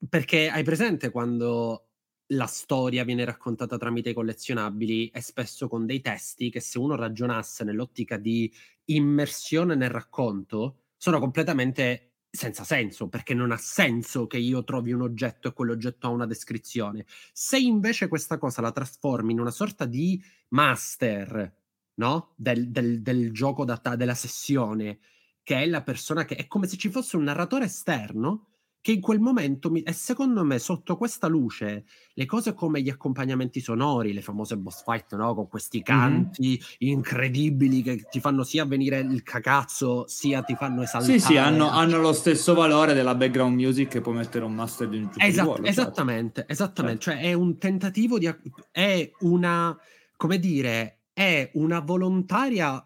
perché 0.08 0.48
hai 0.48 0.62
presente 0.62 1.10
quando 1.10 1.88
la 2.32 2.46
storia 2.46 3.04
viene 3.04 3.24
raccontata 3.24 3.76
tramite 3.76 4.10
i 4.10 4.14
collezionabili 4.14 5.08
e 5.08 5.20
spesso 5.20 5.68
con 5.68 5.86
dei 5.86 6.00
testi 6.00 6.50
che 6.50 6.60
se 6.60 6.78
uno 6.78 6.94
ragionasse 6.94 7.64
nell'ottica 7.64 8.16
di 8.16 8.52
immersione 8.86 9.74
nel 9.74 9.90
racconto 9.90 10.78
sono 10.96 11.18
completamente 11.18 12.11
senza 12.34 12.64
senso, 12.64 13.08
perché 13.08 13.34
non 13.34 13.52
ha 13.52 13.58
senso 13.58 14.26
che 14.26 14.38
io 14.38 14.64
trovi 14.64 14.92
un 14.92 15.02
oggetto 15.02 15.48
e 15.48 15.52
quell'oggetto 15.52 16.06
ha 16.06 16.10
una 16.10 16.26
descrizione. 16.26 17.04
Se 17.30 17.58
invece 17.58 18.08
questa 18.08 18.38
cosa 18.38 18.62
la 18.62 18.72
trasformi 18.72 19.32
in 19.32 19.40
una 19.40 19.50
sorta 19.50 19.84
di 19.84 20.20
master, 20.48 21.54
no? 21.96 22.32
Del, 22.36 22.70
del, 22.70 23.02
del 23.02 23.32
gioco 23.32 23.66
data, 23.66 23.96
della 23.96 24.14
sessione, 24.14 25.00
che 25.42 25.56
è 25.56 25.66
la 25.66 25.82
persona 25.82 26.24
che 26.24 26.36
è 26.36 26.46
come 26.46 26.66
se 26.66 26.78
ci 26.78 26.90
fosse 26.90 27.16
un 27.16 27.24
narratore 27.24 27.66
esterno 27.66 28.46
che 28.82 28.92
in 28.92 29.00
quel 29.00 29.20
momento 29.20 29.70
mi, 29.70 29.80
e 29.82 29.92
secondo 29.92 30.44
me 30.44 30.58
sotto 30.58 30.96
questa 30.96 31.28
luce 31.28 31.84
le 32.14 32.26
cose 32.26 32.52
come 32.52 32.82
gli 32.82 32.90
accompagnamenti 32.90 33.60
sonori, 33.60 34.12
le 34.12 34.22
famose 34.22 34.56
boss 34.56 34.82
fight, 34.82 35.14
no? 35.14 35.34
con 35.34 35.48
questi 35.48 35.82
canti 35.82 36.60
mm-hmm. 36.60 36.92
incredibili 36.92 37.80
che 37.80 38.02
ti 38.10 38.20
fanno 38.20 38.42
sia 38.42 38.66
venire 38.66 38.98
il 38.98 39.22
cacazzo 39.22 40.04
sia 40.08 40.42
ti 40.42 40.56
fanno 40.56 40.82
esaltare. 40.82 41.18
Sì, 41.18 41.24
sì, 41.24 41.36
hanno, 41.36 41.70
hanno 41.70 41.98
lo 41.98 42.12
stesso 42.12 42.54
valore 42.54 42.92
della 42.92 43.14
background 43.14 43.54
music 43.54 43.88
che 43.88 44.00
può 44.00 44.12
mettere 44.12 44.44
un 44.44 44.52
master 44.52 44.88
di 44.88 44.96
un 44.96 45.04
gioco 45.04 45.18
Esat- 45.20 45.44
di 45.44 45.48
ruolo, 45.48 45.66
Esattamente, 45.66 46.34
certo. 46.40 46.52
esattamente, 46.52 47.00
certo. 47.00 47.20
cioè 47.20 47.30
è 47.30 47.32
un 47.32 47.58
tentativo 47.58 48.18
di 48.18 48.34
è 48.72 49.10
una 49.20 49.78
come 50.22 50.38
dire, 50.38 51.00
è 51.12 51.50
una 51.54 51.80
volontaria 51.80 52.84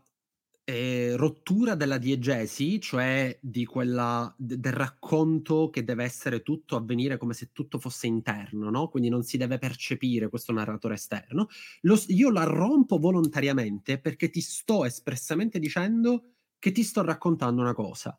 eh, 0.68 1.14
rottura 1.14 1.76
della 1.76 1.96
diegesi, 1.96 2.80
cioè 2.80 3.38
di 3.40 3.64
quella 3.64 4.34
d- 4.36 4.56
del 4.56 4.72
racconto 4.72 5.70
che 5.70 5.84
deve 5.84 6.02
essere 6.02 6.42
tutto 6.42 6.74
avvenire 6.74 7.18
come 7.18 7.34
se 7.34 7.50
tutto 7.52 7.78
fosse 7.78 8.08
interno, 8.08 8.68
no? 8.68 8.88
Quindi 8.88 9.08
non 9.08 9.22
si 9.22 9.36
deve 9.36 9.58
percepire 9.58 10.28
questo 10.28 10.52
narratore 10.52 10.94
esterno. 10.94 11.46
Lo, 11.82 11.96
io 12.08 12.32
la 12.32 12.42
rompo 12.42 12.98
volontariamente 12.98 14.00
perché 14.00 14.28
ti 14.28 14.40
sto 14.40 14.84
espressamente 14.84 15.60
dicendo 15.60 16.32
che 16.58 16.72
ti 16.72 16.82
sto 16.82 17.04
raccontando 17.04 17.60
una 17.60 17.74
cosa. 17.74 18.18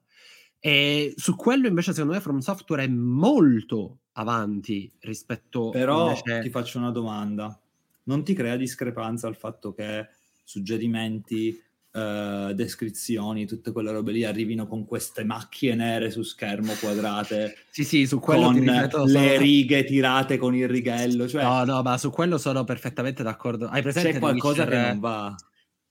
E 0.57 1.13
su 1.17 1.35
quello 1.35 1.67
invece 1.67 1.91
secondo 1.91 2.13
me 2.13 2.21
From 2.21 2.39
Software 2.39 2.85
è 2.85 2.87
molto 2.87 4.03
avanti 4.13 4.89
rispetto 5.01 5.69
Però 5.69 6.07
invece... 6.07 6.39
ti 6.39 6.49
faccio 6.49 6.77
una 6.77 6.91
domanda. 6.91 7.59
Non 8.03 8.23
ti 8.23 8.33
crea 8.33 8.55
discrepanza 8.55 9.27
il 9.27 9.35
fatto 9.35 9.73
che 9.73 10.07
suggerimenti 10.45 11.61
Uh, 11.97 12.53
descrizioni, 12.53 13.47
tutte 13.47 13.71
quelle 13.71 13.91
robe 13.91 14.11
lì 14.11 14.23
arrivino 14.23 14.67
con 14.67 14.85
queste 14.85 15.23
macchie 15.23 15.73
nere 15.73 16.11
su 16.11 16.21
schermo 16.21 16.73
quadrate. 16.79 17.55
sì, 17.71 17.83
sì, 17.83 18.05
su 18.05 18.19
quello 18.19 18.51
con 18.51 18.59
le 18.59 18.87
sono... 18.91 19.37
righe 19.37 19.83
tirate 19.83 20.37
con 20.37 20.53
il 20.53 20.67
righello. 20.67 21.27
Cioè, 21.27 21.41
no, 21.41 21.63
no, 21.63 21.81
ma 21.81 21.97
su 21.97 22.11
quello 22.11 22.37
sono 22.37 22.63
perfettamente 22.65 23.23
d'accordo. 23.23 23.67
Hai 23.67 23.81
presente 23.81 24.11
c'è 24.11 24.19
qualcosa 24.19 24.63
Witcher... 24.63 24.81
che 24.81 24.87
non 24.89 24.99
va. 24.99 25.35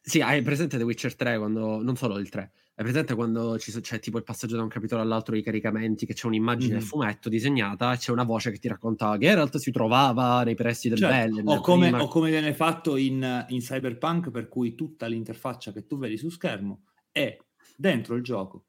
Sì, 0.09 0.21
hai 0.21 0.41
presente 0.41 0.79
The 0.79 0.85
Witcher 0.85 1.17
3 1.17 1.37
quando 1.37 1.83
non 1.83 1.97
solo 1.97 2.19
il 2.19 2.29
3. 2.29 2.53
Hai 2.77 2.85
presente 2.85 3.17
quando 3.17 3.59
so, 3.59 3.81
c'è 3.81 3.99
tipo 3.99 4.19
il 4.19 4.23
passaggio 4.23 4.55
da 4.55 4.63
un 4.63 4.69
capitolo 4.69 5.03
all'altro 5.03 5.35
i 5.35 5.43
caricamenti, 5.43 6.07
che 6.07 6.15
c'è 6.15 6.29
un'immagine 6.29 6.77
mm-hmm. 6.77 6.85
fumetto 6.85 7.29
disegnata 7.29 7.93
e 7.93 7.97
c'è 7.97 8.13
una 8.13 8.23
voce 8.23 8.53
che 8.53 8.59
ti 8.59 8.69
racconta 8.69 9.19
che 9.19 9.27
Geralt 9.27 9.57
si 9.57 9.73
trovava 9.73 10.45
nei 10.45 10.55
pressi 10.55 10.89
del 10.89 10.99
cioè, 10.99 11.09
Bellen. 11.09 11.49
O 11.49 11.61
come, 11.61 11.93
o 11.93 12.07
come, 12.07 12.31
viene 12.31 12.55
fatto 12.55 12.97
in, 12.97 13.47
in 13.49 13.59
Cyberpunk, 13.59 14.31
per 14.31 14.49
cui 14.49 14.77
tutta 14.77 15.09
l'interfaccia 15.09 15.73
che 15.73 15.87
tu 15.87 15.99
vedi 15.99 16.17
su 16.17 16.29
schermo 16.29 16.83
è 17.11 17.37
dentro 17.77 18.15
il 18.15 18.23
gioco. 18.23 18.67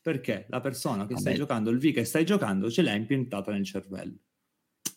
Perché 0.00 0.46
la 0.48 0.62
persona 0.62 1.02
che 1.02 1.12
Vabbè. 1.12 1.20
stai 1.20 1.34
giocando, 1.34 1.68
il 1.68 1.78
V 1.78 1.92
che 1.92 2.04
stai 2.04 2.24
giocando, 2.24 2.70
ce 2.70 2.80
l'ha 2.80 2.94
impiantata 2.94 3.52
nel 3.52 3.64
cervello. 3.64 4.20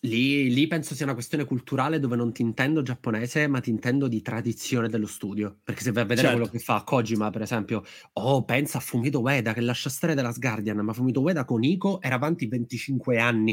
Lì, 0.00 0.52
lì, 0.52 0.66
penso 0.66 0.94
sia 0.94 1.04
una 1.04 1.14
questione 1.14 1.44
culturale 1.44 1.98
dove 1.98 2.16
non 2.16 2.32
ti 2.32 2.42
intendo 2.42 2.82
giapponese, 2.82 3.46
ma 3.46 3.60
ti 3.60 3.70
intendo 3.70 4.08
di 4.08 4.20
tradizione 4.22 4.88
dello 4.88 5.06
studio. 5.06 5.58
Perché 5.62 5.82
se 5.82 5.92
vai 5.92 6.02
a 6.02 6.06
vedere 6.06 6.28
certo. 6.28 6.40
quello 6.42 6.52
che 6.52 6.64
fa 6.64 6.82
Kojima, 6.82 7.30
per 7.30 7.42
esempio, 7.42 7.84
oh, 8.14 8.44
pensa 8.44 8.78
a 8.78 8.80
Fumito 8.80 9.20
Ueda 9.20 9.52
che 9.52 9.60
lascia 9.60 9.90
stare 9.90 10.14
della 10.14 10.32
Guardian, 10.36 10.78
ma 10.78 10.92
Fumito 10.92 11.20
Ueda 11.20 11.44
con 11.44 11.62
Ico 11.62 12.00
era 12.00 12.16
avanti 12.16 12.46
25 12.46 13.18
anni. 13.18 13.52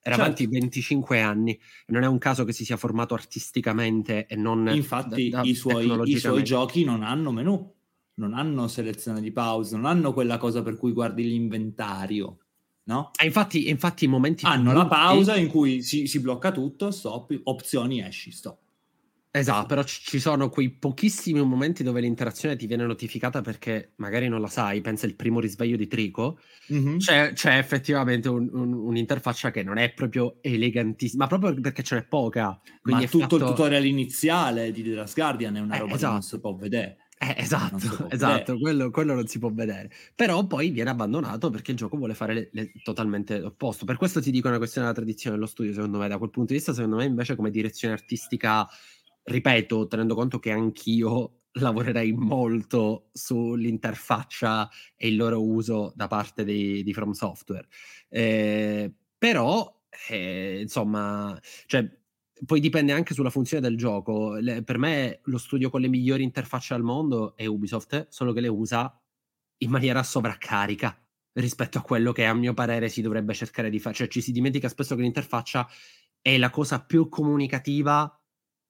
Era 0.00 0.16
certo. 0.16 0.20
avanti 0.20 0.46
25 0.46 1.20
anni. 1.20 1.58
Non 1.86 2.02
è 2.02 2.06
un 2.06 2.18
caso 2.18 2.44
che 2.44 2.52
si 2.52 2.64
sia 2.64 2.76
formato 2.76 3.14
artisticamente 3.14 4.26
e 4.26 4.36
non. 4.36 4.70
Infatti, 4.72 5.28
da, 5.30 5.42
da, 5.42 5.48
i, 5.48 5.54
suoi, 5.54 6.10
i 6.10 6.18
suoi 6.18 6.44
giochi 6.44 6.84
non 6.84 7.02
hanno 7.02 7.32
menu, 7.32 7.74
non 8.14 8.34
hanno 8.34 8.68
selezione 8.68 9.20
di 9.20 9.32
pause, 9.32 9.76
non 9.76 9.86
hanno 9.86 10.12
quella 10.12 10.36
cosa 10.36 10.62
per 10.62 10.76
cui 10.76 10.92
guardi 10.92 11.24
l'inventario 11.24 12.38
no? 12.84 13.10
E 13.20 13.26
infatti, 13.26 13.68
infatti 13.68 14.04
i 14.04 14.08
momenti 14.08 14.44
hanno 14.44 14.72
la 14.72 14.86
pausa 14.86 15.36
in 15.36 15.48
cui 15.48 15.82
si, 15.82 16.06
si, 16.06 16.20
blocca 16.20 16.52
tutto, 16.52 16.90
stop, 16.90 17.38
opzioni, 17.44 18.02
esci, 18.02 18.30
stop. 18.30 18.58
Esatto, 19.36 19.66
però 19.66 19.82
ci 19.82 20.20
sono 20.20 20.48
quei 20.48 20.70
pochissimi 20.70 21.44
momenti 21.44 21.82
dove 21.82 22.00
l'interazione 22.00 22.54
ti 22.54 22.68
viene 22.68 22.86
notificata 22.86 23.40
perché 23.40 23.94
magari 23.96 24.28
non 24.28 24.40
la 24.40 24.46
sai, 24.46 24.80
pensa 24.80 25.06
il 25.06 25.16
primo 25.16 25.40
risveglio 25.40 25.76
di 25.76 25.88
Trico, 25.88 26.38
mm-hmm. 26.72 26.98
c'è, 26.98 27.32
c'è, 27.32 27.58
effettivamente 27.58 28.28
un, 28.28 28.48
un, 28.52 28.72
un'interfaccia 28.72 29.50
che 29.50 29.64
non 29.64 29.76
è 29.76 29.92
proprio 29.92 30.36
elegantissima, 30.40 31.24
ma 31.24 31.28
proprio 31.28 31.60
perché 31.60 31.82
ce 31.82 31.96
n'è 31.96 32.04
poca. 32.04 32.60
ma 32.82 33.00
tutto 33.00 33.18
fatto... 33.18 33.36
il 33.36 33.42
tutorial 33.42 33.84
iniziale 33.84 34.70
di 34.70 34.84
The 34.84 34.90
Last 34.90 35.14
Guardian 35.16 35.56
è 35.56 35.60
una 35.60 35.74
eh, 35.74 35.78
roba 35.80 35.94
esatto. 35.94 36.06
che 36.06 36.12
non 36.12 36.22
si 36.22 36.38
può 36.38 36.54
vedere. 36.54 36.98
Eh, 37.18 37.34
esatto, 37.38 38.08
esatto, 38.10 38.58
quello, 38.58 38.90
quello, 38.90 39.14
non 39.14 39.26
si 39.26 39.38
può 39.38 39.50
vedere. 39.50 39.90
Però 40.14 40.46
poi 40.46 40.70
viene 40.70 40.90
abbandonato 40.90 41.50
perché 41.50 41.70
il 41.70 41.76
gioco 41.76 41.96
vuole 41.96 42.14
fare 42.14 42.34
le, 42.34 42.48
le, 42.52 42.72
totalmente 42.82 43.38
l'opposto. 43.38 43.84
Per 43.84 43.96
questo 43.96 44.20
ti 44.20 44.30
dico 44.30 44.48
una 44.48 44.58
questione 44.58 44.86
della 44.86 44.98
tradizione 44.98 45.36
dello 45.36 45.48
studio, 45.48 45.72
secondo 45.72 45.98
me, 45.98 46.08
da 46.08 46.18
quel 46.18 46.30
punto 46.30 46.52
di 46.52 46.58
vista, 46.58 46.74
secondo 46.74 46.96
me 46.96 47.04
invece 47.04 47.36
come 47.36 47.50
direzione 47.50 47.94
artistica, 47.94 48.66
ripeto, 49.22 49.86
tenendo 49.86 50.14
conto 50.14 50.38
che 50.38 50.50
anch'io 50.50 51.40
lavorerei 51.56 52.12
molto 52.12 53.10
sull'interfaccia 53.12 54.68
e 54.96 55.08
il 55.08 55.16
loro 55.16 55.42
uso 55.42 55.92
da 55.94 56.08
parte 56.08 56.44
di, 56.44 56.82
di 56.82 56.92
From 56.92 57.12
Software. 57.12 57.66
Eh, 58.08 58.92
però, 59.16 59.82
eh, 60.08 60.60
insomma, 60.60 61.38
cioè 61.66 61.88
poi 62.44 62.60
dipende 62.60 62.92
anche 62.92 63.14
sulla 63.14 63.30
funzione 63.30 63.66
del 63.66 63.76
gioco. 63.76 64.34
Le, 64.34 64.62
per 64.62 64.78
me 64.78 65.20
lo 65.24 65.38
studio 65.38 65.70
con 65.70 65.80
le 65.80 65.88
migliori 65.88 66.22
interfacce 66.22 66.74
al 66.74 66.82
mondo 66.82 67.36
è 67.36 67.46
Ubisoft, 67.46 68.08
solo 68.08 68.32
che 68.32 68.40
le 68.40 68.48
usa 68.48 69.00
in 69.58 69.70
maniera 69.70 70.02
sovraccarica 70.02 70.98
rispetto 71.34 71.78
a 71.78 71.82
quello 71.82 72.12
che 72.12 72.24
a 72.24 72.34
mio 72.34 72.54
parere 72.54 72.88
si 72.88 73.02
dovrebbe 73.02 73.34
cercare 73.34 73.70
di 73.70 73.78
fare. 73.78 73.94
Cioè 73.94 74.08
ci 74.08 74.20
si 74.20 74.32
dimentica 74.32 74.68
spesso 74.68 74.94
che 74.94 75.02
l'interfaccia 75.02 75.68
è 76.20 76.38
la 76.38 76.50
cosa 76.50 76.84
più 76.84 77.08
comunicativa 77.08 78.10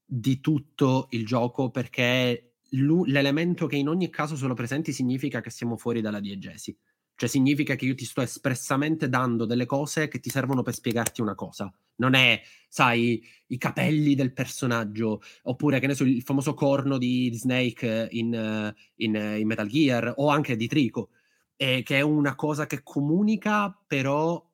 di 0.04 0.40
tutto 0.40 1.06
il 1.10 1.24
gioco 1.24 1.70
perché 1.70 2.56
l'elemento 2.70 3.66
che 3.66 3.76
in 3.76 3.88
ogni 3.88 4.10
caso 4.10 4.36
sono 4.36 4.54
presenti 4.54 4.92
significa 4.92 5.40
che 5.40 5.50
siamo 5.50 5.76
fuori 5.76 6.00
dalla 6.00 6.20
diegesi. 6.20 6.76
Cioè 7.16 7.28
significa 7.28 7.76
che 7.76 7.84
io 7.84 7.94
ti 7.94 8.04
sto 8.04 8.22
espressamente 8.22 9.08
dando 9.08 9.44
delle 9.44 9.66
cose 9.66 10.08
che 10.08 10.18
ti 10.18 10.30
servono 10.30 10.62
per 10.62 10.74
spiegarti 10.74 11.20
una 11.20 11.34
cosa. 11.34 11.72
Non 11.96 12.14
è, 12.14 12.42
sai, 12.68 13.24
i 13.48 13.58
capelli 13.58 14.16
del 14.16 14.32
personaggio, 14.32 15.22
oppure, 15.42 15.78
che 15.78 15.86
ne 15.86 15.94
so, 15.94 16.04
il 16.04 16.22
famoso 16.22 16.54
corno 16.54 16.98
di, 16.98 17.32
Snake 17.34 18.08
in, 18.10 18.74
in, 18.96 19.14
in, 19.14 19.46
Metal 19.46 19.68
Gear, 19.68 20.14
o 20.16 20.28
anche 20.28 20.56
di 20.56 20.66
Trico, 20.66 21.10
eh, 21.56 21.82
che 21.84 21.98
è 21.98 22.00
una 22.00 22.34
cosa 22.34 22.66
che 22.66 22.82
comunica, 22.82 23.76
però 23.86 24.44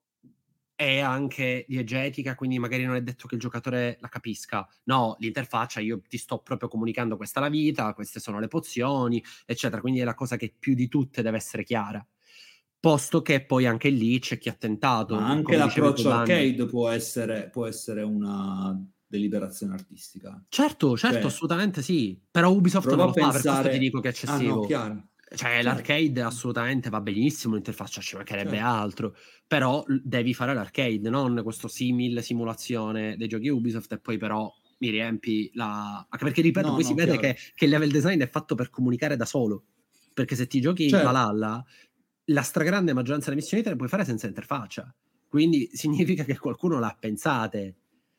è 0.74 0.98
anche 0.98 1.66
diegetica, 1.68 2.34
quindi 2.34 2.58
magari 2.58 2.84
non 2.84 2.96
è 2.96 3.02
detto 3.02 3.26
che 3.26 3.34
il 3.34 3.40
giocatore 3.40 3.98
la 4.00 4.08
capisca. 4.08 4.66
No, 4.84 5.16
l'interfaccia, 5.18 5.80
io 5.80 6.00
ti 6.08 6.18
sto 6.18 6.40
proprio 6.40 6.68
comunicando 6.68 7.16
questa 7.16 7.40
è 7.40 7.42
la 7.42 7.48
vita, 7.50 7.94
queste 7.94 8.20
sono 8.20 8.38
le 8.38 8.48
pozioni, 8.48 9.22
eccetera. 9.46 9.80
Quindi 9.80 10.00
è 10.00 10.04
la 10.04 10.14
cosa 10.14 10.36
che 10.36 10.54
più 10.58 10.74
di 10.74 10.88
tutte 10.88 11.22
deve 11.22 11.36
essere 11.36 11.64
chiara 11.64 12.06
posto 12.80 13.22
che 13.22 13.44
poi 13.44 13.66
anche 13.66 13.90
lì 13.90 14.18
c'è 14.18 14.38
chi 14.38 14.48
ha 14.48 14.54
tentato. 14.54 15.14
Ma 15.14 15.28
anche 15.28 15.56
l'approccio 15.56 16.10
arcade 16.10 16.66
può 16.66 16.88
essere, 16.88 17.48
può 17.52 17.66
essere, 17.66 18.02
una 18.02 18.76
deliberazione 19.06 19.74
artistica. 19.74 20.42
Certo, 20.48 20.96
certo, 20.96 21.18
cioè, 21.18 21.26
assolutamente 21.26 21.82
sì. 21.82 22.18
Però 22.30 22.50
Ubisoft 22.50 22.88
non 22.88 23.06
lo 23.06 23.12
pensare... 23.12 23.38
fa, 23.38 23.42
per 23.42 23.52
questo 23.52 23.70
ti 23.70 23.78
dico 23.78 24.00
che 24.00 24.08
è 24.08 24.10
eccessivo. 24.10 24.66
Ah, 24.74 24.88
no, 24.88 25.08
cioè, 25.32 25.36
certo. 25.36 25.64
l'arcade 25.64 26.22
assolutamente 26.22 26.90
va 26.90 27.00
benissimo, 27.00 27.54
l'interfaccia 27.54 28.00
ci 28.00 28.16
mancherebbe 28.16 28.56
certo. 28.56 28.66
altro, 28.66 29.16
però 29.46 29.84
devi 29.86 30.34
fare 30.34 30.54
l'arcade, 30.54 31.08
non 31.08 31.40
questo 31.44 31.68
simil 31.68 32.20
simulazione 32.22 33.16
dei 33.16 33.28
giochi 33.28 33.48
Ubisoft 33.48 33.92
e 33.92 33.98
poi 33.98 34.18
però 34.18 34.52
mi 34.78 34.90
riempi 34.90 35.50
la... 35.54 36.04
Anche 36.08 36.24
perché, 36.24 36.40
ripeto, 36.40 36.68
no, 36.68 36.74
poi 36.74 36.82
no, 36.82 36.88
si 36.88 36.94
vede 36.94 37.18
che, 37.18 37.36
che, 37.54 37.64
il 37.64 37.70
level 37.70 37.90
design 37.90 38.20
è 38.20 38.28
fatto 38.28 38.54
per 38.54 38.70
comunicare 38.70 39.16
da 39.16 39.24
solo. 39.24 39.64
Perché 40.12 40.34
se 40.34 40.48
ti 40.48 40.60
giochi 40.60 40.88
certo. 40.88 41.06
Valhalla, 41.06 41.64
la 42.30 42.42
stragrande 42.42 42.92
maggioranza 42.92 43.30
delle 43.30 43.40
missioni 43.40 43.62
te 43.62 43.70
le 43.70 43.76
puoi 43.76 43.88
fare 43.88 44.04
senza 44.04 44.26
interfaccia. 44.26 44.92
Quindi 45.28 45.70
significa 45.74 46.24
che 46.24 46.38
qualcuno 46.38 46.78
l'ha 46.78 46.96
pensate. 46.98 47.74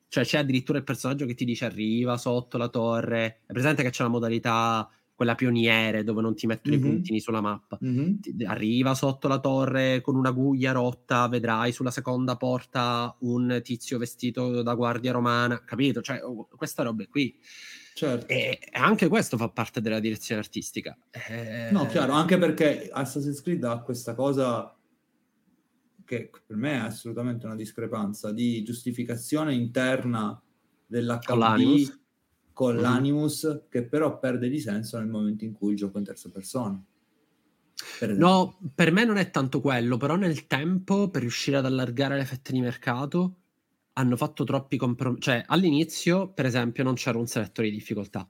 Cioè 0.07 0.25
c'è 0.25 0.39
addirittura 0.39 0.77
il 0.77 0.83
personaggio 0.83 1.25
che 1.25 1.35
ti 1.35 1.45
dice 1.45 1.65
arriva 1.65 2.17
sotto 2.17 2.57
la 2.57 2.67
torre. 2.67 3.41
È 3.45 3.53
presente 3.53 3.83
che 3.83 3.91
c'è 3.91 4.03
la 4.03 4.09
modalità 4.09 4.89
quella 5.21 5.35
pioniere 5.35 6.03
dove 6.03 6.21
non 6.21 6.33
ti 6.33 6.47
mettono 6.47 6.75
mm-hmm. 6.75 6.85
i 6.85 6.89
puntini 6.89 7.19
sulla 7.19 7.41
mappa. 7.41 7.77
Mm-hmm. 7.85 8.15
Arriva 8.45 8.95
sotto 8.95 9.27
la 9.27 9.39
torre 9.39 10.01
con 10.01 10.15
una 10.15 10.31
guglia 10.31 10.71
rotta, 10.71 11.27
vedrai 11.27 11.71
sulla 11.71 11.91
seconda 11.91 12.37
porta 12.37 13.15
un 13.19 13.61
tizio 13.63 13.99
vestito 13.99 14.63
da 14.63 14.73
guardia 14.73 15.11
romana, 15.11 15.63
capito? 15.63 16.01
Cioè, 16.01 16.23
oh, 16.23 16.47
questa 16.55 16.81
roba 16.81 17.05
qui. 17.07 17.37
Certo. 17.93 18.27
E 18.27 18.59
anche 18.71 19.07
questo 19.07 19.37
fa 19.37 19.49
parte 19.49 19.81
della 19.81 19.99
direzione 19.99 20.41
artistica. 20.41 20.97
Eh... 21.11 21.69
No, 21.71 21.85
chiaro, 21.87 22.13
anche 22.13 22.37
perché 22.37 22.89
Assassin's 22.91 23.41
Creed 23.41 23.63
ha 23.63 23.81
questa 23.81 24.15
cosa 24.15 24.75
che 26.05 26.29
per 26.45 26.57
me 26.57 26.73
è 26.73 26.77
assolutamente 26.77 27.45
una 27.45 27.55
discrepanza 27.55 28.31
di 28.31 28.63
giustificazione 28.63 29.53
interna 29.53 30.41
dell'HD 30.85 31.25
con 31.25 31.39
l'animus, 31.39 31.99
con 32.51 32.75
l'animus 32.75 33.63
che 33.69 33.85
però 33.85 34.19
perde 34.19 34.49
di 34.49 34.59
senso 34.59 34.97
nel 34.97 35.07
momento 35.07 35.45
in 35.45 35.53
cui 35.53 35.71
il 35.71 35.77
gioco 35.77 35.95
è 35.95 35.99
in 35.99 36.05
terza 36.05 36.29
persona. 36.29 36.83
Per 37.97 38.13
no, 38.13 38.59
per 38.75 38.91
me 38.91 39.05
non 39.05 39.17
è 39.17 39.31
tanto 39.31 39.61
quello, 39.61 39.97
però 39.97 40.15
nel 40.15 40.47
tempo 40.47 41.09
per 41.09 41.21
riuscire 41.21 41.57
ad 41.57 41.65
allargare 41.65 42.17
le 42.17 42.25
fette 42.25 42.51
di 42.51 42.59
mercato 42.59 43.40
hanno 43.93 44.15
fatto 44.15 44.43
troppi 44.43 44.77
compromessi. 44.77 45.21
Cioè, 45.21 45.43
all'inizio, 45.47 46.31
per 46.31 46.45
esempio, 46.45 46.83
non 46.83 46.93
c'era 46.95 47.17
un 47.17 47.27
selettore 47.27 47.69
di 47.69 47.75
difficoltà. 47.75 48.27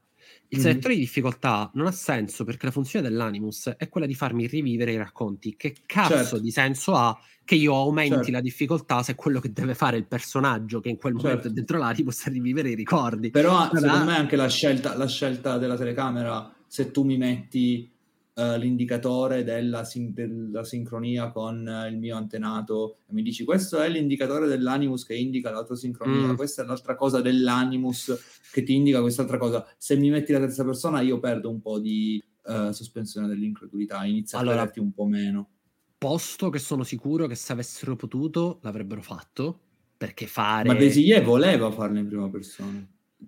Il 0.50 0.58
Mhm. 0.58 0.64
selettore 0.64 0.94
di 0.96 1.00
difficoltà 1.02 1.70
non 1.76 1.88
ha 1.88 1.92
senso 1.92 2.44
perché 2.44 2.66
la 2.66 2.72
funzione 2.72 3.08
dell'animus 3.08 3.74
è 3.78 3.90
quella 3.90 4.08
di 4.08 4.16
farmi 4.16 4.48
rivivere 4.48 4.94
i 4.94 4.98
racconti. 4.98 5.56
Che 5.58 5.76
cazzo 5.86 6.14
Certo. 6.16 6.40
di 6.40 6.52
senso 6.52 6.94
ha 6.96 7.18
che 7.44 7.56
io 7.56 7.76
aumenti 7.76 8.14
Certo. 8.16 8.32
la 8.32 8.42
difficoltà 8.42 9.04
se 9.04 9.16
quello 9.16 9.40
che 9.40 9.52
deve 9.52 9.74
fare 9.76 9.98
il 9.98 10.06
personaggio 10.06 10.80
che 10.80 10.90
in 10.90 10.98
quel 10.98 11.14
momento 11.14 11.34
Certo. 11.44 11.48
è 11.50 11.52
dentro 11.54 11.78
l'animus 11.80 12.26
è 12.28 12.30
rivivere 12.30 12.70
i 12.70 12.76
ricordi? 12.76 13.30
Però 13.30 13.58
Allora- 13.58 13.80
secondo 13.80 14.06
me 14.06 14.16
anche 14.16 14.36
la 14.36 14.48
scelta, 14.48 14.96
la 14.96 15.08
scelta 15.08 15.58
della 15.58 15.76
telecamera, 15.76 16.54
se 16.68 16.92
tu 16.92 17.04
mi 17.04 17.18
metti 17.18 17.91
eh, 18.34 18.58
l'indicatore 18.58 19.44
della, 19.44 19.84
sin- 19.84 20.14
della 20.14 20.64
sincronia 20.64 21.32
con 21.32 21.68
eh, 21.68 21.90
il 21.90 21.98
mio 21.98 22.16
antenato 22.16 22.98
e 23.08 23.14
mi 23.14 23.22
dici 23.24 23.44
questo 23.44 23.80
è 23.82 23.90
l'indicatore 23.90 24.48
dell'animus 24.48 25.06
che 25.06 25.16
indica 25.16 25.52
l'altra 25.52 25.76
sincronia, 25.76 26.28
Mm. 26.28 26.36
questa 26.36 26.64
è 26.64 26.66
l'altra 26.66 26.96
cosa 26.96 27.20
dell'animus 27.22 28.40
che 28.52 28.64
ti 28.64 28.74
indica 28.76 29.02
quest'altra 29.02 29.38
cosa. 29.38 29.66
Se 29.78 29.96
mi 29.98 30.10
metti 30.10 30.32
la 30.32 30.40
terza 30.40 30.64
persona 30.64 31.02
io 31.02 31.20
perdo 31.20 31.50
un 31.50 31.62
po' 31.62 31.80
di 31.80 32.24
eh, 32.46 32.70
sospensione 32.74 33.28
dell'incredulità, 33.28 34.04
inizia 34.06 34.40
Allora- 34.40 34.56
a 34.56 34.58
crederti 34.60 34.80
un 34.80 34.92
po' 34.94 35.06
meno. 35.06 35.50
Posto 35.98 36.50
che 36.50 36.58
sono 36.58 36.84
sicuro 36.84 37.28
che 37.28 37.36
se 37.36 37.52
avessero 37.54 37.96
potuto 37.96 38.58
l'avrebbero 38.64 39.02
fatto 39.04 39.60
perché 39.96 40.26
fare 40.26 40.68
Ma 40.68 41.22
voleva 41.22 41.70
farlo 41.70 42.00
in 42.00 42.08
prima 42.08 42.28
persona. 42.28 42.84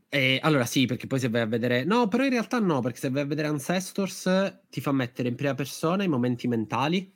Eh, 0.09 0.39
allora 0.41 0.65
sì, 0.65 0.85
perché 0.85 1.07
poi 1.07 1.19
se 1.19 1.29
vai 1.29 1.41
a 1.41 1.45
vedere... 1.45 1.83
No, 1.83 2.07
però 2.07 2.23
in 2.23 2.31
realtà 2.31 2.59
no, 2.59 2.81
perché 2.81 2.99
se 2.99 3.09
vai 3.09 3.23
a 3.23 3.25
vedere 3.25 3.47
Ancestors 3.47 4.61
ti 4.69 4.81
fa 4.81 4.91
mettere 4.91 5.27
in 5.29 5.35
prima 5.35 5.53
persona 5.55 6.03
i 6.03 6.07
momenti 6.07 6.47
mentali, 6.47 7.15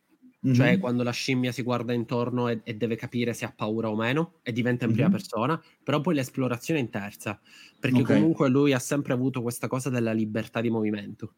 cioè 0.50 0.78
Mhm. 0.78 0.80
quando 0.80 1.04
la 1.04 1.12
scimmia 1.12 1.52
si 1.52 1.62
guarda 1.64 1.94
intorno 1.94 2.48
e, 2.50 2.62
e 2.64 2.76
deve 2.76 2.96
capire 2.96 3.34
se 3.34 3.46
ha 3.46 3.52
paura 3.56 3.90
o 3.90 3.96
meno 3.96 4.40
e 4.44 4.52
diventa 4.52 4.86
in 4.86 4.92
prima 4.92 5.10
Mhm. 5.10 5.10
persona, 5.10 5.62
però 5.84 6.02
poi 6.02 6.16
l'esplorazione 6.16 6.80
è 6.80 6.84
in 6.84 6.90
terza, 6.90 7.40
perché 7.80 8.04
Ok. 8.04 8.12
comunque 8.12 8.48
lui 8.50 8.74
ha 8.74 8.80
sempre 8.80 9.14
avuto 9.14 9.42
questa 9.42 9.68
cosa 9.68 9.90
della 9.90 10.12
libertà 10.14 10.62
di 10.62 10.70
movimento. 10.70 11.36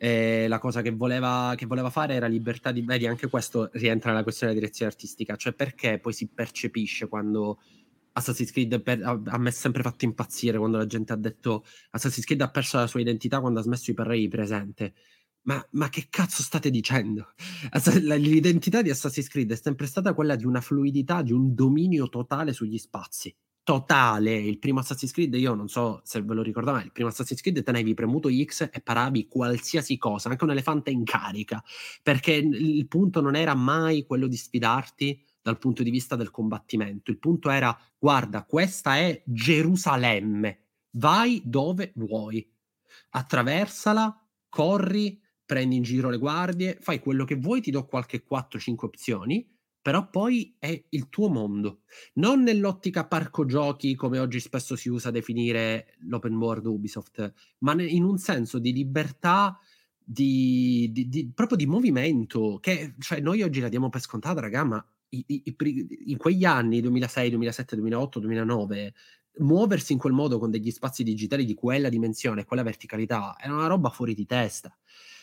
E 0.00 0.46
la 0.48 0.58
cosa 0.60 0.80
che 0.80 0.90
voleva, 0.92 1.54
che 1.56 1.66
voleva 1.66 1.90
fare 1.90 2.14
era 2.14 2.28
libertà 2.28 2.70
di... 2.70 2.82
Vedi, 2.82 3.06
anche 3.06 3.28
questo 3.28 3.68
rientra 3.72 4.10
nella 4.10 4.22
questione 4.22 4.52
della 4.52 4.64
direzione 4.64 4.92
artistica, 4.92 5.34
cioè 5.36 5.54
perché 5.54 5.98
poi 5.98 6.12
si 6.12 6.30
percepisce 6.32 7.08
quando 7.08 7.58
Assassin's 8.18 8.52
Creed 8.52 8.80
per- 8.82 9.02
a, 9.02 9.20
a 9.24 9.38
me 9.38 9.48
è 9.48 9.52
sempre 9.52 9.82
fatto 9.82 10.04
impazzire 10.04 10.58
quando 10.58 10.76
la 10.76 10.86
gente 10.86 11.12
ha 11.12 11.16
detto 11.16 11.64
Assassin's 11.90 12.26
Creed 12.26 12.42
ha 12.42 12.50
perso 12.50 12.76
la 12.76 12.86
sua 12.86 13.00
identità 13.00 13.40
quando 13.40 13.60
ha 13.60 13.62
smesso 13.62 13.84
di 13.86 13.94
parlare 13.94 14.18
di 14.18 14.28
presente. 14.28 14.94
Ma, 15.42 15.66
ma 15.72 15.88
che 15.88 16.08
cazzo 16.10 16.42
state 16.42 16.68
dicendo? 16.70 17.32
L'identità 18.02 18.82
di 18.82 18.90
Assassin's 18.90 19.28
Creed 19.28 19.50
è 19.52 19.56
sempre 19.56 19.86
stata 19.86 20.12
quella 20.12 20.36
di 20.36 20.44
una 20.44 20.60
fluidità, 20.60 21.22
di 21.22 21.32
un 21.32 21.54
dominio 21.54 22.08
totale 22.08 22.52
sugli 22.52 22.76
spazi. 22.76 23.34
Totale. 23.62 24.34
Il 24.34 24.58
primo 24.58 24.80
Assassin's 24.80 25.12
Creed, 25.12 25.34
io 25.34 25.54
non 25.54 25.68
so 25.68 26.00
se 26.04 26.22
ve 26.22 26.34
lo 26.34 26.42
ricordate, 26.42 26.84
il 26.86 26.92
primo 26.92 27.08
Assassin's 27.08 27.40
Creed 27.40 27.62
tenevi 27.62 27.94
premuto 27.94 28.28
X 28.30 28.68
e 28.72 28.80
paravi 28.80 29.28
qualsiasi 29.28 29.96
cosa, 29.96 30.28
anche 30.28 30.44
un 30.44 30.50
elefante 30.50 30.90
in 30.90 31.04
carica, 31.04 31.62
perché 32.02 32.32
il 32.32 32.86
punto 32.86 33.20
non 33.20 33.36
era 33.36 33.54
mai 33.54 34.04
quello 34.04 34.26
di 34.26 34.36
sfidarti 34.36 35.22
dal 35.48 35.58
punto 35.58 35.82
di 35.82 35.90
vista 35.90 36.14
del 36.14 36.30
combattimento. 36.30 37.10
Il 37.10 37.18
punto 37.18 37.48
era, 37.48 37.76
guarda, 37.98 38.44
questa 38.44 38.98
è 38.98 39.22
Gerusalemme, 39.24 40.58
vai 40.92 41.40
dove 41.42 41.92
vuoi, 41.96 42.46
attraversala, 43.10 44.14
corri, 44.50 45.18
prendi 45.46 45.76
in 45.76 45.82
giro 45.82 46.10
le 46.10 46.18
guardie, 46.18 46.76
fai 46.80 47.00
quello 47.00 47.24
che 47.24 47.36
vuoi, 47.36 47.62
ti 47.62 47.70
do 47.70 47.86
qualche 47.86 48.22
4-5 48.22 48.74
opzioni, 48.84 49.50
però 49.80 50.10
poi 50.10 50.54
è 50.58 50.84
il 50.90 51.08
tuo 51.08 51.30
mondo. 51.30 51.80
Non 52.14 52.42
nell'ottica 52.42 53.06
parco 53.06 53.46
giochi, 53.46 53.94
come 53.94 54.18
oggi 54.18 54.40
spesso 54.40 54.76
si 54.76 54.90
usa 54.90 55.10
definire 55.10 55.94
l'open 56.00 56.36
world 56.36 56.66
Ubisoft, 56.66 57.32
ma 57.60 57.80
in 57.80 58.04
un 58.04 58.18
senso 58.18 58.58
di 58.58 58.74
libertà 58.74 59.58
di, 60.10 60.90
di- 60.92 61.08
di- 61.08 61.30
proprio 61.34 61.58
di 61.58 61.66
movimento 61.66 62.58
che 62.60 62.94
cioè 62.98 63.20
noi 63.20 63.42
oggi 63.42 63.60
la 63.60 63.68
diamo 63.68 63.90
per 63.90 64.00
scontata 64.00 64.40
raga 64.40 64.64
ma 64.64 64.86
i- 65.10 65.24
i- 65.26 66.10
in 66.10 66.16
quegli 66.16 66.44
anni 66.44 66.80
2006 66.80 67.30
2007 67.30 67.74
2008 67.76 68.18
2009 68.20 68.94
muoversi 69.38 69.92
in 69.92 69.98
quel 69.98 70.12
modo 70.12 70.38
con 70.38 70.50
degli 70.50 70.70
spazi 70.70 71.02
digitali 71.04 71.44
di 71.44 71.54
quella 71.54 71.88
dimensione 71.88 72.44
quella 72.44 72.62
verticalità 72.62 73.36
era 73.40 73.54
una 73.54 73.66
roba 73.68 73.88
fuori 73.90 74.14
di 74.14 74.26
testa 74.26 74.76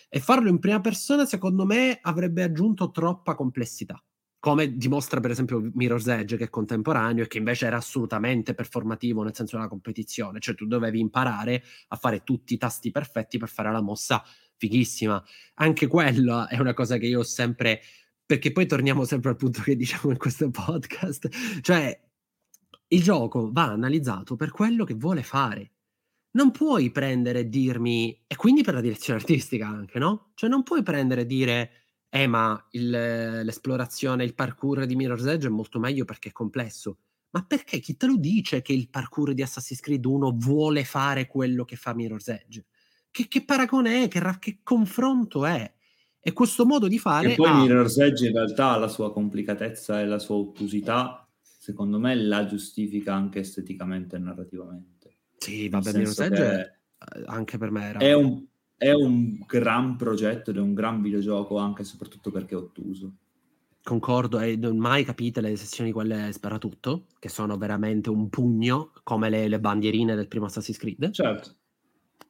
e 0.09 0.19
farlo 0.19 0.49
in 0.49 0.59
prima 0.59 0.79
persona 0.81 1.25
secondo 1.25 1.65
me 1.65 1.99
avrebbe 2.01 2.43
aggiunto 2.43 2.91
troppa 2.91 3.35
complessità 3.35 4.01
come 4.39 4.77
dimostra 4.77 5.19
per 5.19 5.31
esempio 5.31 5.71
Mirror's 5.73 6.07
Edge 6.07 6.37
che 6.37 6.45
è 6.45 6.49
contemporaneo 6.49 7.23
e 7.23 7.27
che 7.27 7.39
invece 7.39 7.65
era 7.65 7.77
assolutamente 7.77 8.53
performativo 8.53 9.23
nel 9.23 9.35
senso 9.35 9.55
della 9.57 9.67
competizione 9.67 10.39
cioè 10.39 10.55
tu 10.55 10.65
dovevi 10.67 10.99
imparare 10.99 11.63
a 11.89 11.95
fare 11.95 12.23
tutti 12.23 12.53
i 12.53 12.57
tasti 12.57 12.91
perfetti 12.91 13.37
per 13.37 13.49
fare 13.49 13.71
la 13.71 13.81
mossa 13.81 14.23
fighissima. 14.57 15.21
Anche 15.55 15.87
quella 15.87 16.47
è 16.47 16.59
una 16.59 16.73
cosa 16.73 16.97
che 16.97 17.07
io 17.07 17.19
ho 17.19 17.23
sempre. 17.23 17.81
Perché 18.25 18.51
poi 18.51 18.65
torniamo 18.65 19.03
sempre 19.05 19.29
al 19.31 19.35
punto 19.35 19.61
che 19.61 19.75
diciamo 19.75 20.11
in 20.11 20.17
questo 20.17 20.49
podcast. 20.49 21.29
Cioè, 21.61 21.99
il 22.87 23.03
gioco 23.03 23.51
va 23.51 23.71
analizzato 23.71 24.35
per 24.35 24.51
quello 24.51 24.83
che 24.83 24.93
vuole 24.95 25.23
fare. 25.23 25.71
Non 26.31 26.51
puoi 26.51 26.91
prendere 26.91 27.39
e 27.39 27.49
dirmi. 27.49 28.23
E 28.27 28.35
quindi 28.35 28.63
per 28.63 28.73
la 28.73 28.81
direzione 28.81 29.19
artistica 29.19 29.67
anche, 29.67 29.99
no? 29.99 30.31
Cioè, 30.35 30.49
non 30.49 30.63
puoi 30.63 30.83
prendere 30.83 31.21
e 31.21 31.25
dire. 31.25 31.71
Eh, 32.09 32.27
ma 32.27 32.65
il- 32.71 32.89
l'esplorazione, 32.89 34.23
il 34.23 34.35
parkour 34.35 34.85
di 34.85 34.95
Mirror's 34.95 35.25
Edge 35.25 35.47
è 35.47 35.49
molto 35.49 35.79
meglio 35.79 36.05
perché 36.05 36.29
è 36.29 36.31
complesso. 36.31 36.99
Ma 37.31 37.43
perché 37.45 37.79
chi 37.79 37.97
te 37.97 38.05
lo 38.07 38.15
dice 38.17 38.61
che 38.61 38.71
il 38.73 38.89
parkour 38.89 39.33
di 39.33 39.41
Assassin's 39.41 39.81
Creed 39.81 40.05
1 40.05 40.31
vuole 40.31 40.85
fare 40.85 41.27
quello 41.27 41.65
che 41.65 41.75
fa 41.75 41.93
Mirror's 41.93 42.29
Edge? 42.29 42.65
Che, 43.11 43.27
che 43.27 43.43
paragone 43.43 44.03
è? 44.03 44.07
Che, 44.07 44.21
che 44.39 44.59
confronto 44.63 45.45
è? 45.45 45.74
E 46.27 46.33
questo 46.33 46.65
modo 46.65 46.87
di 46.87 46.97
fare... 46.97 47.33
E 47.33 47.35
poi 47.35 47.49
ha- 47.49 47.59
Mirror's 47.59 47.99
Edge 47.99 48.25
in 48.25 48.33
realtà 48.33 48.75
la 48.77 48.87
sua 48.87 49.13
complicatezza 49.13 50.01
e 50.01 50.07
la 50.07 50.17
sua 50.17 50.37
ottusità, 50.37 51.29
secondo 51.39 51.99
me, 51.99 52.15
la 52.15 52.47
giustifica 52.47 53.13
anche 53.13 53.41
esteticamente 53.41 54.15
e 54.15 54.19
narrativamente. 54.19 55.17
Sì, 55.37 55.69
vabbè, 55.69 55.93
Mirror's 55.93 56.19
Edge 56.19 56.43
eh, 56.43 57.23
anche 57.27 57.59
per 57.59 57.69
me 57.69 57.83
era... 57.89 57.99
È 57.99 58.13
un, 58.13 58.43
è 58.75 58.91
un 58.91 59.37
gran 59.45 59.97
progetto 59.97 60.49
ed 60.49 60.57
è 60.57 60.61
un 60.61 60.73
gran 60.73 60.99
videogioco 60.99 61.57
anche 61.57 61.83
e 61.83 61.85
soprattutto 61.85 62.31
perché 62.31 62.55
è 62.55 62.57
ottuso. 62.57 63.17
Concordo, 63.83 64.39
e 64.39 64.55
non 64.55 64.77
mai 64.77 65.05
capite 65.05 65.41
le 65.41 65.55
sessioni 65.55 65.91
quelle 65.91 66.31
sparatutto, 66.31 67.05
che 67.19 67.29
sono 67.29 67.55
veramente 67.55 68.09
un 68.09 68.29
pugno, 68.29 68.93
come 69.03 69.29
le, 69.29 69.47
le 69.47 69.59
bandierine 69.59 70.15
del 70.15 70.27
primo 70.27 70.47
Assassin's 70.47 70.79
Creed. 70.79 71.11
Certo, 71.11 71.55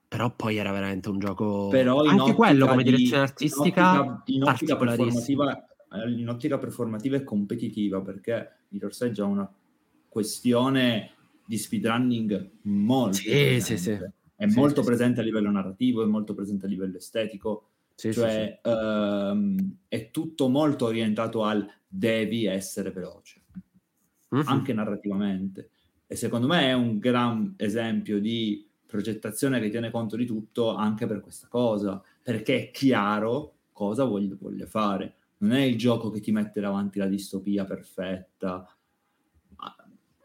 Però 0.07 0.33
poi 0.35 0.57
era 0.57 0.71
veramente 0.71 1.09
un 1.09 1.19
gioco... 1.19 1.67
però 1.69 2.03
anche 2.03 2.33
quello 2.33 2.67
come 2.67 2.83
di- 2.83 2.91
direzione 2.91 3.23
artistica... 3.23 4.23
in 4.25 4.43
ottica, 4.43 4.77
performativa 4.77 5.65
eh, 5.91 6.11
in 6.11 6.29
ottica 6.29 6.57
performativa 6.57 7.15
e 7.15 7.23
competitiva 7.23 8.01
perché 8.01 8.65
Mirror's 8.69 9.01
Edge 9.01 9.21
ha 9.21 9.25
una 9.25 9.51
questione 10.07 11.11
di 11.45 11.57
speedrunning 11.57 12.49
molto 12.63 13.17
Sì, 13.17 13.29
presente. 13.29 13.61
sì, 13.61 13.77
sì. 13.77 13.91
è 14.35 14.47
Sì, 14.47 14.57
molto 14.57 14.75
sì, 14.77 14.81
sì. 14.81 14.85
presente 14.87 15.19
a 15.21 15.23
livello 15.23 15.51
narrativo 15.51 16.03
è 16.03 16.05
molto 16.05 16.33
presente 16.33 16.65
a 16.65 16.69
livello 16.69 16.97
estetico 16.97 17.69
Sì, 17.95 18.11
sì, 18.11 18.19
cioè 18.19 18.59
ehm, 18.63 19.77
è 19.87 20.11
tutto 20.11 20.47
molto 20.49 20.85
orientato 20.85 21.43
al 21.43 21.67
devi 21.87 22.45
essere 22.45 22.91
veloce 22.91 23.41
sì. 23.51 23.63
Mhm. 24.35 24.43
anche 24.47 24.73
narrativamente. 24.73 25.69
E 26.07 26.15
secondo 26.15 26.47
me 26.47 26.67
è 26.67 26.73
un 26.73 26.99
gran 26.99 27.53
esempio 27.57 28.19
di 28.19 28.67
progettazione 28.85 29.59
che 29.59 29.69
tiene 29.69 29.91
conto 29.91 30.15
di 30.15 30.25
tutto 30.25 30.73
anche 30.75 31.05
per 31.07 31.21
questa 31.21 31.47
cosa, 31.47 32.01
perché 32.21 32.67
è 32.67 32.71
chiaro 32.71 33.53
cosa 33.71 34.03
voglio, 34.05 34.37
voglio 34.39 34.65
fare. 34.67 35.15
Non 35.37 35.51
è 35.51 35.61
il 35.61 35.77
gioco 35.77 36.09
che 36.09 36.19
ti 36.21 36.31
mette 36.31 36.61
davanti 36.61 36.99
la 36.99 37.07
distopia 37.07 37.65
perfetta. 37.65 38.67
Ma 39.57 39.75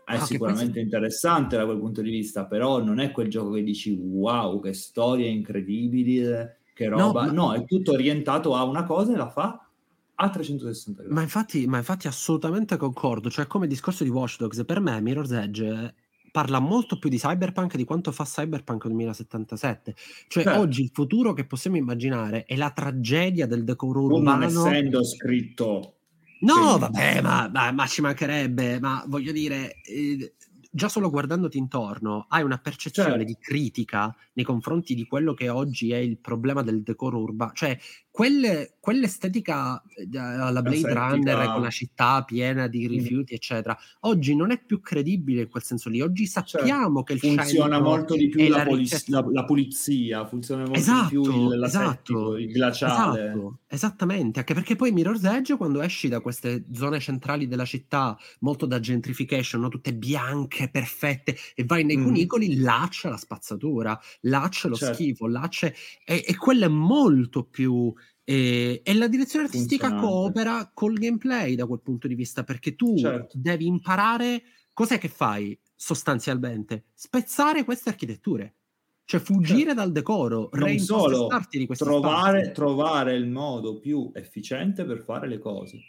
È 0.05 0.17
Ah, 0.17 0.21
sicuramente 0.21 0.73
poi- 0.75 0.83
interessante 0.83 1.57
da 1.57 1.65
quel 1.65 1.79
punto 1.79 2.01
di 2.03 2.11
vista, 2.11 2.47
però 2.47 2.83
non 2.83 2.99
è 2.99 3.11
quel 3.13 3.29
gioco 3.29 3.53
che 3.53 3.63
dici 3.63 3.93
wow, 3.93 4.61
che 4.61 4.73
storie 4.73 5.29
incredibili, 5.29 6.19
eh, 6.25 6.57
che 6.75 6.89
No, 6.89 6.99
roba. 7.13 7.27
ma- 7.27 7.33
No, 7.33 7.53
è 7.55 7.65
tutto 7.65 7.93
orientato 7.93 8.55
a 8.57 8.65
una 8.65 8.83
cosa 8.85 9.13
e 9.13 9.17
la 9.17 9.29
fa 9.29 9.69
a 10.17 10.31
360 10.31 11.03
gradi. 11.03 11.15
Ma 11.15 11.23
infatti, 11.23 11.67
ma 11.67 11.77
infatti 11.79 12.09
assolutamente 12.09 12.77
concordo, 12.77 13.31
cioè 13.31 13.47
come 13.47 13.65
il 13.67 13.71
discorso 13.71 14.03
di 14.05 14.11
Watch 14.11 14.39
Dogs, 14.39 14.65
per 14.65 14.81
me 14.81 15.01
Mirror's 15.01 15.31
Edge 15.31 15.95
parla 16.31 16.59
molto 16.59 16.99
più 16.99 17.09
di 17.11 17.19
Cyberpunk 17.19 17.77
di 17.77 17.85
quanto 17.85 18.13
fa 18.13 18.25
Cyberpunk 18.25 18.87
2077. 18.87 19.95
Cioè 20.29 20.43
Certo. 20.45 20.59
oggi 20.61 20.83
il 20.83 20.91
futuro 20.93 21.33
che 21.33 21.45
possiamo 21.47 21.77
immaginare 21.77 22.45
è 22.45 22.57
la 22.57 22.71
tragedia 22.71 23.47
del 23.47 23.65
decoro 23.65 24.01
Pur 24.01 24.23
non 24.23 24.35
urbano. 24.41 24.67
essendo 24.67 25.05
scritto 25.05 25.95
No, 26.41 26.79
vabbè, 26.79 27.21
ma, 27.21 27.51
ma- 27.53 27.71
ma 27.71 27.87
ci 27.87 28.01
mancherebbe, 28.01 28.81
ma 28.81 29.05
voglio 29.07 29.31
dire, 29.31 29.75
eh, 29.83 30.33
già 30.71 30.89
solo 30.89 31.11
guardandoti 31.11 31.59
intorno 31.59 32.25
hai 32.31 32.43
una 32.43 32.57
percezione 32.57 33.11
Certo. 33.11 33.25
di 33.25 33.37
critica 33.39 34.15
nei 34.35 34.45
confronti 34.47 34.95
di 34.95 35.05
quello 35.07 35.35
che 35.35 35.51
oggi 35.51 35.91
è 35.93 35.97
il 35.99 36.17
problema 36.19 36.63
del 36.63 36.83
decoro 36.83 37.19
urbano. 37.21 37.53
Cioè, 37.53 37.79
quelle, 38.21 38.77
quell'estetica 38.81 39.83
eh, 39.97 40.19
alla 40.19 40.61
Blade 40.61 40.77
Asettica. 40.91 41.09
Runner 41.09 41.53
con 41.53 41.63
la 41.63 41.71
città 41.71 42.23
piena 42.23 42.67
di 42.67 42.85
Mm. 42.87 42.91
rifiuti, 42.91 43.33
eccetera, 43.35 43.75
oggi 44.01 44.35
non 44.37 44.51
è 44.51 44.63
più 44.63 44.81
credibile 44.81 45.43
in 45.43 45.49
quel 45.49 45.63
senso 45.63 45.89
lì. 45.89 46.03
Oggi 46.03 46.27
sappiamo 46.27 47.03
che 47.03 47.15
il 47.15 47.21
Certo. 47.21 47.37
funziona 47.43 47.81
molto 47.81 48.15
di 48.17 48.29
più 48.29 48.47
la, 48.49 48.59
la 48.59 48.65
poliz- 48.65 49.07
la- 49.09 49.27
la 49.31 49.45
pulizia, 49.47 50.27
funziona 50.27 50.65
molto 50.65 50.79
Esatto, 50.79 51.05
di 51.05 51.09
più 51.09 51.23
il, 51.51 51.59
l'asettico, 51.59 51.87
esatto, 51.89 52.37
il 52.37 52.51
glaciale. 52.53 53.25
Esatto, 53.25 53.59
esattamente, 53.69 54.39
anche 54.41 54.53
perché 54.55 54.77
poi 54.77 54.93
Mirror's 54.93 55.25
Edge 55.25 55.57
quando 55.57 55.81
esci 55.81 56.09
da 56.09 56.21
queste 56.21 56.65
zone 56.75 57.01
centrali 57.01 57.49
della 57.49 57.65
città, 57.65 58.19
molto 58.41 58.67
da 58.67 58.81
gentrification, 58.81 59.63
no? 59.63 59.69
tutte 59.71 59.95
bianche, 59.95 60.69
perfette, 60.69 61.37
e 61.55 61.65
vai 61.65 61.85
nei 61.85 61.97
Mm. 61.97 62.05
cunicoli, 62.05 62.57
là 62.59 62.87
c'è 62.91 63.09
la 63.09 63.17
spazzatura, 63.17 63.99
là 64.23 64.47
c'è 64.51 64.69
lo 64.69 64.75
Certo. 64.75 64.95
schifo, 64.95 65.27
là 65.27 65.47
c'è... 65.49 65.73
E, 66.05 66.23
e 66.27 66.37
quello 66.37 66.67
è 66.67 66.69
molto 66.69 67.45
più... 67.45 67.95
eh, 68.31 68.81
e 68.85 68.95
la 68.95 69.09
direzione 69.09 69.47
artistica 69.47 69.93
coopera 69.97 70.71
col 70.73 70.95
gameplay 70.95 71.57
da 71.57 71.67
quel 71.67 71.81
punto 71.81 72.07
di 72.07 72.15
vista, 72.15 72.45
perché 72.45 72.77
tu 72.77 72.97
Certo. 72.97 73.37
devi 73.37 73.67
imparare... 73.67 74.43
Cos'è 74.73 74.99
che 74.99 75.09
fai 75.09 75.59
sostanzialmente? 75.75 76.85
Spezzare 76.95 77.65
queste 77.65 77.89
architetture. 77.89 78.55
Cioè 79.05 79.19
fuggire 79.19 79.75
dal 79.75 79.91
decoro, 79.91 80.49
Certo. 80.53 80.65
Non 80.65 80.79
solo, 80.79 81.29
di 81.51 81.67
trovare, 81.67 82.53
trovare 82.53 83.17
il 83.17 83.27
modo 83.27 83.81
più 83.81 84.13
efficiente 84.15 84.85
per 84.85 85.03
fare 85.03 85.27
le 85.27 85.39
cose. 85.39 85.81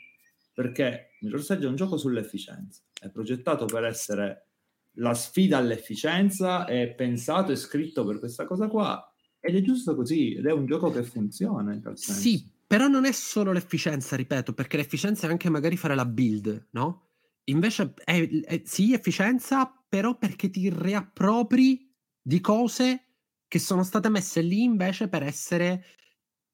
Perché 0.51 1.11
Mirror's 1.21 1.51
Edge 1.51 1.65
è 1.65 1.69
un 1.69 1.75
gioco 1.75 1.97
sull'efficienza. 1.97 2.81
È 2.99 3.09
progettato 3.09 3.65
per 3.65 3.83
essere 3.83 4.47
la 4.93 5.13
sfida 5.13 5.59
all'efficienza, 5.59 6.65
è 6.65 6.91
pensato 6.95 7.51
e 7.51 7.55
scritto 7.55 8.03
per 8.03 8.17
questa 8.17 8.45
cosa 8.45 8.67
qua. 8.67 9.10
Ed 9.43 9.55
è 9.55 9.61
giusto 9.61 9.95
così, 9.95 10.33
ed 10.35 10.45
è 10.45 10.51
un 10.51 10.65
gioco 10.65 10.91
che 10.91 11.03
funziona 11.03 11.73
in 11.73 11.81
tal 11.81 11.97
senso. 11.97 12.21
Sì, 12.21 12.47
però 12.67 12.87
non 12.87 13.05
è 13.05 13.11
solo 13.11 13.51
l'efficienza, 13.51 14.15
ripeto, 14.15 14.53
perché 14.53 14.77
l'efficienza 14.77 15.27
è 15.27 15.31
anche 15.31 15.49
magari 15.49 15.77
fare 15.77 15.95
la 15.95 16.05
build, 16.05 16.67
no? 16.71 17.07
Invece 17.45 17.93
è, 18.03 18.27
è- 18.45 18.61
sì, 18.65 18.93
efficienza, 18.93 19.83
però 19.89 20.17
perché 20.17 20.49
ti 20.51 20.69
riappropri 20.69 21.91
di 22.21 22.39
cose 22.39 23.05
che 23.47 23.59
sono 23.59 23.83
state 23.83 24.09
messe 24.09 24.41
lì 24.41 24.61
invece 24.63 25.09
per 25.09 25.23
essere 25.23 25.83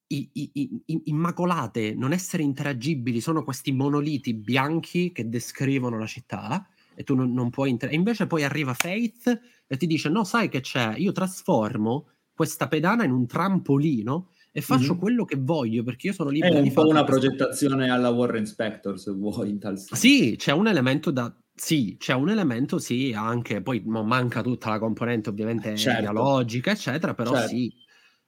i- 0.07 0.29
i- 0.33 0.51
i- 0.53 1.01
immacolate, 1.05 1.93
non 1.93 2.13
essere 2.13 2.41
interagibili. 2.43 3.19
Sono 3.19 3.43
questi 3.43 3.71
monoliti 3.73 4.33
bianchi 4.33 5.11
che 5.11 5.27
descrivono 5.27 5.97
la 5.99 6.05
città 6.05 6.67
e 6.95 7.03
tu 7.03 7.13
non, 7.15 7.33
non 7.33 7.49
puoi 7.49 7.69
inter- 7.69 7.91
e 7.91 7.95
invece 7.95 8.25
poi 8.27 8.43
arriva 8.43 8.73
Faith 8.73 9.39
e 9.67 9.77
ti 9.77 9.85
dice 9.85 10.09
no, 10.09 10.23
sai 10.23 10.47
che 10.49 10.61
c'è? 10.61 10.95
Io 10.97 11.11
trasformo 11.11 12.09
questa 12.37 12.67
pedana 12.67 13.03
in 13.03 13.11
un 13.11 13.25
trampolino 13.25 14.29
e 14.51 14.61
faccio 14.61 14.93
Mhm. 14.93 14.99
quello 14.99 15.25
che 15.25 15.37
voglio 15.39 15.83
perché 15.83 16.07
io 16.07 16.13
sono 16.13 16.29
È 16.39 16.45
libero 16.45 16.59
di 16.61 16.69
un 16.69 16.73
po' 16.73 16.85
una 16.87 17.03
questa- 17.03 17.03
progettazione 17.03 17.89
alla 17.89 18.09
Warren 18.09 18.45
Spector, 18.45 18.99
se 18.99 19.11
vuoi, 19.11 19.49
in 19.49 19.59
tal 19.59 19.77
senso. 19.79 19.95
Sì, 19.95 20.35
c'è 20.37 20.51
un 20.51 20.67
elemento 20.67 21.11
da 21.11 21.33
sì, 21.59 21.95
c'è 21.97 22.13
un 22.13 22.29
elemento 22.29 22.77
sì, 22.77 23.13
anche 23.15 23.61
poi 23.63 23.81
manca 23.85 24.41
tutta 24.43 24.69
la 24.69 24.77
componente 24.79 25.29
ovviamente 25.29 25.71
Certo. 25.73 25.95
dialogica, 25.95 26.71
eccetera, 26.71 27.13
però 27.15 27.33
Certo. 27.33 27.47
sì. 27.47 27.73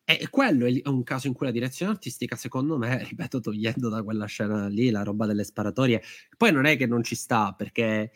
E 0.03 0.27
quello 0.31 0.65
è, 0.65 0.81
è 0.81 0.87
un 0.87 1.03
caso 1.03 1.27
in 1.27 1.33
cui 1.33 1.45
la 1.45 1.51
direzione 1.51 1.91
artistica, 1.91 2.35
secondo 2.35 2.77
me, 2.77 3.03
ripeto, 3.29 3.39
togliendo 3.41 3.89
da 3.89 4.01
quella 4.03 4.25
scena 4.25 4.67
lì 4.67 4.89
la 4.89 5.03
roba 5.03 5.27
delle 5.27 5.43
sparatorie, 5.43 6.01
poi 6.37 6.51
non 6.51 6.65
è 6.65 6.75
che 6.77 6.87
non 6.87 7.03
ci 7.03 7.13
sta, 7.15 7.53
perché 7.55 8.11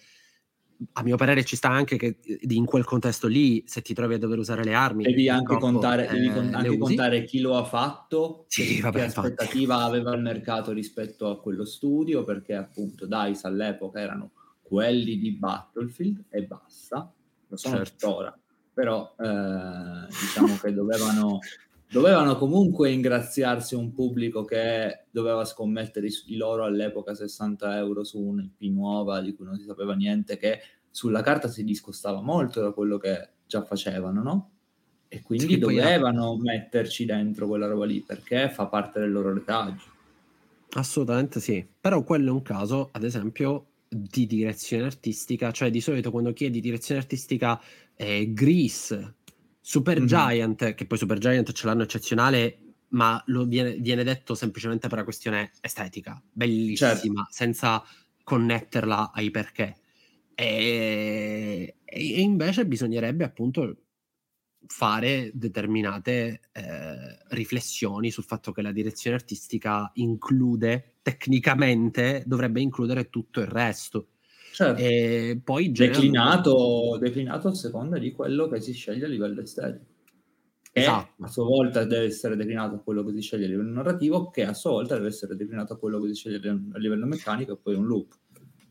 a 0.94 1.04
mio 1.04 1.16
parere 1.18 1.44
ci 1.46 1.56
sta 1.56 1.70
anche 1.70 1.98
che 1.98 2.18
eh, 2.24 2.40
in 2.50 2.66
quel 2.66 2.84
contesto 2.84 3.28
lì, 3.28 3.64
se 3.66 3.82
ti 3.82 3.94
trovi 3.94 4.16
a 4.16 4.18
dover 4.18 4.40
usare 4.40 4.64
le 4.64 4.74
armi, 4.74 5.04
Devi 5.04 5.30
anche, 5.30 5.58
contare, 5.58 6.08
devi 6.12 6.32
con- 6.32 6.44
eh, 6.46 6.50
le 6.50 6.56
anche 6.58 6.78
contare 6.78 7.24
chi 7.24 7.40
lo 7.40 7.56
ha 7.56 7.64
fatto, 7.64 8.46
Sì, 8.48 8.76
che, 8.76 8.82
vabbè, 8.82 8.98
che 9.00 9.06
infatti. 9.06 9.28
aspettativa 9.28 9.84
aveva 9.84 10.14
il 10.14 10.22
mercato 10.22 10.72
rispetto 10.72 11.30
a 11.30 11.40
quello 11.40 11.66
studio, 11.66 12.24
perché 12.24 12.56
appunto 12.56 13.06
DICE 13.06 13.48
all'epoca 13.48 14.00
erano 14.00 14.32
quelli 14.62 15.18
di 15.18 15.32
Battlefield 15.32 16.26
e 16.30 16.44
basta, 16.44 17.12
lo 17.48 17.58
sono 17.58 17.76
Certo. 17.78 18.08
tuttora, 18.08 18.38
però 18.74 19.14
eh, 19.20 20.08
diciamo 20.10 20.58
che 20.58 20.74
dovevano, 20.74 21.40
dovevano 21.94 22.36
comunque 22.38 22.90
ingraziarsi 22.90 23.76
un 23.76 23.94
pubblico 23.94 24.44
che 24.44 25.06
doveva 25.12 25.46
scommettere 25.46 26.08
di 26.26 26.36
loro 26.38 26.66
all'epoca 26.66 27.14
60 27.14 27.78
euro 27.78 28.04
su 28.04 28.20
un'IP 28.20 28.62
nuova 28.72 29.22
di 29.22 29.36
cui 29.36 29.46
non 29.46 29.60
si 29.60 29.66
sapeva 29.66 29.94
niente, 29.94 30.38
che 30.38 30.60
sulla 30.90 31.22
carta 31.22 31.48
si 31.48 31.64
discostava 31.64 32.20
molto 32.22 32.62
da 32.62 32.72
quello 32.72 32.98
che 32.98 33.30
già 33.46 33.64
facevano, 33.64 34.24
no? 34.24 34.50
E 35.08 35.22
quindi 35.22 35.54
Sì, 35.54 35.60
poi- 35.60 35.76
dovevano 35.76 36.36
metterci 36.38 37.06
dentro 37.06 37.48
quella 37.48 37.68
roba 37.68 37.86
lì 37.86 38.02
perché 38.02 38.50
fa 38.50 38.66
parte 38.66 39.00
del 39.00 39.12
loro 39.12 39.32
retaggio. 39.32 39.92
Assolutamente 40.76 41.40
sì, 41.40 41.64
però 41.80 42.04
quello 42.04 42.30
è 42.30 42.32
un 42.32 42.42
caso, 42.42 42.90
ad 42.92 43.04
esempio, 43.04 43.68
di 43.88 44.26
direzione 44.26 44.86
artistica, 44.86 45.52
cioè 45.52 45.70
di 45.70 45.80
solito 45.82 46.10
quando 46.10 46.34
chiedi 46.34 46.60
direzione 46.60 47.00
artistica 47.02 47.62
eh, 47.96 48.34
Grease, 48.34 49.18
Super 49.66 50.04
Mhm. 50.04 50.06
Giant, 50.06 50.74
che 50.74 50.86
poi 50.86 50.98
Super 50.98 51.18
Giant 51.20 51.52
ce 51.54 51.66
l'hanno 51.68 51.84
eccezionale, 51.84 52.60
ma 52.90 53.22
lo 53.28 53.46
viene, 53.46 53.76
viene 53.76 54.04
detto 54.04 54.36
semplicemente 54.36 54.88
per 54.90 54.98
la 54.98 55.04
questione 55.06 55.52
estetica, 55.62 56.22
bellissima, 56.32 57.26
senza 57.30 57.82
connetterla 58.24 59.12
ai 59.14 59.32
perché. 59.32 59.78
E, 60.36 61.78
e 61.86 62.22
invece 62.22 62.66
bisognerebbe 62.68 63.24
appunto 63.24 63.78
fare 64.66 65.32
determinate 65.34 66.42
eh, 66.52 67.18
riflessioni 67.30 68.12
sul 68.12 68.24
fatto 68.24 68.52
che 68.52 68.62
la 68.62 68.72
direzione 68.72 69.16
artistica 69.16 69.92
include 69.96 70.98
tecnicamente 71.02 72.24
dovrebbe 72.26 72.62
includere 72.62 73.10
tutto 73.10 73.40
il 73.42 73.48
resto 73.48 74.08
Certo. 74.54 74.80
e 74.82 75.40
poi 75.44 75.72
declinato, 75.72 76.98
declinato 77.00 77.48
a 77.48 77.54
seconda 77.56 77.98
di 77.98 78.12
quello 78.12 78.48
che 78.48 78.62
si 78.62 78.72
sceglie 78.74 79.06
a 79.06 79.08
livello 79.08 79.42
estetico. 79.42 79.86
Che 80.72 80.80
Esatto. 80.80 81.24
a 81.24 81.28
sua 81.28 81.44
volta 81.46 81.86
deve 81.86 82.06
essere 82.06 82.36
declinato 82.36 82.76
a 82.76 82.80
quello 82.80 83.04
che 83.04 83.14
si 83.14 83.22
sceglie 83.22 83.46
a 83.46 83.48
livello 83.50 83.72
narrativo, 83.72 84.30
che 84.30 84.46
a 84.46 84.54
sua 84.54 84.72
volta 84.72 84.96
deve 84.96 85.08
essere 85.08 85.36
declinato 85.36 85.74
a 85.74 85.78
quello 85.78 86.00
che 86.00 86.08
si 86.10 86.14
sceglie 86.16 86.50
a 86.50 86.78
livello 86.78 87.06
meccanico 87.08 87.54
e 87.54 87.58
poi 87.58 87.76
un 87.76 87.86
loop. 87.88 88.14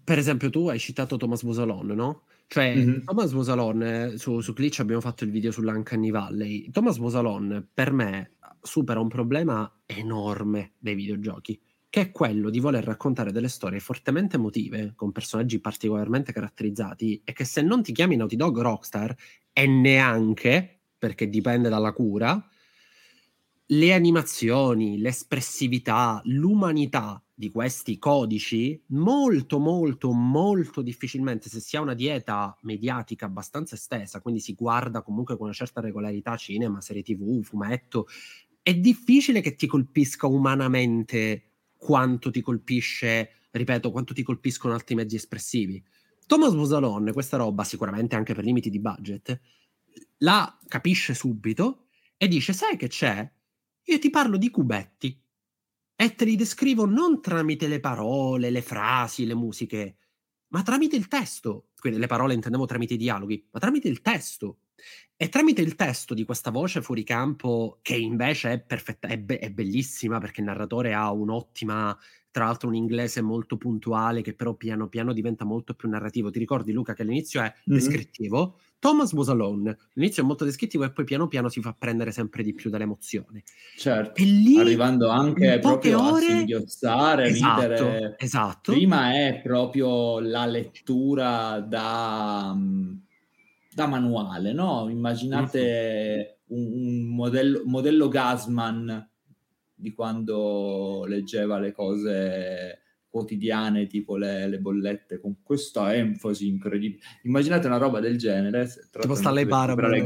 per 0.05 0.19
esempio 0.19 0.51
tu 0.51 0.69
hai 0.69 0.79
citato 0.81 1.17
Thomas 1.17 1.43
Busalon 1.45 1.87
no? 1.87 2.23
cioè 2.49 2.75
Mhm. 2.75 3.05
Thomas 3.05 3.33
Busalon 3.33 3.83
eh, 3.83 4.19
su, 4.19 4.41
su 4.41 4.53
Glitch 4.53 4.81
abbiamo 4.81 5.01
fatto 5.01 5.23
il 5.25 5.31
video 5.31 5.51
sull'Uncanny 5.53 6.11
Valley 6.11 6.71
Thomas 6.71 6.99
Busalon 6.99 7.69
per 7.73 7.93
me 7.93 8.33
supera 8.61 8.99
un 9.01 9.09
problema 9.09 9.71
enorme 9.87 10.73
dei 10.79 10.95
videogiochi 10.97 11.61
che 11.93 12.01
è 12.01 12.11
quello 12.11 12.49
di 12.49 12.59
voler 12.59 12.85
raccontare 12.85 13.33
delle 13.33 13.51
storie 13.51 13.79
fortemente 13.79 14.37
emotive 14.37 14.95
con 14.97 15.13
personaggi 15.13 15.61
particolarmente 15.61 16.33
caratterizzati 16.33 17.21
e 17.23 17.35
che 17.35 17.45
se 17.45 17.61
non 17.61 17.83
ti 17.83 17.93
chiami 17.93 18.17
Naughty 18.17 18.35
Dog 18.35 18.59
Rockstar 18.59 19.15
e 19.53 19.67
neanche 19.67 20.85
perché 20.97 21.29
dipende 21.29 21.69
dalla 21.69 21.93
cura 21.93 22.43
le 23.67 23.93
animazioni, 23.93 24.97
l'espressività, 24.97 26.23
l'umanità 26.25 27.23
di 27.35 27.51
questi 27.51 27.99
codici, 27.99 28.83
molto, 28.87 29.59
molto, 29.59 30.13
molto 30.13 30.81
difficilmente, 30.81 31.51
se 31.51 31.61
si 31.61 31.77
ha 31.77 31.83
una 31.83 31.93
dieta 31.93 32.57
mediatica 32.63 33.27
abbastanza 33.27 33.75
estesa, 33.75 34.23
quindi 34.23 34.41
si 34.41 34.55
guarda 34.55 35.03
comunque 35.03 35.37
con 35.37 35.45
una 35.45 35.55
certa 35.55 35.83
regolarità 35.83 36.37
cinema, 36.37 36.81
serie 36.81 37.03
tv, 37.03 37.43
fumetto, 37.43 38.07
è 38.63 38.75
difficile 38.75 39.43
che 39.43 39.57
ti 39.57 39.67
colpisca 39.67 40.27
umanamente 40.27 41.52
quanto 41.83 42.31
ti 42.31 42.41
colpisce, 42.41 43.49
ripeto, 43.51 43.91
quanto 43.91 44.15
ti 44.15 44.23
colpiscono 44.23 44.73
altri 44.73 44.95
mezzi 44.95 45.17
espressivi. 45.17 45.85
Thomas 46.29 46.55
Busalon, 46.55 47.11
questa 47.13 47.37
roba, 47.37 47.65
sicuramente 47.65 48.15
anche 48.15 48.35
per 48.35 48.45
limiti 48.45 48.71
di 48.71 48.79
budget, 48.79 49.41
la 50.19 50.57
capisce 50.69 51.13
subito 51.13 51.87
e 52.17 52.29
dice: 52.29 52.53
Sai 52.53 52.77
che 52.77 52.87
c'è? 52.87 53.29
Io 53.87 53.99
ti 53.99 54.11
parlo 54.11 54.37
di 54.37 54.49
cubetti 54.49 55.21
e 55.97 56.15
te 56.15 56.25
li 56.25 56.37
descrivo 56.37 56.87
non 56.87 57.21
tramite 57.21 57.67
le 57.67 57.81
parole, 57.81 58.51
le 58.51 58.63
frasi, 58.63 59.27
le 59.27 59.35
musiche, 59.35 59.97
ma 60.51 60.63
tramite 60.63 60.95
il 60.95 61.09
testo. 61.09 61.71
Quindi 61.81 61.99
le 61.99 62.07
parole 62.07 62.35
intendevo 62.35 62.65
tramite 62.65 62.95
i 62.95 62.97
dialoghi, 62.97 63.49
ma 63.51 63.59
tramite 63.59 63.89
il 63.89 64.03
testo. 64.03 64.59
E 65.17 65.29
tramite 65.29 65.63
il 65.63 65.77
testo 65.77 66.15
di 66.15 66.25
questa 66.25 66.51
voce 66.51 66.83
fuori 66.83 67.05
campo, 67.05 67.79
che 67.81 67.95
invece 67.95 68.53
è 68.53 68.61
perfetta, 68.61 69.07
è, 69.07 69.19
be- 69.19 69.39
è 69.39 69.51
bellissima 69.51 70.19
perché 70.19 70.41
il 70.41 70.47
narratore 70.47 70.95
ha 70.95 71.13
un'ottima, 71.13 71.97
tra 72.33 72.47
l'altro 72.47 72.67
un 72.69 72.75
inglese 72.75 73.21
molto 73.23 73.57
puntuale 73.57 74.21
che 74.23 74.35
però 74.35 74.55
piano 74.55 74.89
piano 74.89 75.13
diventa 75.13 75.45
molto 75.45 75.75
più 75.75 75.89
narrativo. 75.89 76.31
Ti 76.31 76.41
ricordi 76.41 76.73
Luca 76.73 76.95
che 76.95 77.03
all'inizio 77.03 77.41
è 77.41 77.53
descrittivo? 77.63 78.59
Thomas 78.81 79.13
was 79.13 79.29
alone. 79.29 79.79
L'inizio 79.93 80.25
è 80.25 80.27
molto 80.27 80.45
descrittivo 80.45 80.83
e 80.83 80.91
poi 80.91 81.05
piano 81.05 81.29
piano 81.29 81.49
si 81.49 81.61
fa 81.61 81.73
prendere 81.73 82.11
sempre 82.11 82.43
di 82.43 82.53
più 82.53 82.69
dall'emozione. 82.69 83.45
Certo. 83.77 84.21
E 84.21 84.25
lì 84.25 84.59
Arrivando 84.59 85.09
anche 85.09 85.61
proprio 85.61 86.01
a 86.01 86.11
ore 86.15 86.27
singhiozzare, 86.27 87.27
esatto, 87.27 87.61
ridere. 87.61 88.17
esatto. 88.19 88.73
Prima 88.73 89.13
è 89.15 89.41
proprio 89.41 90.19
la 90.19 90.47
lettura 90.47 91.61
da, 91.61 92.53
mm, 92.57 92.95
da 93.75 93.87
manuale, 93.87 94.53
no? 94.53 94.89
Immaginate 94.89 96.41
un, 96.49 96.73
un 96.73 97.15
modello, 97.15 97.63
modello 97.65 98.09
Gasman 98.09 99.11
di 99.75 99.93
quando 99.93 101.05
leggeva 101.07 101.59
le 101.59 101.73
cose 101.73 102.79
quotidiane 103.09 103.87
tipo 103.87 104.17
le, 104.17 104.49
le 104.49 104.59
bollette 104.59 105.21
con 105.21 105.43
questa 105.43 105.95
enfasi 105.95 106.49
incredibile. 106.49 107.03
Immaginate 107.25 107.67
una 107.67 107.77
roba 107.77 108.01
del 108.01 108.17
genere. 108.17 108.69
Tipo 108.91 109.15
sta 109.15 109.31
le 109.31 109.47
parabole. 109.47 110.03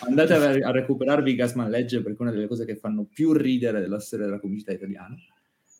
Andate 0.00 0.34
a, 0.34 0.68
a 0.68 0.70
recuperarvi 0.70 1.34
Gasman 1.34 1.70
Legge 1.70 2.02
perché 2.02 2.18
è 2.18 2.22
una 2.22 2.30
delle 2.32 2.46
cose 2.46 2.64
che 2.64 2.76
fanno 2.76 3.04
più 3.04 3.32
ridere 3.32 3.80
della 3.80 4.00
storia 4.00 4.26
della 4.26 4.40
comunità 4.40 4.72
italiana. 4.72 5.14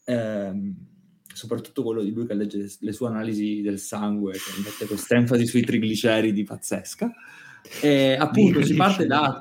Ehm, 0.07 0.94
soprattutto 1.35 1.83
quello 1.83 2.03
di 2.03 2.13
lui 2.13 2.27
che 2.27 2.35
legge 2.35 2.67
le 2.79 2.93
sue 2.93 3.09
analisi 3.09 3.61
del 3.61 3.79
sangue, 3.79 4.33
che 4.33 4.63
mette 4.63 4.87
questa 4.87 5.17
enfasi 5.17 5.47
sui 5.47 5.63
trigliceridi 5.63 6.45
pazzesca. 6.45 7.13
E 7.81 8.15
appunto 8.19 8.63
si 8.63 8.75
parte, 8.75 9.07
da 9.07 9.41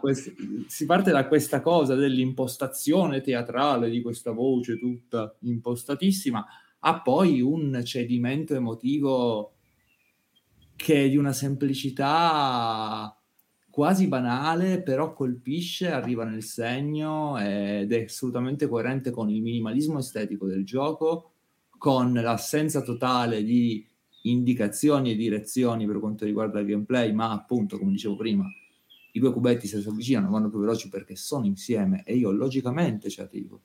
si 0.67 0.85
parte 0.85 1.11
da 1.11 1.27
questa 1.27 1.61
cosa 1.61 1.95
dell'impostazione 1.95 3.21
teatrale 3.21 3.89
di 3.89 4.01
questa 4.01 4.31
voce 4.31 4.77
tutta 4.77 5.35
impostatissima 5.41 6.45
a 6.85 7.01
poi 7.01 7.41
un 7.41 7.81
cedimento 7.83 8.55
emotivo 8.55 9.53
che 10.75 11.05
è 11.05 11.09
di 11.09 11.17
una 11.17 11.33
semplicità 11.33 13.17
quasi 13.69 14.07
banale, 14.07 14.83
però 14.83 15.13
colpisce, 15.13 15.89
arriva 15.89 16.25
nel 16.25 16.43
segno 16.43 17.39
ed 17.39 17.91
è 17.91 18.03
assolutamente 18.03 18.67
coerente 18.67 19.11
con 19.11 19.29
il 19.29 19.41
minimalismo 19.41 19.99
estetico 19.99 20.45
del 20.45 20.63
gioco, 20.65 21.32
con 21.83 22.13
l'assenza 22.13 22.81
totale 22.81 23.43
di 23.43 23.85
indicazioni 24.21 25.11
e 25.11 25.15
direzioni 25.17 25.85
per 25.85 25.99
quanto 25.99 26.23
riguarda 26.23 26.61
il 26.61 26.65
gameplay, 26.65 27.11
ma 27.11 27.33
appunto, 27.33 27.77
come 27.77 27.91
dicevo 27.91 28.15
prima, 28.15 28.45
i 29.11 29.19
due 29.19 29.33
cubetti 29.33 29.67
se 29.67 29.81
si 29.81 29.89
avvicinano 29.89 30.29
vanno 30.31 30.49
più 30.49 30.59
veloci 30.59 30.87
perché 30.87 31.17
sono 31.17 31.45
insieme 31.45 32.03
e 32.05 32.15
io 32.15 32.31
logicamente 32.31 33.09
ci 33.09 33.19
arrivo. 33.19 33.59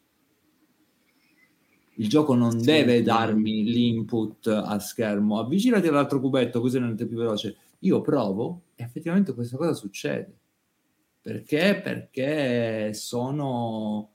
Il 1.94 2.08
gioco 2.08 2.34
non 2.34 2.58
sì, 2.58 2.64
deve 2.64 3.02
darmi 3.02 3.62
l'input 3.62 4.48
a 4.48 4.80
schermo, 4.80 5.38
avvicinati 5.38 5.86
all'altro 5.86 6.18
cubetto 6.18 6.60
così 6.60 6.80
non 6.80 6.96
è 6.98 7.06
più 7.06 7.18
veloce. 7.18 7.56
Io 7.82 8.00
provo 8.00 8.62
e 8.74 8.82
effettivamente 8.82 9.32
questa 9.32 9.56
cosa 9.56 9.74
succede. 9.74 10.36
Perché? 11.20 11.80
Perché 11.80 12.92
sono 12.94 14.10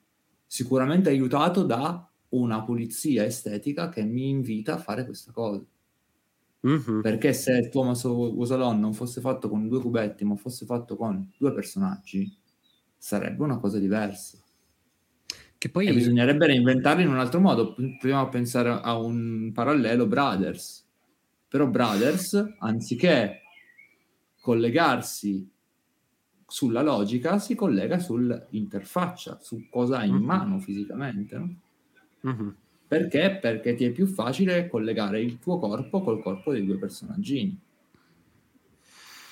sicuramente 0.45 1.07
aiutato 1.07 1.63
da 1.63 2.05
una 2.33 2.63
pulizia 2.63 3.23
estetica 3.25 3.89
che 3.89 4.03
mi 4.03 4.29
invita 4.29 4.75
a 4.75 4.77
fare 4.77 5.05
questa 5.05 5.31
cosa. 5.31 5.63
Mm-hmm. 6.65 7.01
Perché 7.01 7.33
se 7.33 7.69
Thomas 7.69 8.03
Wosalon 8.05 8.79
non 8.79 8.93
fosse 8.93 9.19
fatto 9.19 9.49
con 9.49 9.67
due 9.67 9.81
cubetti, 9.81 10.23
ma 10.23 10.35
fosse 10.35 10.65
fatto 10.65 10.95
con 10.95 11.31
due 11.37 11.53
personaggi, 11.53 12.33
sarebbe 12.97 13.43
una 13.43 13.57
cosa 13.57 13.79
diversa. 13.79 14.37
Che 15.57 15.69
poi... 15.69 15.87
E 15.87 15.93
bisognerebbe 15.93 16.47
reinventarli 16.47 17.03
in 17.03 17.09
un 17.09 17.19
altro 17.19 17.39
modo. 17.39 17.73
Proviamo 17.73 18.21
a 18.21 18.29
pensare 18.29 18.69
a 18.69 18.97
un 18.97 19.51
parallelo 19.53 20.07
Brothers. 20.07 20.85
Però 21.47 21.67
Brothers, 21.67 22.55
anziché 22.59 23.41
collegarsi 24.41 25.49
sulla 26.47 26.81
logica, 26.81 27.39
si 27.39 27.55
collega 27.55 27.99
sull'interfaccia, 27.99 29.39
su 29.41 29.67
cosa 29.69 29.99
hai 29.99 30.07
in 30.09 30.15
mm-hmm. 30.15 30.25
mano 30.25 30.59
fisicamente. 30.59 31.37
No? 31.37 31.55
Mm-hmm. 32.27 32.49
Perché? 32.87 33.37
Perché 33.41 33.75
ti 33.75 33.85
è 33.85 33.91
più 33.91 34.05
facile 34.05 34.67
collegare 34.67 35.21
il 35.21 35.39
tuo 35.39 35.57
corpo 35.57 36.01
col 36.01 36.21
corpo 36.21 36.51
dei 36.51 36.65
due 36.65 36.77
personaggini. 36.77 37.59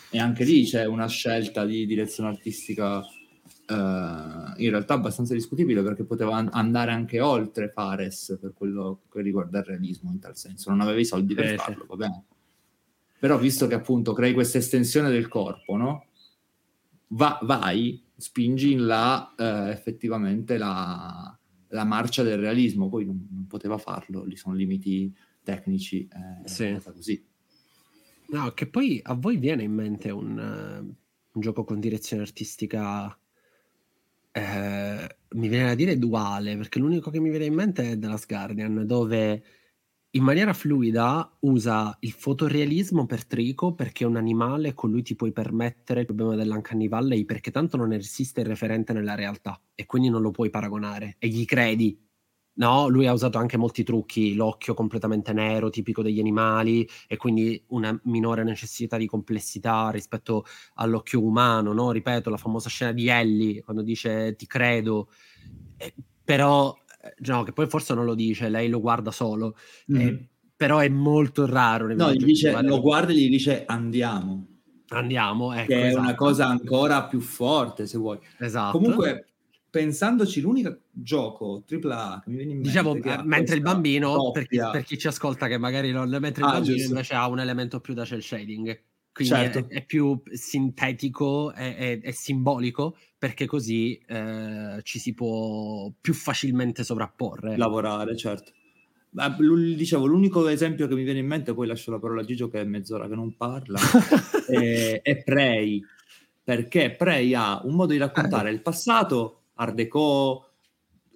E 0.09 0.19
anche 0.19 0.43
lì 0.43 0.65
c'è 0.65 0.85
una 0.85 1.07
scelta 1.07 1.65
di 1.65 1.85
direzione 1.85 2.29
artistica 2.29 3.03
Uh, 3.67 4.51
in 4.57 4.69
realtà 4.69 4.95
abbastanza 4.95 5.33
discutibile 5.33 5.81
perché 5.81 6.03
poteva 6.03 6.35
an- 6.35 6.49
andare 6.51 6.91
anche 6.91 7.21
oltre 7.21 7.69
Fares 7.69 8.37
per 8.39 8.53
quello 8.53 9.03
che 9.09 9.21
riguarda 9.21 9.59
il 9.59 9.65
realismo 9.65 10.11
in 10.11 10.19
tal 10.19 10.35
senso, 10.35 10.69
non 10.71 10.81
avevi 10.81 11.01
i 11.01 11.05
soldi 11.05 11.33
per 11.33 11.53
eh, 11.53 11.55
farlo, 11.55 11.85
va 11.87 11.95
bene. 11.95 12.23
Però 13.17 13.37
visto 13.37 13.67
che 13.67 13.75
appunto 13.75 14.11
crei 14.11 14.33
questa 14.33 14.57
estensione 14.57 15.09
del 15.09 15.29
corpo, 15.29 15.77
no? 15.77 16.05
Va- 17.09 17.39
vai, 17.43 18.03
spingi 18.17 18.73
in 18.73 18.85
là 18.85 19.33
uh, 19.37 19.69
effettivamente 19.69 20.57
la, 20.57 21.37
la, 21.72 21.84
marcia 21.84 22.24
del 22.24 22.39
realismo, 22.39 22.89
poi 22.89 23.05
non, 23.05 23.28
non, 23.32 23.47
poteva 23.47 23.78
farlo, 23.78 24.24
lì 24.24 24.36
sono 24.36 24.55
limiti 24.55 25.13
tecnici, 25.43 26.07
eh, 26.07 26.47
sì. 26.47 26.80
così. 26.84 27.26
No, 28.28 28.51
che 28.51 28.67
poi 28.67 28.99
a 29.03 29.13
voi 29.13 29.38
viene 29.38 29.63
in 29.63 29.74
mente 29.74 30.09
un, 30.09 30.38
uh, 30.38 30.95
un 31.34 31.41
gioco 31.41 31.63
con 31.63 31.80
direzione 31.80 32.22
artistica 32.22 33.15
eh, 34.32 35.17
mi 35.30 35.47
viene 35.47 35.67
da 35.67 35.76
dire 35.76 35.97
duale, 35.97 36.55
perché 36.55 36.80
l'unico 36.80 37.11
che 37.11 37.19
mi 37.19 37.30
viene 37.30 37.45
in 37.45 37.53
mente 37.53 37.91
è 37.91 37.99
The 37.99 38.07
Last 38.07 38.28
Guardian, 38.28 38.86
dove 38.86 39.43
in 40.14 40.24
maniera 40.24 40.53
fluida 40.53 41.38
usa 41.41 41.95
il 42.01 42.12
fotorealismo 42.12 43.05
per 43.05 43.26
Trico 43.26 43.74
perché 43.74 44.03
è 44.03 44.07
un 44.07 44.18
animale 44.18 44.74
con 44.74 44.91
lui 44.91 45.03
ti 45.03 45.16
puoi 45.16 45.32
permettere 45.32 46.01
il 46.01 46.05
problema 46.05 46.36
dell'Uncanny 46.36 46.89
Valley 46.89 47.24
perché 47.24 47.49
tanto 47.49 47.78
non 47.78 47.93
esiste 47.93 48.41
il 48.41 48.47
referente 48.47 48.91
nella 48.91 49.16
realtà 49.16 49.59
e 49.74 49.86
quindi 49.86 50.09
non 50.09 50.22
lo 50.22 50.32
puoi 50.32 50.49
paragonare. 50.49 51.16
E 51.20 51.28
gli 51.30 51.45
credi 51.45 51.97
No, 52.55 52.89
lui 52.89 53.07
ha 53.07 53.14
usato 53.14 53.38
anche 53.38 53.57
molti 53.57 53.84
trucchi, 53.84 54.36
l'occhio 54.36 54.74
completamente 54.74 55.34
nero, 55.34 55.70
tipico 55.70 56.01
degli 56.03 56.20
animali, 56.20 56.88
e 57.07 57.18
quindi 57.18 57.64
una 57.70 57.97
minore 58.03 58.43
necessità 58.43 58.97
di 58.97 59.07
complessità 59.07 59.89
rispetto 59.89 60.43
all'occhio 60.76 61.24
umano, 61.24 61.74
no? 61.74 61.91
Ripeto, 61.91 62.30
la 62.30 62.38
famosa 62.38 62.70
scena 62.70 62.91
di 62.91 63.07
Ellie, 63.07 63.62
quando 63.64 63.82
dice 63.82 64.36
ti 64.36 64.45
credo, 64.47 65.09
eh, 65.78 65.93
però, 66.24 66.76
no, 67.25 67.43
che 67.43 67.51
poi 67.51 67.67
forse 67.67 67.93
non 67.93 68.05
lo 68.05 68.15
dice, 68.15 68.49
lei 68.49 68.69
lo 68.69 68.79
guarda 68.79 69.11
solo, 69.11 69.55
mm-hmm. 69.91 70.07
eh, 70.07 70.29
però 70.55 70.79
è 70.79 70.89
molto 70.89 71.45
raro. 71.45 71.93
No, 71.93 72.13
gli 72.13 72.23
dice, 72.23 72.61
lo 72.61 72.79
guarda 72.81 73.11
e 73.11 73.15
gli 73.15 73.29
dice 73.29 73.65
andiamo. 73.65 74.47
Andiamo, 74.89 75.53
ecco, 75.53 75.67
che 75.67 75.81
è 75.81 75.85
esatto. 75.87 76.01
una 76.01 76.15
cosa 76.15 76.47
ancora 76.47 77.05
più 77.05 77.21
forte, 77.21 77.87
se 77.87 77.97
vuoi. 77.97 78.19
Esatto. 78.37 78.77
Comunque, 78.77 79.25
pensandoci, 79.69 80.41
l'unico 80.41 80.81
gioco 80.91 81.63
AAA 81.67 82.21
che 82.23 82.29
mi 82.29 82.35
viene 82.35 82.51
in 82.51 82.57
mente 82.59 82.69
diciamo, 82.69 83.23
mentre 83.23 83.55
il 83.55 83.61
bambino, 83.61 84.31
per 84.31 84.47
chi, 84.47 84.57
per 84.57 84.83
chi, 84.83 84.97
ci 84.97 85.07
ascolta 85.07 85.47
che 85.47 85.57
magari 85.57 85.91
non, 85.91 86.09
mentre 86.09 86.43
il 86.43 86.49
ah, 86.49 86.51
bambino 86.53 86.75
giusto. 86.75 86.89
invece 86.89 87.15
ha 87.15 87.27
un 87.29 87.39
elemento 87.39 87.79
più 87.79 87.93
da 87.93 88.03
cel 88.03 88.21
shading, 88.21 88.81
quindi 89.14 89.34
certo. 89.34 89.59
è, 89.59 89.80
è, 89.80 89.86
più 89.86 90.22
sintetico 90.32 91.53
e 91.53 92.12
simbolico 92.14 92.95
perché 93.18 93.45
così 93.45 94.01
eh, 94.07 94.80
ci 94.84 94.99
si 94.99 95.14
può 95.14 95.91
più 95.99 96.14
facilmente 96.14 96.84
sovrapporre. 96.84 97.57
Lavorare, 97.57 98.18
certo. 98.18 98.51
dicevo, 99.76 100.05
l'unico 100.05 100.47
esempio 100.47 100.88
che 100.88 100.95
mi 100.95 101.03
viene 101.03 101.20
in 101.20 101.28
mente, 101.28 101.53
poi 101.53 101.68
lascio 101.68 101.91
la 101.91 101.99
parola 101.99 102.22
a 102.22 102.26
Gigio 102.26 102.47
che 102.47 102.62
è 102.62 102.64
mezz'ora 102.64 103.07
che 103.07 103.16
non 103.16 103.36
parla, 103.36 103.80
è, 104.47 105.01
è 105.03 105.24
Prey, 105.24 105.84
perché 106.43 106.95
Prey 106.95 107.34
ha 107.34 107.62
un 107.64 107.76
modo 107.76 107.91
di 107.91 107.99
raccontare 107.99 108.49
il 108.49 108.62
passato 108.62 109.41
Art 109.55 109.76
Deco, 109.76 110.45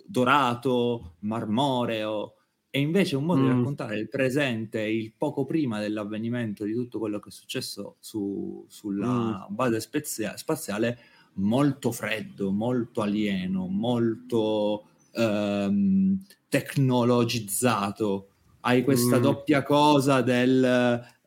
dorato, 0.06 1.16
marmoreo, 1.22 2.35
e 2.76 2.80
invece 2.80 3.16
un 3.16 3.24
modo 3.24 3.40
mm. 3.40 3.44
di 3.44 3.50
raccontare 3.52 3.98
il 3.98 4.10
presente, 4.10 4.82
il 4.82 5.14
poco 5.18 5.46
prima 5.46 5.80
dell'avvenimento 5.80 6.66
di 6.66 6.74
tutto 6.74 7.00
quello 7.00 7.20
che 7.20 7.30
è 7.30 7.32
successo 7.32 7.96
su, 8.02 8.66
sulla 8.68 9.48
mm. 9.50 9.56
base 9.56 9.80
spezia- 9.80 10.36
spaziale, 10.36 11.00
molto 11.36 11.94
freddo, 11.94 12.52
molto 12.52 13.02
alieno, 13.02 13.68
molto 13.68 14.88
ehm, 15.14 16.22
tecnologizzato. 16.50 18.28
Hai 18.60 18.84
questa 18.84 19.20
mm. 19.20 19.22
doppia 19.22 19.64
cosa 19.64 20.20
del 20.20 20.62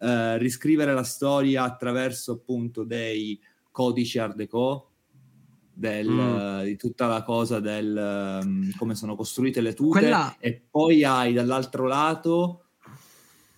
eh, 0.01 0.37
riscrivere 0.37 0.93
la 0.93 1.03
storia 1.03 1.63
attraverso 1.63 2.33
appunto 2.33 2.85
dei 2.85 3.41
codici 3.71 4.19
Art 4.19 4.37
Deco, 4.37 4.88
del, 5.79 6.09
mm. 6.09 6.63
di 6.63 6.77
tutta 6.77 7.07
la 7.07 7.23
cosa 7.23 7.61
del 7.61 8.41
um, 8.43 8.73
come 8.77 8.97
sono 8.97 9.15
costruite 9.15 9.61
le 9.61 9.75
tute 9.75 10.01
Quella... 10.01 10.37
e 10.41 10.61
poi 10.69 11.05
hai 11.05 11.33
dall'altro 11.33 11.87
lato 11.87 12.65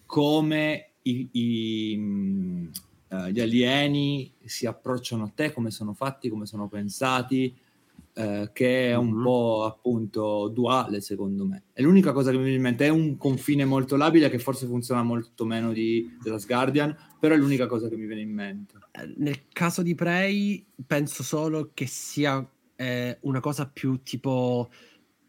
come 0.04 0.90
i, 1.02 1.28
i, 1.32 2.70
uh, 3.08 3.26
gli 3.28 3.40
alieni 3.40 4.34
si 4.44 4.66
approcciano 4.66 5.24
a 5.24 5.32
te, 5.34 5.50
come 5.52 5.70
sono 5.70 5.94
fatti, 5.94 6.28
come 6.28 6.44
sono 6.44 6.68
pensati, 6.68 7.56
uh, 8.14 8.50
che 8.52 8.90
è 8.90 8.94
un 8.94 9.10
mm-hmm. 9.10 9.22
po' 9.22 9.64
appunto 9.64 10.48
duale 10.48 11.00
secondo 11.00 11.46
me. 11.46 11.64
È 11.72 11.82
l'unica 11.82 12.12
cosa 12.12 12.30
che 12.30 12.36
mi 12.36 12.44
viene 12.44 12.56
in 12.56 12.62
mente, 12.62 12.86
è 12.86 12.88
un 12.88 13.16
confine 13.16 13.64
molto 13.64 13.96
labile 13.96 14.28
che 14.28 14.38
forse 14.38 14.66
funziona 14.66 15.02
molto 15.02 15.44
meno 15.44 15.72
di 15.72 16.16
The 16.22 16.30
Last 16.30 16.46
Guardian, 16.46 16.96
però 17.18 17.34
è 17.34 17.38
l'unica 17.38 17.66
cosa 17.66 17.88
che 17.88 17.96
mi 17.96 18.06
viene 18.06 18.22
in 18.22 18.32
mente. 18.32 18.74
Eh, 18.92 19.14
nel 19.16 19.48
caso 19.52 19.82
di 19.82 19.94
Prey 19.94 20.64
penso 20.86 21.22
solo 21.22 21.70
che 21.74 21.86
sia 21.86 22.46
eh, 22.76 23.18
una 23.22 23.40
cosa 23.40 23.68
più 23.68 24.02
tipo 24.02 24.70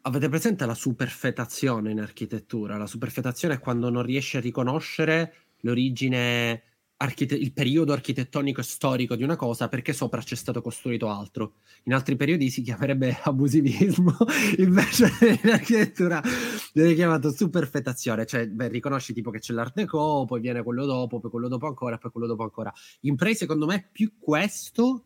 avete 0.04 0.30
presente 0.30 0.66
la 0.66 0.74
superfetazione 0.74 1.92
in 1.92 2.00
architettura 2.00 2.76
la 2.76 2.88
superfetazione 2.88 3.56
è 3.56 3.60
quando 3.60 3.92
non 3.92 4.02
riesci 4.02 4.38
a 4.38 4.40
riconoscere 4.40 5.34
l'origine 5.60 6.64
archite- 7.02 7.36
il 7.36 7.52
periodo 7.52 7.94
architettonico 7.94 8.62
e 8.62 8.64
storico 8.64 9.16
di 9.16 9.24
una 9.24 9.36
cosa 9.36 9.68
perché 9.68 9.92
sopra 9.92 10.22
c'è 10.22 10.36
stato 10.36 10.62
costruito 10.62 11.10
altro. 11.10 11.56
In 11.84 11.94
altri 11.94 12.16
periodi 12.16 12.50
si 12.50 12.62
chiamerebbe 12.62 13.20
abusivismo, 13.24 14.16
invece 14.58 15.12
nell'architettura 15.20 16.22
viene 16.74 16.94
chiamato 16.94 17.32
superfettazione, 17.32 18.26
cioè 18.26 18.48
beh, 18.48 18.68
riconosci 18.70 19.14
tipo 19.14 19.32
che 19.32 19.40
c'è 19.40 19.54
l'art 19.54 19.74
deco, 19.74 20.26
poi 20.26 20.40
viene 20.40 20.64
quello 20.64 20.86
dopo, 20.86 21.20
poi 21.20 21.32
quello 21.32 21.48
dopo 21.48 21.68
ancora, 21.68 21.98
poi 21.98 22.12
quello 22.12 22.28
dopo 22.28 22.44
ancora. 22.44 22.72
In 23.02 23.16
Prey 23.16 23.36
secondo 23.36 23.66
me 23.66 23.76
è 23.76 23.88
più 23.92 24.14
questo 24.20 25.06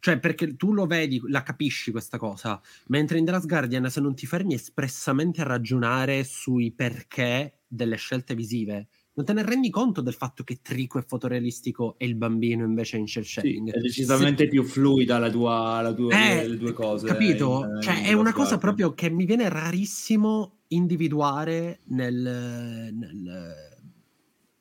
cioè, 0.00 0.18
perché 0.18 0.56
tu 0.56 0.72
lo 0.72 0.86
vedi, 0.86 1.20
la 1.28 1.42
capisci 1.42 1.90
questa 1.90 2.18
cosa, 2.18 2.60
mentre 2.88 3.18
in 3.18 3.24
The 3.24 3.30
Last 3.30 3.46
Guardian, 3.46 3.88
se 3.88 4.00
non 4.00 4.14
ti 4.14 4.26
fermi 4.26 4.54
espressamente 4.54 5.40
a 5.40 5.44
ragionare 5.44 6.24
sui 6.24 6.72
perché 6.72 7.60
delle 7.66 7.96
scelte 7.96 8.34
visive, 8.34 8.88
non 9.18 9.26
te 9.26 9.32
ne 9.32 9.42
rendi 9.42 9.68
conto 9.68 10.00
del 10.00 10.14
fatto 10.14 10.44
che 10.44 10.60
Trico 10.62 11.00
è 11.00 11.02
fotorealistico 11.04 11.96
e 11.98 12.06
il 12.06 12.14
bambino 12.14 12.64
invece 12.64 12.98
è 12.98 13.00
in 13.00 13.08
shell 13.08 13.24
shading. 13.24 13.72
Sì, 13.72 13.76
è 13.76 13.80
decisamente 13.80 14.44
Se... 14.44 14.48
più 14.48 14.62
fluida 14.62 15.18
la 15.18 15.28
tua, 15.28 15.80
la 15.82 15.92
tua 15.92 16.14
eh, 16.14 16.46
le 16.46 16.56
due 16.56 16.72
cose. 16.72 17.08
Capito? 17.08 17.64
In, 17.64 17.82
cioè, 17.82 17.98
in 17.98 18.04
è 18.04 18.12
una 18.12 18.32
cosa 18.32 18.58
proprio 18.58 18.94
che 18.94 19.10
mi 19.10 19.24
viene 19.24 19.48
rarissimo 19.48 20.58
individuare 20.68 21.80
nel, 21.86 22.94
nel, 22.94 23.54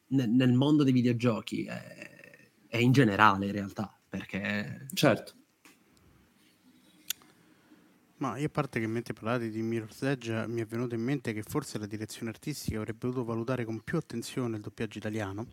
nel, 0.07 0.29
nel 0.29 0.53
mondo 0.53 0.83
dei 0.83 0.93
videogiochi 0.93 1.65
e, 1.65 2.53
e 2.67 2.81
in 2.81 2.91
generale 2.91 3.45
in 3.45 3.51
realtà, 3.51 3.95
perché... 4.09 4.87
Certo. 4.91 5.33
Ma 8.17 8.37
io 8.37 8.47
a 8.47 8.49
parte 8.49 8.79
che 8.79 8.87
mentre 8.87 9.13
parlate 9.13 9.49
di 9.49 9.61
Mirror's 9.61 10.01
Edge 10.01 10.45
mi 10.47 10.61
è 10.61 10.65
venuto 10.65 10.95
in 10.95 11.01
mente 11.01 11.33
che 11.33 11.43
forse 11.43 11.77
la 11.77 11.85
direzione 11.85 12.31
artistica 12.31 12.79
avrebbe 12.79 12.99
dovuto 13.01 13.23
valutare 13.23 13.63
con 13.63 13.81
più 13.81 13.97
attenzione 13.97 14.55
il 14.55 14.61
doppiaggio 14.61 14.97
italiano. 14.97 15.47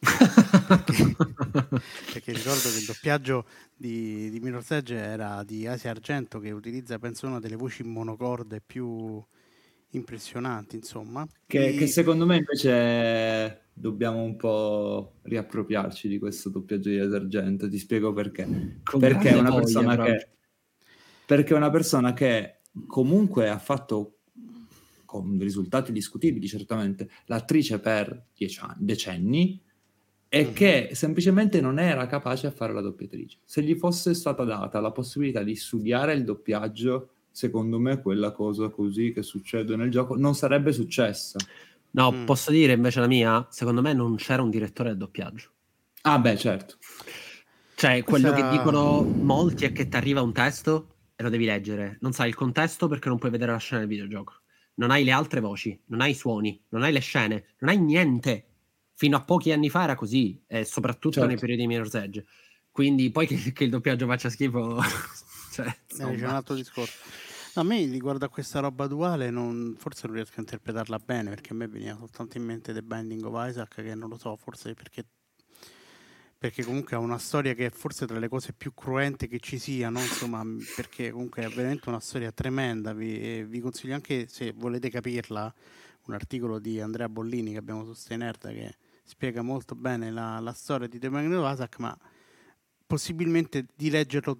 perché, 0.00 1.14
perché, 2.12 2.32
ricordo 2.32 2.70
che 2.70 2.78
il 2.78 2.84
doppiaggio 2.86 3.46
di, 3.74 4.30
di 4.30 4.40
Mirror's 4.40 4.70
Edge 4.70 4.94
era 4.94 5.42
di 5.44 5.66
Asia 5.66 5.90
Argento 5.90 6.38
che 6.38 6.50
utilizza 6.50 6.98
penso 6.98 7.26
una 7.26 7.38
delle 7.38 7.56
voci 7.56 7.82
monocorde 7.84 8.62
più 8.64 9.22
impressionanti 9.90 10.76
insomma. 10.76 11.26
Che, 11.46 11.68
e... 11.68 11.74
che 11.74 11.86
secondo 11.86 12.26
me 12.26 12.36
invece 12.36 13.68
dobbiamo 13.72 14.22
un 14.22 14.36
po' 14.36 15.14
riappropriarci 15.22 16.06
di 16.06 16.18
questo 16.18 16.50
doppiaggio 16.50 16.90
di 16.90 16.98
Asia 16.98 17.16
Argento. 17.16 17.68
Ti 17.68 17.78
spiego 17.78 18.12
perché. 18.12 18.80
Con 18.82 19.00
perché 19.00 19.30
è 19.30 19.38
una 19.38 19.54
persona 19.54 19.96
voglia, 19.96 20.16
che 20.16 20.28
perché 21.30 21.54
è 21.54 21.56
una 21.56 21.70
persona 21.70 22.12
che 22.12 22.62
comunque 22.88 23.48
ha 23.48 23.58
fatto 23.60 24.16
con 25.04 25.38
risultati 25.38 25.92
discutibili 25.92 26.48
certamente 26.48 27.08
l'attrice 27.26 27.78
per 27.78 28.08
anni, 28.58 28.74
decenni 28.78 29.62
e 30.28 30.46
mm. 30.46 30.52
che 30.52 30.88
semplicemente 30.92 31.60
non 31.60 31.78
era 31.78 32.08
capace 32.08 32.48
a 32.48 32.50
fare 32.50 32.72
la 32.72 32.80
doppiatrice. 32.80 33.38
Se 33.44 33.62
gli 33.62 33.76
fosse 33.76 34.12
stata 34.12 34.42
data 34.42 34.80
la 34.80 34.90
possibilità 34.90 35.44
di 35.44 35.54
studiare 35.54 36.14
il 36.14 36.24
doppiaggio, 36.24 37.10
secondo 37.30 37.78
me 37.78 38.02
quella 38.02 38.32
cosa 38.32 38.68
così 38.68 39.12
che 39.12 39.22
succede 39.22 39.76
nel 39.76 39.92
gioco 39.92 40.16
non 40.16 40.34
sarebbe 40.34 40.72
successa. 40.72 41.38
No, 41.92 42.10
mm. 42.10 42.24
posso 42.24 42.50
dire 42.50 42.72
invece 42.72 42.98
la 42.98 43.06
mia? 43.06 43.46
Secondo 43.50 43.82
me 43.82 43.92
non 43.92 44.16
c'era 44.16 44.42
un 44.42 44.50
direttore 44.50 44.88
del 44.88 44.98
doppiaggio. 44.98 45.48
Ah 46.02 46.18
beh, 46.18 46.36
certo. 46.36 46.74
Cioè, 47.76 48.02
quello 48.02 48.32
Questa... 48.32 48.50
che 48.50 48.56
dicono 48.58 49.02
molti 49.02 49.64
è 49.64 49.70
che 49.70 49.86
ti 49.86 49.96
arriva 49.96 50.22
un 50.22 50.32
testo 50.32 50.89
e 51.20 51.22
lo 51.22 51.28
devi 51.28 51.44
leggere. 51.44 51.98
Non 52.00 52.14
sai 52.14 52.28
il 52.28 52.34
contesto 52.34 52.88
perché 52.88 53.10
non 53.10 53.18
puoi 53.18 53.30
vedere 53.30 53.52
la 53.52 53.58
scena 53.58 53.80
del 53.80 53.90
videogioco. 53.90 54.40
Non 54.76 54.90
hai 54.90 55.04
le 55.04 55.10
altre 55.10 55.40
voci, 55.40 55.78
non 55.88 56.00
hai 56.00 56.12
i 56.12 56.14
suoni, 56.14 56.64
non 56.70 56.82
hai 56.82 56.92
le 56.92 57.00
scene, 57.00 57.48
non 57.58 57.68
hai 57.68 57.78
niente. 57.78 58.46
Fino 58.94 59.18
a 59.18 59.22
pochi 59.22 59.52
anni 59.52 59.68
fa 59.68 59.82
era 59.82 59.94
così, 59.94 60.42
e 60.46 60.64
soprattutto 60.64 61.16
certo. 61.16 61.28
nei 61.28 61.38
periodi 61.38 61.60
di 61.60 61.66
Mirror's 61.66 61.92
Edge. 61.92 62.24
Quindi 62.70 63.10
poi 63.10 63.26
che, 63.26 63.52
che 63.52 63.64
il 63.64 63.70
doppiaggio 63.70 64.06
faccia 64.06 64.30
schifo... 64.30 64.80
cioè, 65.52 65.66
eh, 65.66 65.94
c'è 65.94 66.04
un 66.04 66.24
altro 66.24 66.54
discorso. 66.54 66.96
a 67.56 67.62
me 67.64 67.84
riguardo 67.84 68.24
a 68.24 68.30
questa 68.30 68.60
roba 68.60 68.86
duale, 68.86 69.28
non, 69.28 69.74
forse 69.76 70.06
non 70.06 70.16
riesco 70.16 70.36
a 70.36 70.40
interpretarla 70.40 70.98
bene 71.04 71.28
perché 71.28 71.52
a 71.52 71.56
me 71.56 71.68
veniva 71.68 71.96
soltanto 71.96 72.38
in 72.38 72.44
mente 72.44 72.72
The 72.72 72.82
Binding 72.82 73.22
of 73.26 73.46
Isaac, 73.46 73.74
che 73.74 73.94
non 73.94 74.08
lo 74.08 74.16
so, 74.16 74.34
forse 74.36 74.72
perché 74.72 75.04
perché 76.40 76.64
comunque 76.64 76.96
ha 76.96 76.98
una 76.98 77.18
storia 77.18 77.52
che 77.52 77.66
è 77.66 77.70
forse 77.70 78.06
tra 78.06 78.18
le 78.18 78.26
cose 78.26 78.54
più 78.54 78.72
cruente 78.72 79.28
che 79.28 79.40
ci 79.40 79.58
siano, 79.58 80.00
insomma, 80.00 80.42
perché 80.74 81.10
comunque 81.10 81.42
è 81.42 81.48
veramente 81.50 81.90
una 81.90 82.00
storia 82.00 82.32
tremenda. 82.32 82.94
Vi, 82.94 83.44
vi, 83.44 83.60
consiglio 83.60 83.92
anche, 83.92 84.26
se 84.26 84.52
volete 84.56 84.88
capirla, 84.88 85.52
un 86.06 86.14
articolo 86.14 86.58
di 86.58 86.80
Andrea 86.80 87.10
Bollini 87.10 87.52
che 87.52 87.58
abbiamo 87.58 87.84
su 87.84 87.92
Steinert 87.92 88.48
che 88.54 88.74
spiega 89.04 89.42
molto 89.42 89.74
bene 89.74 90.10
la, 90.10 90.40
la 90.40 90.54
storia 90.54 90.88
di 90.88 90.98
The 90.98 91.08
of 91.08 91.52
Isaac, 91.52 91.78
ma 91.78 91.94
possibilmente 92.86 93.66
di 93.76 93.90
leggerlo 93.90 94.38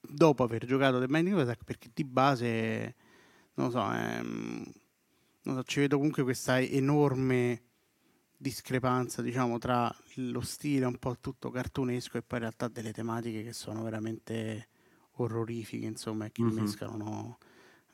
dopo 0.00 0.44
aver 0.44 0.64
giocato 0.64 0.98
The 0.98 1.08
Binding 1.08 1.36
of 1.36 1.42
Isaac, 1.42 1.62
perché 1.62 1.90
di 1.92 2.04
base, 2.04 2.94
non 3.52 3.70
so, 3.70 3.92
è, 3.92 4.22
non 4.22 5.56
so 5.56 5.62
ci 5.64 5.80
vedo 5.80 5.96
comunque 5.96 6.22
questa 6.22 6.58
enorme 6.58 7.64
discrepanza 8.40 9.20
diciamo 9.20 9.58
tra 9.58 9.92
lo 10.14 10.40
stile 10.40 10.86
un 10.86 10.96
po' 10.98 11.16
tutto 11.20 11.50
cartunesco 11.50 12.18
e 12.18 12.22
poi 12.22 12.38
in 12.38 12.44
realtà 12.44 12.68
delle 12.68 12.92
tematiche 12.92 13.42
che 13.42 13.52
sono 13.52 13.82
veramente 13.82 14.68
orrorifiche 15.16 15.86
insomma 15.86 16.26
e 16.26 16.30
che 16.30 16.42
mm-hmm. 16.42 16.56
mescano 16.56 17.38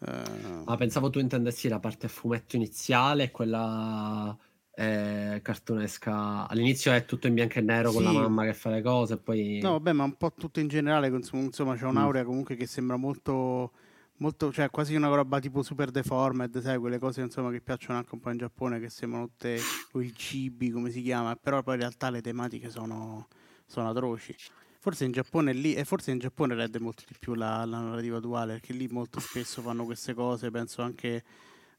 eh... 0.01 0.63
ah, 0.67 0.77
pensavo 0.77 1.09
tu 1.09 1.19
intendessi 1.19 1.67
la 1.69 1.81
parte 1.81 2.07
a 2.07 2.09
fumetto 2.11 2.57
iniziale 2.57 3.31
quella 3.31 4.37
eh, 4.75 5.41
cartunesca 5.43 6.47
all'inizio 6.47 6.93
è 6.93 7.07
tutto 7.07 7.27
in 7.27 7.33
bianco 7.33 7.61
e 7.61 7.63
nero 7.63 7.89
sì. 7.89 7.95
con 7.95 8.05
la 8.05 8.13
mamma 8.13 8.45
che 8.45 8.53
fa 8.53 8.69
le 8.69 8.83
cose 8.83 9.17
poi 9.17 9.61
no 9.63 9.73
vabbè 9.73 9.93
ma 9.93 10.05
un 10.05 10.17
po' 10.17 10.35
tutto 10.35 10.61
in 10.61 10.69
generale 10.69 11.07
insomma 11.07 11.75
c'è 11.75 11.87
un'aurea 11.87 12.23
mm. 12.23 12.27
comunque 12.27 12.55
che 12.55 12.67
sembra 12.67 12.97
molto 12.97 13.73
molto, 14.19 14.53
cioè 14.53 14.71
quasi 14.71 14.95
una 14.95 15.09
roba 15.09 15.41
tipo 15.41 15.63
super 15.63 15.91
deformed, 15.91 16.61
sai, 16.61 16.79
quelle 16.79 16.99
cose 16.99 17.21
insomma 17.23 17.51
che 17.51 17.61
piacciono 17.61 17.99
anche 17.99 18.15
un 18.15 18.21
po' 18.21 18.31
in 18.31 18.39
Giappone, 18.39 18.81
che 18.81 18.89
sembrano 18.89 19.27
tutte 19.27 19.59
i 19.95 20.15
cibi, 20.15 20.71
come 20.71 20.91
si 20.91 21.03
chiama, 21.03 21.35
però 21.37 21.63
poi 21.63 21.75
in 21.75 21.81
realtà 21.81 22.11
le 22.11 22.21
tematiche 22.21 22.71
sono, 22.71 23.29
sono 23.67 23.89
atroci. 23.89 24.35
Forse 24.79 25.05
in 25.05 25.13
Giappone 25.13 25.53
lì, 25.53 25.75
e 25.75 25.85
forse 25.85 26.11
in 26.11 26.19
Giappone 26.19 26.55
rende 26.55 26.79
molto 26.79 27.05
di 27.07 27.15
più 27.19 27.35
la, 27.35 27.65
la 27.65 27.81
narrativa 27.81 28.21
duale, 28.21 28.55
perché 28.55 28.75
lì 28.75 28.87
molto 28.89 29.19
spesso 29.19 29.63
fanno 29.63 29.85
queste 29.85 30.13
cose, 30.13 30.51
penso 30.51 30.83
anche 30.83 31.25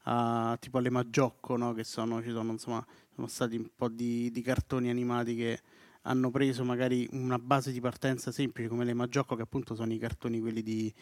a, 0.02 0.56
tipo 0.60 0.78
alle 0.78 0.90
Maggiocco, 0.90 1.56
no? 1.56 1.72
che 1.72 1.84
sono, 1.84 2.20
ci 2.22 2.30
sono, 2.30 2.50
insomma, 2.50 2.84
sono 3.14 3.28
stati 3.28 3.56
un 3.56 3.68
po' 3.74 3.88
di, 3.88 4.30
di 4.30 4.42
cartoni 4.42 4.90
animati 4.90 5.36
che 5.36 5.60
hanno 6.02 6.30
preso 6.30 6.64
magari 6.64 7.08
una 7.12 7.38
base 7.38 7.72
di 7.72 7.80
partenza 7.80 8.30
semplice 8.32 8.68
come 8.68 8.84
le 8.84 8.94
Maggiocco, 8.94 9.36
che 9.36 9.42
appunto 9.42 9.76
sono 9.76 9.92
i 9.92 9.98
cartoni 9.98 10.40
quelli 10.40 10.62
di, 10.62 10.92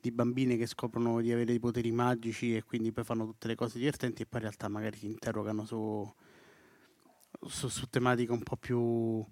di 0.00 0.10
bambine 0.10 0.56
che 0.56 0.66
scoprono 0.66 1.20
di 1.20 1.32
avere 1.32 1.46
dei 1.46 1.58
poteri 1.58 1.90
magici 1.90 2.54
e 2.54 2.62
quindi 2.62 2.92
poi 2.92 3.04
fanno 3.04 3.26
tutte 3.26 3.48
le 3.48 3.54
cose 3.54 3.78
divertenti 3.78 4.22
e 4.22 4.26
poi 4.26 4.40
in 4.40 4.46
realtà 4.46 4.68
magari 4.68 4.96
si 4.96 5.06
interrogano 5.06 5.64
su, 5.64 6.12
su, 7.46 7.68
su 7.68 7.88
tematiche 7.88 8.32
un 8.32 8.42
po' 8.42 8.56
più 8.56 9.24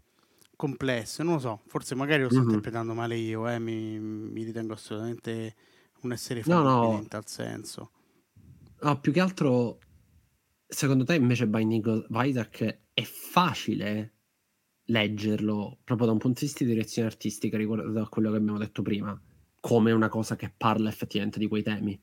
complesse. 0.56 1.22
Non 1.22 1.34
lo 1.34 1.40
so, 1.40 1.62
forse 1.66 1.94
magari 1.94 2.22
lo 2.22 2.28
sto 2.28 2.38
mm-hmm. 2.38 2.48
interpretando 2.48 2.94
male 2.94 3.16
io, 3.16 3.48
eh, 3.48 3.58
mi, 3.58 3.98
mi, 3.98 4.42
ritengo 4.42 4.72
assolutamente 4.72 5.54
un 6.02 6.12
essere 6.12 6.42
no, 6.46 6.62
no. 6.62 6.98
in 6.98 7.08
tal 7.08 7.26
senso. 7.26 7.90
No, 8.80 9.00
più 9.00 9.12
che 9.12 9.20
altro, 9.20 9.78
secondo 10.66 11.04
te 11.04 11.14
invece 11.14 11.46
Binding 11.46 11.86
of 11.86 12.06
Isaac 12.10 12.80
è 12.92 13.02
facile 13.02 14.14
leggerlo 14.86 15.78
proprio 15.82 16.06
da 16.06 16.12
un 16.12 16.18
punto 16.18 16.40
di 16.40 16.46
vista 16.46 16.64
di 16.64 16.70
direzione 16.70 17.08
artistica 17.08 17.56
riguardo 17.56 18.00
a 18.00 18.08
quello 18.08 18.30
che 18.30 18.36
abbiamo 18.36 18.58
detto 18.58 18.82
prima? 18.82 19.20
Come 19.66 19.90
una 19.90 20.08
cosa 20.08 20.36
che 20.36 20.52
parla 20.56 20.88
effettivamente 20.88 21.40
di 21.40 21.48
quei 21.48 21.64
temi. 21.64 22.00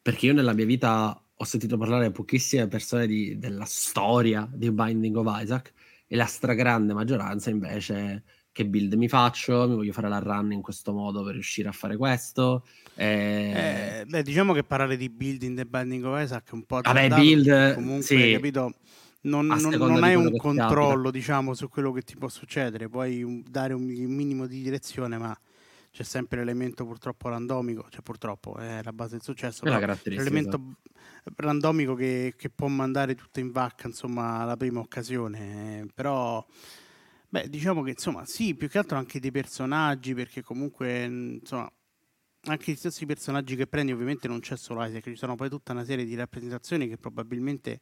Perché 0.00 0.24
io 0.24 0.32
nella 0.32 0.54
mia 0.54 0.64
vita 0.64 1.22
ho 1.34 1.44
sentito 1.44 1.76
parlare 1.76 2.06
a 2.06 2.10
pochissime 2.10 2.68
persone 2.68 3.06
di, 3.06 3.38
della 3.38 3.66
storia 3.66 4.48
di 4.50 4.70
Binding 4.70 5.14
of 5.14 5.26
Isaac 5.42 5.74
e 6.06 6.16
la 6.16 6.24
stragrande 6.24 6.94
maggioranza 6.94 7.50
invece 7.50 8.24
che 8.50 8.64
build 8.64 8.94
mi 8.94 9.10
faccio, 9.10 9.68
mi 9.68 9.74
voglio 9.74 9.92
fare 9.92 10.08
la 10.08 10.20
run 10.20 10.52
in 10.52 10.62
questo 10.62 10.94
modo 10.94 11.22
per 11.22 11.34
riuscire 11.34 11.68
a 11.68 11.72
fare 11.72 11.98
questo. 11.98 12.66
E... 12.94 14.00
Eh, 14.00 14.04
beh, 14.06 14.22
diciamo 14.22 14.54
che 14.54 14.64
parlare 14.64 14.96
di 14.96 15.10
build 15.10 15.42
in 15.42 15.56
The 15.56 15.66
Binding 15.66 16.02
of 16.06 16.18
Isaac 16.18 16.50
è 16.50 16.54
un 16.54 16.64
po' 16.64 16.80
Vabbè, 16.80 17.08
build, 17.10 17.74
comunque, 17.74 18.04
sì. 18.04 18.32
capito? 18.32 18.72
Non, 19.22 19.44
non, 19.44 19.60
non 19.60 20.02
hai 20.02 20.14
un 20.14 20.34
controllo, 20.34 21.10
diciamo, 21.10 21.52
su 21.52 21.68
quello 21.68 21.92
che 21.92 22.00
ti 22.00 22.16
può 22.16 22.28
succedere, 22.28 22.88
puoi 22.88 23.44
dare 23.46 23.74
un, 23.74 23.82
un 23.82 24.14
minimo 24.14 24.46
di 24.46 24.62
direzione, 24.62 25.18
ma 25.18 25.38
c'è 25.90 26.02
sempre 26.04 26.38
l'elemento 26.38 26.84
purtroppo 26.84 27.28
randomico, 27.28 27.86
cioè 27.90 28.02
purtroppo 28.02 28.56
è 28.56 28.80
la 28.82 28.92
base 28.92 29.12
del 29.12 29.22
successo, 29.22 29.64
l'elemento 30.16 30.76
randomico 31.36 31.94
che, 31.94 32.34
che, 32.36 32.48
può 32.48 32.68
mandare 32.68 33.14
tutto 33.14 33.40
in 33.40 33.50
vacca, 33.50 33.88
insomma, 33.88 34.38
alla 34.38 34.56
prima 34.56 34.80
occasione, 34.80 35.86
però 35.92 36.44
beh, 37.28 37.48
diciamo 37.48 37.82
che 37.82 37.90
insomma, 37.90 38.24
sì, 38.24 38.54
più 38.54 38.68
che 38.68 38.78
altro 38.78 38.98
anche 38.98 39.18
dei 39.18 39.32
personaggi, 39.32 40.14
perché 40.14 40.42
comunque, 40.42 41.04
insomma, 41.04 41.70
anche 42.44 42.72
gli 42.72 42.76
stessi 42.76 43.04
personaggi 43.04 43.56
che 43.56 43.66
prendi, 43.66 43.92
ovviamente 43.92 44.28
non 44.28 44.40
c'è 44.40 44.56
solo 44.56 44.84
Isaac, 44.84 45.02
ci 45.02 45.16
sono 45.16 45.34
poi 45.34 45.48
tutta 45.48 45.72
una 45.72 45.84
serie 45.84 46.04
di 46.04 46.14
rappresentazioni 46.14 46.88
che 46.88 46.98
probabilmente, 46.98 47.80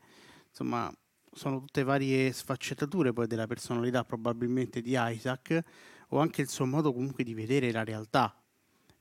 insomma, 0.48 0.90
sono 1.30 1.60
tutte 1.60 1.82
varie 1.82 2.32
sfaccettature 2.32 3.12
poi 3.12 3.26
della 3.26 3.46
personalità 3.46 4.02
probabilmente 4.02 4.80
di 4.80 4.94
Isaac 4.96 5.62
o 6.08 6.18
anche 6.18 6.42
il 6.42 6.48
suo 6.48 6.66
modo 6.66 6.92
comunque 6.92 7.24
di 7.24 7.34
vedere 7.34 7.70
la 7.70 7.84
realtà, 7.84 8.34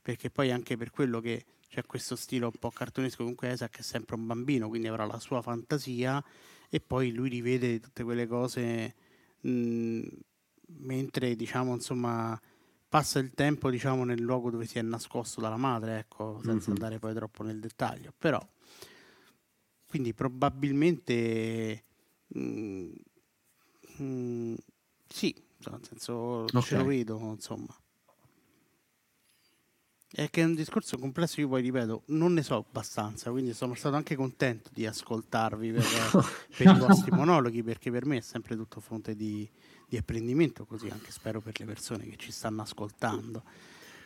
perché 0.00 0.30
poi 0.30 0.50
anche 0.50 0.76
per 0.76 0.90
quello 0.90 1.20
che 1.20 1.44
c'è 1.68 1.84
questo 1.84 2.16
stile 2.16 2.46
un 2.46 2.52
po' 2.58 2.70
cartonesco, 2.70 3.18
comunque 3.18 3.52
Isaac 3.52 3.78
è 3.78 3.82
sempre 3.82 4.16
un 4.16 4.26
bambino, 4.26 4.68
quindi 4.68 4.88
avrà 4.88 5.04
la 5.04 5.18
sua 5.18 5.42
fantasia 5.42 6.22
e 6.70 6.80
poi 6.80 7.12
lui 7.12 7.28
rivede 7.28 7.80
tutte 7.80 8.04
quelle 8.04 8.26
cose 8.26 8.94
mh, 9.40 10.06
mentre 10.78 11.34
diciamo 11.34 11.74
insomma 11.74 12.38
passa 12.88 13.18
il 13.18 13.32
tempo 13.32 13.70
diciamo 13.70 14.04
nel 14.04 14.20
luogo 14.20 14.50
dove 14.50 14.66
si 14.66 14.78
è 14.78 14.82
nascosto 14.82 15.40
dalla 15.40 15.56
madre, 15.56 15.98
ecco, 15.98 16.40
senza 16.42 16.52
mm-hmm. 16.52 16.70
andare 16.70 16.98
poi 16.98 17.14
troppo 17.14 17.42
nel 17.42 17.60
dettaglio, 17.60 18.12
però 18.16 18.40
quindi 19.86 20.12
probabilmente 20.14 21.84
mh, 22.28 22.90
mh, 23.96 24.54
sì, 25.06 25.34
nel 25.66 25.80
senso 25.82 26.14
okay. 26.44 26.62
ce 26.62 26.76
lo 26.76 26.84
vedo, 26.84 27.18
insomma. 27.18 27.74
È 30.10 30.30
che 30.30 30.40
è 30.40 30.44
un 30.44 30.54
discorso 30.54 30.96
complesso, 30.96 31.40
io 31.40 31.48
poi 31.48 31.60
ripeto, 31.60 32.04
non 32.06 32.32
ne 32.32 32.42
so 32.42 32.56
abbastanza, 32.56 33.30
quindi 33.30 33.52
sono 33.52 33.74
stato 33.74 33.94
anche 33.94 34.16
contento 34.16 34.70
di 34.72 34.86
ascoltarvi 34.86 35.70
per, 35.70 35.84
per 36.56 36.66
i 36.66 36.78
vostri 36.78 37.10
monologhi, 37.10 37.62
perché 37.62 37.90
per 37.90 38.06
me 38.06 38.16
è 38.16 38.20
sempre 38.20 38.56
tutto 38.56 38.80
fonte 38.80 39.14
di, 39.14 39.46
di, 39.86 39.98
apprendimento, 39.98 40.64
così 40.64 40.88
anche 40.88 41.10
spero 41.10 41.42
per 41.42 41.58
le 41.58 41.66
persone 41.66 42.08
che 42.08 42.16
ci 42.16 42.32
stanno 42.32 42.62
ascoltando. 42.62 43.42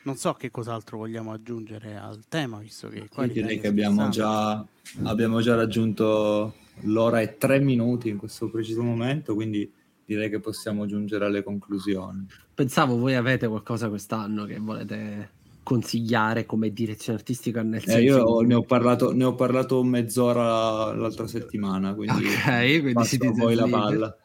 Non 0.03 0.17
so 0.17 0.35
che 0.35 0.51
cos'altro 0.51 0.99
vogliamo 0.99 1.33
aggiungere 1.33 1.97
al 1.97 2.25
tema, 2.27 2.59
visto 2.59 2.89
che 2.89 3.09
qua 3.09 3.25
direi 3.29 3.61
che 3.61 3.69
abbiamo 3.69 4.09
già, 4.09 4.67
abbiamo 5.05 5.41
già 5.41 5.55
raggiunto 5.55 6.57
l'ora 6.81 7.21
e 7.21 7.37
tre 7.39 7.61
minuti 7.61 8.09
in 8.09 8.17
questo 8.17 8.51
preciso 8.51 8.83
momento, 8.83 9.35
quindi 9.35 9.73
direi 10.13 10.31
che 10.31 10.41
possiamo 10.41 10.87
giungere 10.87 11.25
alle 11.25 11.43
conclusioni. 11.43 12.27
Pensavo 12.55 12.97
voi 12.97 13.15
avete 13.15 13.49
qualcosa 13.49 13.89
quest'anno 13.89 14.45
che 14.45 14.59
volete 14.59 15.41
consigliare 15.63 16.45
come 16.45 16.73
direzione 16.73 17.19
artistica 17.19 17.63
nel 17.63 17.81
senso 17.81 17.99
eh, 17.99 18.03
io 18.03 18.41
ne 18.41 18.55
ho 18.55 18.63
parlato 18.63 19.13
ne 19.13 19.23
ho 19.23 19.37
parlato 19.37 19.81
mezz'ora 19.85 20.93
l'altra 20.93 21.29
settimana 21.29 21.95
quindi, 21.95 22.27
ok 22.27 22.81
quindi 22.81 23.05
si 23.05 23.17
poi 23.19 23.55
la 23.55 23.69
palla 23.69 24.17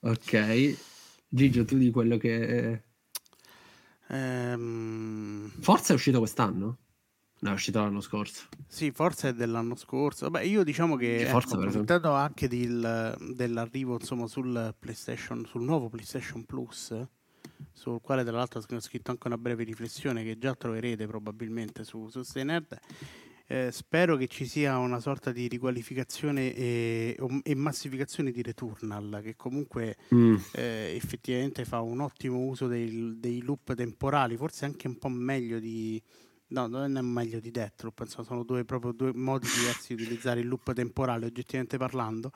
ok 0.00 0.76
Gigio 1.28 1.64
tu 1.64 1.76
di 1.76 1.90
quello 1.90 2.16
che 2.16 2.82
ehm... 4.08 5.50
Forza 5.60 5.92
è 5.92 5.96
uscito 5.96 6.18
quest'anno? 6.18 6.78
No, 7.42 7.50
è 7.50 7.52
uscito 7.54 7.80
l'anno 7.80 8.00
scorso. 8.00 8.46
Sì, 8.68 8.92
forse 8.92 9.30
è 9.30 9.34
dell'anno 9.34 9.74
scorso. 9.74 10.30
Beh, 10.30 10.46
io 10.46 10.62
diciamo 10.62 10.94
che 10.94 11.26
forza 11.28 11.56
ecco, 11.56 11.66
approfittando 11.66 12.12
anche 12.12 12.46
del, 12.46 13.16
dell'arrivo 13.34 13.94
insomma, 13.98 14.28
sul 14.28 14.72
PlayStation, 14.78 15.44
sul 15.44 15.62
nuovo 15.62 15.88
PlayStation 15.88 16.44
Plus, 16.44 16.94
sul 17.72 18.00
quale 18.00 18.22
tra 18.22 18.36
l'altro 18.36 18.60
ho 18.60 18.80
scritto 18.80 19.10
anche 19.10 19.26
una 19.26 19.38
breve 19.38 19.64
riflessione 19.64 20.22
che 20.22 20.38
già 20.38 20.54
troverete 20.54 21.04
probabilmente 21.08 21.82
su, 21.82 22.08
su 22.08 22.22
Nerd. 22.34 22.78
Eh, 23.48 23.72
spero 23.72 24.16
che 24.16 24.28
ci 24.28 24.46
sia 24.46 24.78
una 24.78 25.00
sorta 25.00 25.32
di 25.32 25.48
riqualificazione 25.48 26.54
e, 26.54 27.18
e 27.42 27.54
massificazione 27.56 28.30
di 28.30 28.40
Returnal, 28.40 29.20
che 29.20 29.34
comunque 29.34 29.96
mm. 30.14 30.36
eh, 30.52 30.92
effettivamente 30.94 31.64
fa 31.64 31.80
un 31.80 32.00
ottimo 32.00 32.38
uso 32.38 32.68
dei, 32.68 33.18
dei, 33.18 33.42
loop 33.42 33.74
temporali, 33.74 34.36
forse 34.36 34.64
anche 34.64 34.86
un 34.86 34.96
po' 34.96 35.08
meglio 35.08 35.58
di. 35.58 36.00
No, 36.52 36.66
non 36.66 36.96
è 36.96 37.00
meglio 37.00 37.40
di 37.40 37.50
Deathloop, 37.50 37.94
penso 37.94 38.22
sono 38.22 38.44
due, 38.44 38.64
proprio 38.64 38.92
due 38.92 39.12
modi 39.14 39.48
diversi 39.58 39.94
di 39.94 40.02
utilizzare 40.02 40.40
il 40.40 40.48
loop 40.48 40.72
temporale, 40.72 41.26
oggettivamente 41.26 41.78
parlando 41.78 42.30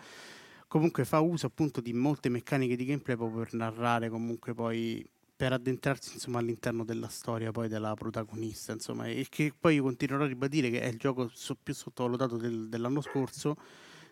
comunque 0.69 1.05
fa 1.05 1.21
uso 1.21 1.47
appunto 1.47 1.81
di 1.81 1.93
molte 1.93 2.29
meccaniche 2.29 2.77
di 2.77 2.85
gameplay 2.85 3.17
proprio 3.17 3.45
per 3.45 3.55
narrare 3.55 4.09
comunque 4.09 4.53
poi 4.53 5.09
per 5.37 5.53
addentrarsi 5.53 6.15
insomma, 6.15 6.39
all'interno 6.39 6.85
della 6.85 7.09
storia 7.09 7.51
poi 7.51 7.69
della 7.69 7.95
protagonista 7.95 8.73
insomma, 8.73 9.07
e 9.07 9.27
che 9.29 9.53
poi 9.59 9.77
io 9.77 9.83
continuerò 9.83 10.25
a 10.25 10.27
ribadire 10.27 10.71
che 10.71 10.81
è 10.81 10.87
il 10.87 10.97
gioco 10.97 11.31
so- 11.33 11.57
più 11.63 11.75
sottovalutato 11.75 12.37
del, 12.37 12.69
dell'anno 12.69 13.03
scorso 13.03 13.57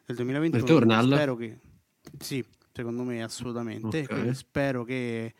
del 0.04 0.16
2021 0.16 0.64
Returnal? 0.64 1.06
spero 1.06 1.34
che 1.34 1.58
sì 2.18 2.44
secondo 2.72 3.04
me 3.04 3.22
assolutamente 3.22 4.02
okay. 4.02 4.34
spero 4.34 4.84
che 4.84 5.34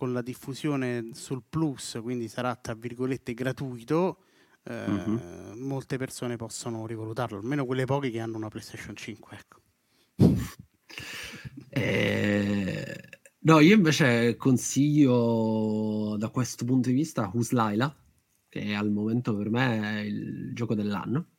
con 0.00 0.14
la 0.14 0.22
diffusione 0.22 1.10
sul 1.12 1.42
plus 1.46 1.98
quindi 2.02 2.26
sarà 2.26 2.56
tra 2.56 2.72
virgolette 2.72 3.34
gratuito 3.34 4.22
eh, 4.62 4.84
uh-huh. 4.86 5.54
molte 5.56 5.98
persone 5.98 6.36
possono 6.36 6.86
rivalutarlo 6.86 7.36
almeno 7.36 7.66
quelle 7.66 7.84
poche 7.84 8.08
che 8.08 8.18
hanno 8.18 8.38
una 8.38 8.48
PlayStation 8.48 8.96
5 8.96 9.36
ecco 9.36 9.60
eh 11.68 13.10
No, 13.42 13.58
io 13.58 13.74
invece 13.74 14.36
consiglio 14.36 16.14
da 16.18 16.28
questo 16.28 16.66
punto 16.66 16.90
di 16.90 16.94
vista 16.94 17.30
Who's 17.32 17.52
Laila, 17.52 17.90
che 18.50 18.74
al 18.74 18.90
momento 18.90 19.34
per 19.34 19.48
me 19.48 19.80
è 19.80 20.00
il 20.00 20.52
gioco 20.52 20.74
dell'anno, 20.74 21.36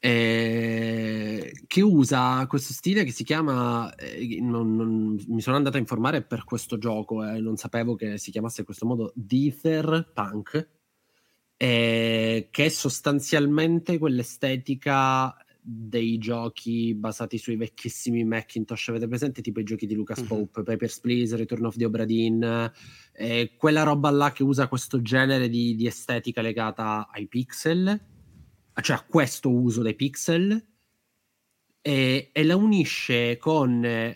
eh, 0.00 1.52
che 1.66 1.80
usa 1.80 2.46
questo 2.46 2.72
stile 2.72 3.04
che 3.04 3.12
si 3.12 3.24
chiama, 3.24 3.94
eh, 3.96 4.38
non, 4.40 4.76
non, 4.76 5.24
mi 5.26 5.40
sono 5.40 5.56
andato 5.56 5.76
a 5.76 5.80
informare 5.80 6.22
per 6.22 6.44
questo 6.44 6.78
gioco 6.78 7.24
e 7.24 7.36
eh, 7.36 7.40
non 7.40 7.56
sapevo 7.56 7.96
che 7.96 8.18
si 8.18 8.30
chiamasse 8.30 8.60
in 8.60 8.66
questo 8.66 8.86
modo, 8.86 9.12
Dither 9.14 10.10
Punk, 10.14 10.68
eh, 11.56 12.48
che 12.50 12.64
è 12.64 12.68
sostanzialmente 12.68 13.98
quell'estetica 13.98 15.36
dei 15.60 16.16
giochi 16.16 16.94
basati 16.94 17.36
sui 17.36 17.56
vecchissimi 17.56 18.24
Macintosh. 18.24 18.88
Avete 18.88 19.08
presente 19.08 19.42
tipo 19.42 19.60
i 19.60 19.64
giochi 19.64 19.86
di 19.86 19.94
Lucas 19.94 20.20
mm-hmm. 20.20 20.28
Pope, 20.28 20.62
Papers, 20.62 21.00
Please, 21.00 21.36
Return 21.36 21.66
of 21.66 21.76
the 21.76 21.84
Obra 21.84 22.04
Dinn, 22.04 22.42
eh, 23.12 23.52
quella 23.56 23.82
roba 23.82 24.10
là 24.10 24.32
che 24.32 24.44
usa 24.44 24.68
questo 24.68 25.02
genere 25.02 25.48
di, 25.48 25.74
di, 25.74 25.86
estetica 25.86 26.40
legata 26.40 27.08
ai 27.10 27.26
pixel, 27.26 28.00
cioè 28.80 28.96
a 28.96 29.04
questo 29.04 29.50
uso 29.50 29.82
dei 29.82 29.94
pixel, 29.94 30.66
e, 31.80 32.30
e 32.32 32.44
la 32.44 32.56
unisce 32.56 33.36
con, 33.36 34.14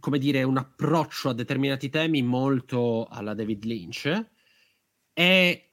come 0.00 0.18
dire, 0.18 0.42
un 0.42 0.56
approccio 0.56 1.28
a 1.28 1.34
determinati 1.34 1.88
temi 1.88 2.22
molto 2.22 3.06
alla 3.06 3.34
David 3.34 3.64
Lynch 3.64 4.26
e 5.12 5.72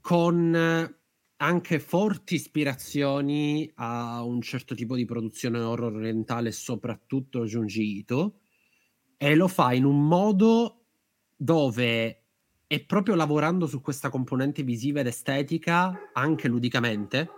con 0.00 0.94
anche 1.42 1.78
forti 1.78 2.34
ispirazioni 2.34 3.70
a 3.76 4.22
un 4.22 4.42
certo 4.42 4.74
tipo 4.74 4.94
di 4.94 5.06
produzione 5.06 5.58
horror 5.58 5.94
orientale, 5.94 6.52
soprattutto 6.52 7.44
Junji 7.44 7.96
Ito, 7.98 8.40
e 9.16 9.34
lo 9.34 9.48
fa 9.48 9.72
in 9.72 9.84
un 9.84 10.06
modo 10.06 10.84
dove 11.34 12.19
è 12.70 12.78
proprio 12.84 13.16
lavorando 13.16 13.66
su 13.66 13.80
questa 13.80 14.10
componente 14.10 14.62
visiva 14.62 15.00
ed 15.00 15.08
estetica, 15.08 16.10
anche 16.12 16.46
ludicamente, 16.46 17.28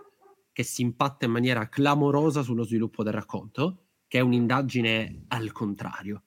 che 0.51 0.61
si 0.61 0.83
impatta 0.83 1.25
in 1.25 1.31
maniera 1.31 1.69
clamorosa 1.69 2.43
sullo 2.43 2.61
sviluppo 2.61 3.01
del 3.01 3.13
racconto, 3.13 3.85
che 4.07 4.19
è 4.19 4.21
un'indagine 4.21 5.23
al 5.29 5.51
contrario. 5.51 6.25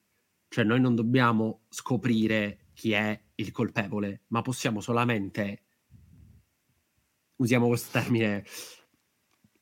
Cioè 0.49 0.65
noi 0.65 0.81
non 0.81 0.93
dobbiamo 0.93 1.61
scoprire 1.69 2.71
chi 2.73 2.91
è 2.91 3.17
il 3.35 3.51
colpevole, 3.53 4.23
ma 4.27 4.41
possiamo 4.41 4.81
solamente 4.81 5.63
usiamo 7.37 7.67
questo 7.67 7.97
termine, 7.97 8.43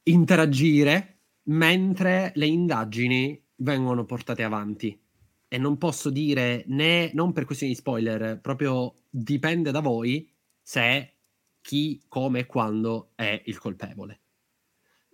interagire 0.05 1.19
mentre 1.49 2.31
le 2.33 2.47
indagini 2.47 3.45
vengono 3.57 4.05
portate 4.05 4.41
avanti. 4.41 4.99
E 5.47 5.57
non 5.57 5.77
posso 5.77 6.09
dire 6.09 6.63
né, 6.67 7.11
non 7.13 7.31
per 7.31 7.45
questioni 7.45 7.73
di 7.73 7.77
spoiler, 7.77 8.39
proprio 8.41 8.93
dipende 9.09 9.71
da 9.71 9.79
voi 9.79 10.29
se 10.61 11.13
chi, 11.61 12.03
come 12.07 12.39
e 12.39 12.45
quando 12.45 13.11
è 13.15 13.41
il 13.45 13.57
colpevole. 13.57 14.21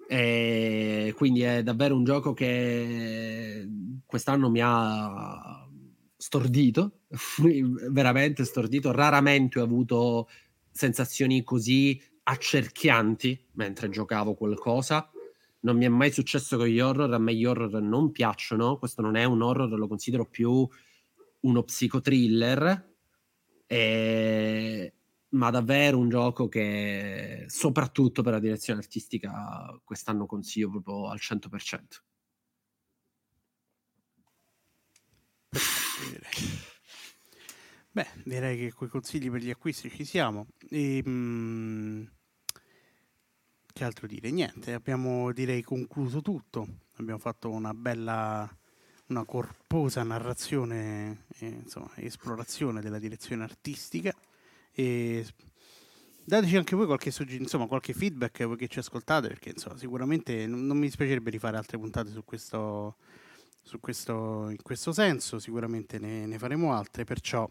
E 0.07 1.13
quindi 1.15 1.41
è 1.41 1.63
davvero 1.63 1.95
un 1.95 2.03
gioco 2.03 2.33
che 2.33 3.67
quest'anno 4.05 4.49
mi 4.49 4.59
ha 4.61 5.69
stordito, 6.17 6.99
veramente 7.91 8.43
stordito. 8.43 8.91
Raramente 8.91 9.59
ho 9.59 9.63
avuto 9.63 10.27
sensazioni 10.69 11.43
così 11.43 12.01
accerchianti 12.23 13.47
mentre 13.53 13.89
giocavo 13.89 14.33
qualcosa. 14.35 15.10
Non 15.61 15.77
mi 15.77 15.85
è 15.85 15.89
mai 15.89 16.11
successo 16.11 16.57
con 16.57 16.67
gli 16.67 16.79
horror, 16.79 17.13
a 17.13 17.17
me 17.19 17.35
gli 17.35 17.45
horror 17.45 17.81
non 17.81 18.11
piacciono, 18.11 18.77
questo 18.77 19.01
non 19.01 19.15
è 19.15 19.23
un 19.25 19.41
horror, 19.41 19.69
lo 19.69 19.87
considero 19.87 20.25
più 20.25 20.67
uno 21.41 21.63
psicotriller, 21.63 22.95
e... 23.67 24.93
ma 25.29 25.49
davvero 25.51 25.97
un 25.97 26.09
gioco 26.09 26.47
che 26.47 27.45
soprattutto 27.47 28.23
per 28.23 28.33
la 28.33 28.39
direzione 28.39 28.79
artistica 28.79 29.79
quest'anno 29.83 30.25
consiglio 30.25 30.69
proprio 30.69 31.09
al 31.09 31.19
100%. 31.19 32.03
Beh, 37.93 38.07
direi 38.23 38.57
che 38.57 38.71
con 38.73 38.87
i 38.87 38.89
consigli 38.89 39.29
per 39.29 39.41
gli 39.41 39.49
acquisti 39.49 39.89
ci 39.89 40.05
siamo. 40.05 40.47
E, 40.69 41.03
mm, 41.05 42.03
che 43.81 43.87
altro 43.87 44.05
dire? 44.05 44.29
Niente, 44.29 44.73
abbiamo 44.73 45.31
direi 45.31 45.63
concluso 45.63 46.21
tutto. 46.21 46.67
Abbiamo 46.97 47.17
fatto 47.17 47.49
una 47.49 47.73
bella 47.73 48.47
una 49.07 49.25
corposa 49.25 50.03
narrazione, 50.03 51.25
e, 51.39 51.47
insomma, 51.47 51.89
esplorazione 51.95 52.79
della 52.79 52.99
direzione 52.99 53.43
artistica. 53.43 54.13
E 54.71 55.25
dateci 56.23 56.57
anche 56.57 56.75
voi 56.75 56.85
qualche, 56.85 57.11
insomma, 57.29 57.65
qualche 57.65 57.93
feedback 57.93 58.45
voi 58.45 58.55
che 58.55 58.67
ci 58.67 58.77
ascoltate, 58.77 59.27
perché 59.29 59.49
insomma, 59.49 59.77
sicuramente 59.77 60.45
non, 60.45 60.77
mi 60.77 60.85
dispiacerebbe 60.85 61.31
rifare 61.31 61.57
altre 61.57 61.79
puntate 61.79 62.11
su 62.11 62.23
questo, 62.23 62.97
su 63.63 63.79
questo, 63.79 64.47
in 64.49 64.61
questo 64.61 64.93
senso, 64.93 65.39
sicuramente 65.39 65.97
ne, 65.97 66.27
ne 66.27 66.37
faremo 66.37 66.71
altre, 66.75 67.03
perciò 67.03 67.49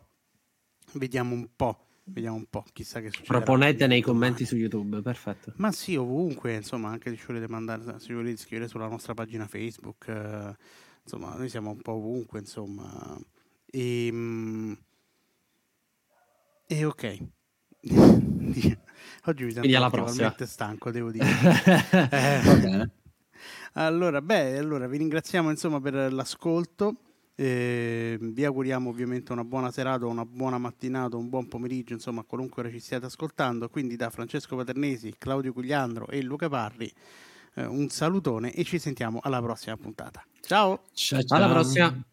vediamo 0.93 1.35
un 1.35 1.49
po'. 1.57 1.87
Vediamo 2.05 2.37
un 2.37 2.47
po', 2.47 2.65
chissà 2.73 3.01
che 3.01 3.11
succederà. 3.11 3.39
Proponete 3.45 3.87
nei 3.87 4.01
commenti 4.01 4.45
su 4.45 4.57
YouTube, 4.57 5.01
perfetto. 5.01 5.53
Ma 5.57 5.71
sì, 5.71 5.97
ovunque, 5.97 6.55
insomma, 6.55 6.89
anche 6.89 7.11
se 7.11 7.17
ci 7.17 7.27
volete 7.27 7.49
mandare, 7.49 7.99
se 7.99 8.13
volete 8.13 8.37
scrivere 8.37 8.69
sulla 8.69 8.89
nostra 8.89 9.15
pagina 9.15 9.47
Facebook, 9.47 10.09
eh, 10.09 10.57
insomma, 11.03 11.37
noi 11.37 11.49
siamo 11.49 11.71
un 11.71 11.81
po' 11.81 11.93
ovunque, 11.93 12.41
insomma. 12.41 13.19
E, 13.67 14.07
ehm, 14.07 14.79
e 16.67 16.85
ok. 16.85 17.19
Oggi 19.27 19.45
mi 19.45 19.53
sento 19.53 19.69
particolarmente 19.69 20.47
stanco, 20.47 20.91
devo 20.91 21.11
dire. 21.11 21.27
eh, 22.11 22.41
Va 22.45 22.55
bene. 22.55 22.91
Allora, 23.75 24.21
beh, 24.21 24.59
allora 24.59 24.89
vi 24.89 24.99
ringraziamo 24.99 25.49
insomma 25.49 25.81
per 25.81 26.13
l'ascolto. 26.13 27.10
Eh, 27.43 28.19
vi 28.21 28.45
auguriamo 28.45 28.91
ovviamente 28.91 29.33
una 29.33 29.45
buona 29.45 29.71
serata, 29.71 30.05
una 30.05 30.27
buona 30.27 30.59
mattinata, 30.59 31.17
un 31.17 31.31
buon 31.31 31.49
pomeriggio, 31.49 31.95
insomma, 31.95 32.23
qualunque 32.23 32.61
ora 32.61 32.71
ci 32.71 32.81
stiate 32.81 33.07
ascoltando. 33.07 33.71
Quindi 33.71 33.97
da 33.97 34.11
Francesco 34.11 34.57
Paternesi, 34.57 35.15
Claudio 35.17 35.55
Cugliandro 35.55 36.07
e 36.09 36.21
Luca 36.21 36.51
Parri, 36.51 36.93
eh, 37.55 37.65
un 37.65 37.89
salutone 37.89 38.53
e 38.53 38.63
ci 38.65 38.79
sentiamo 38.79 39.21
alla 39.23 39.41
prossima 39.41 39.75
puntata. 39.79 40.23
Ciao! 40.43 40.83
ciao, 40.93 41.23
ciao. 41.23 41.39
Alla 41.39 41.49
prossima! 41.49 42.05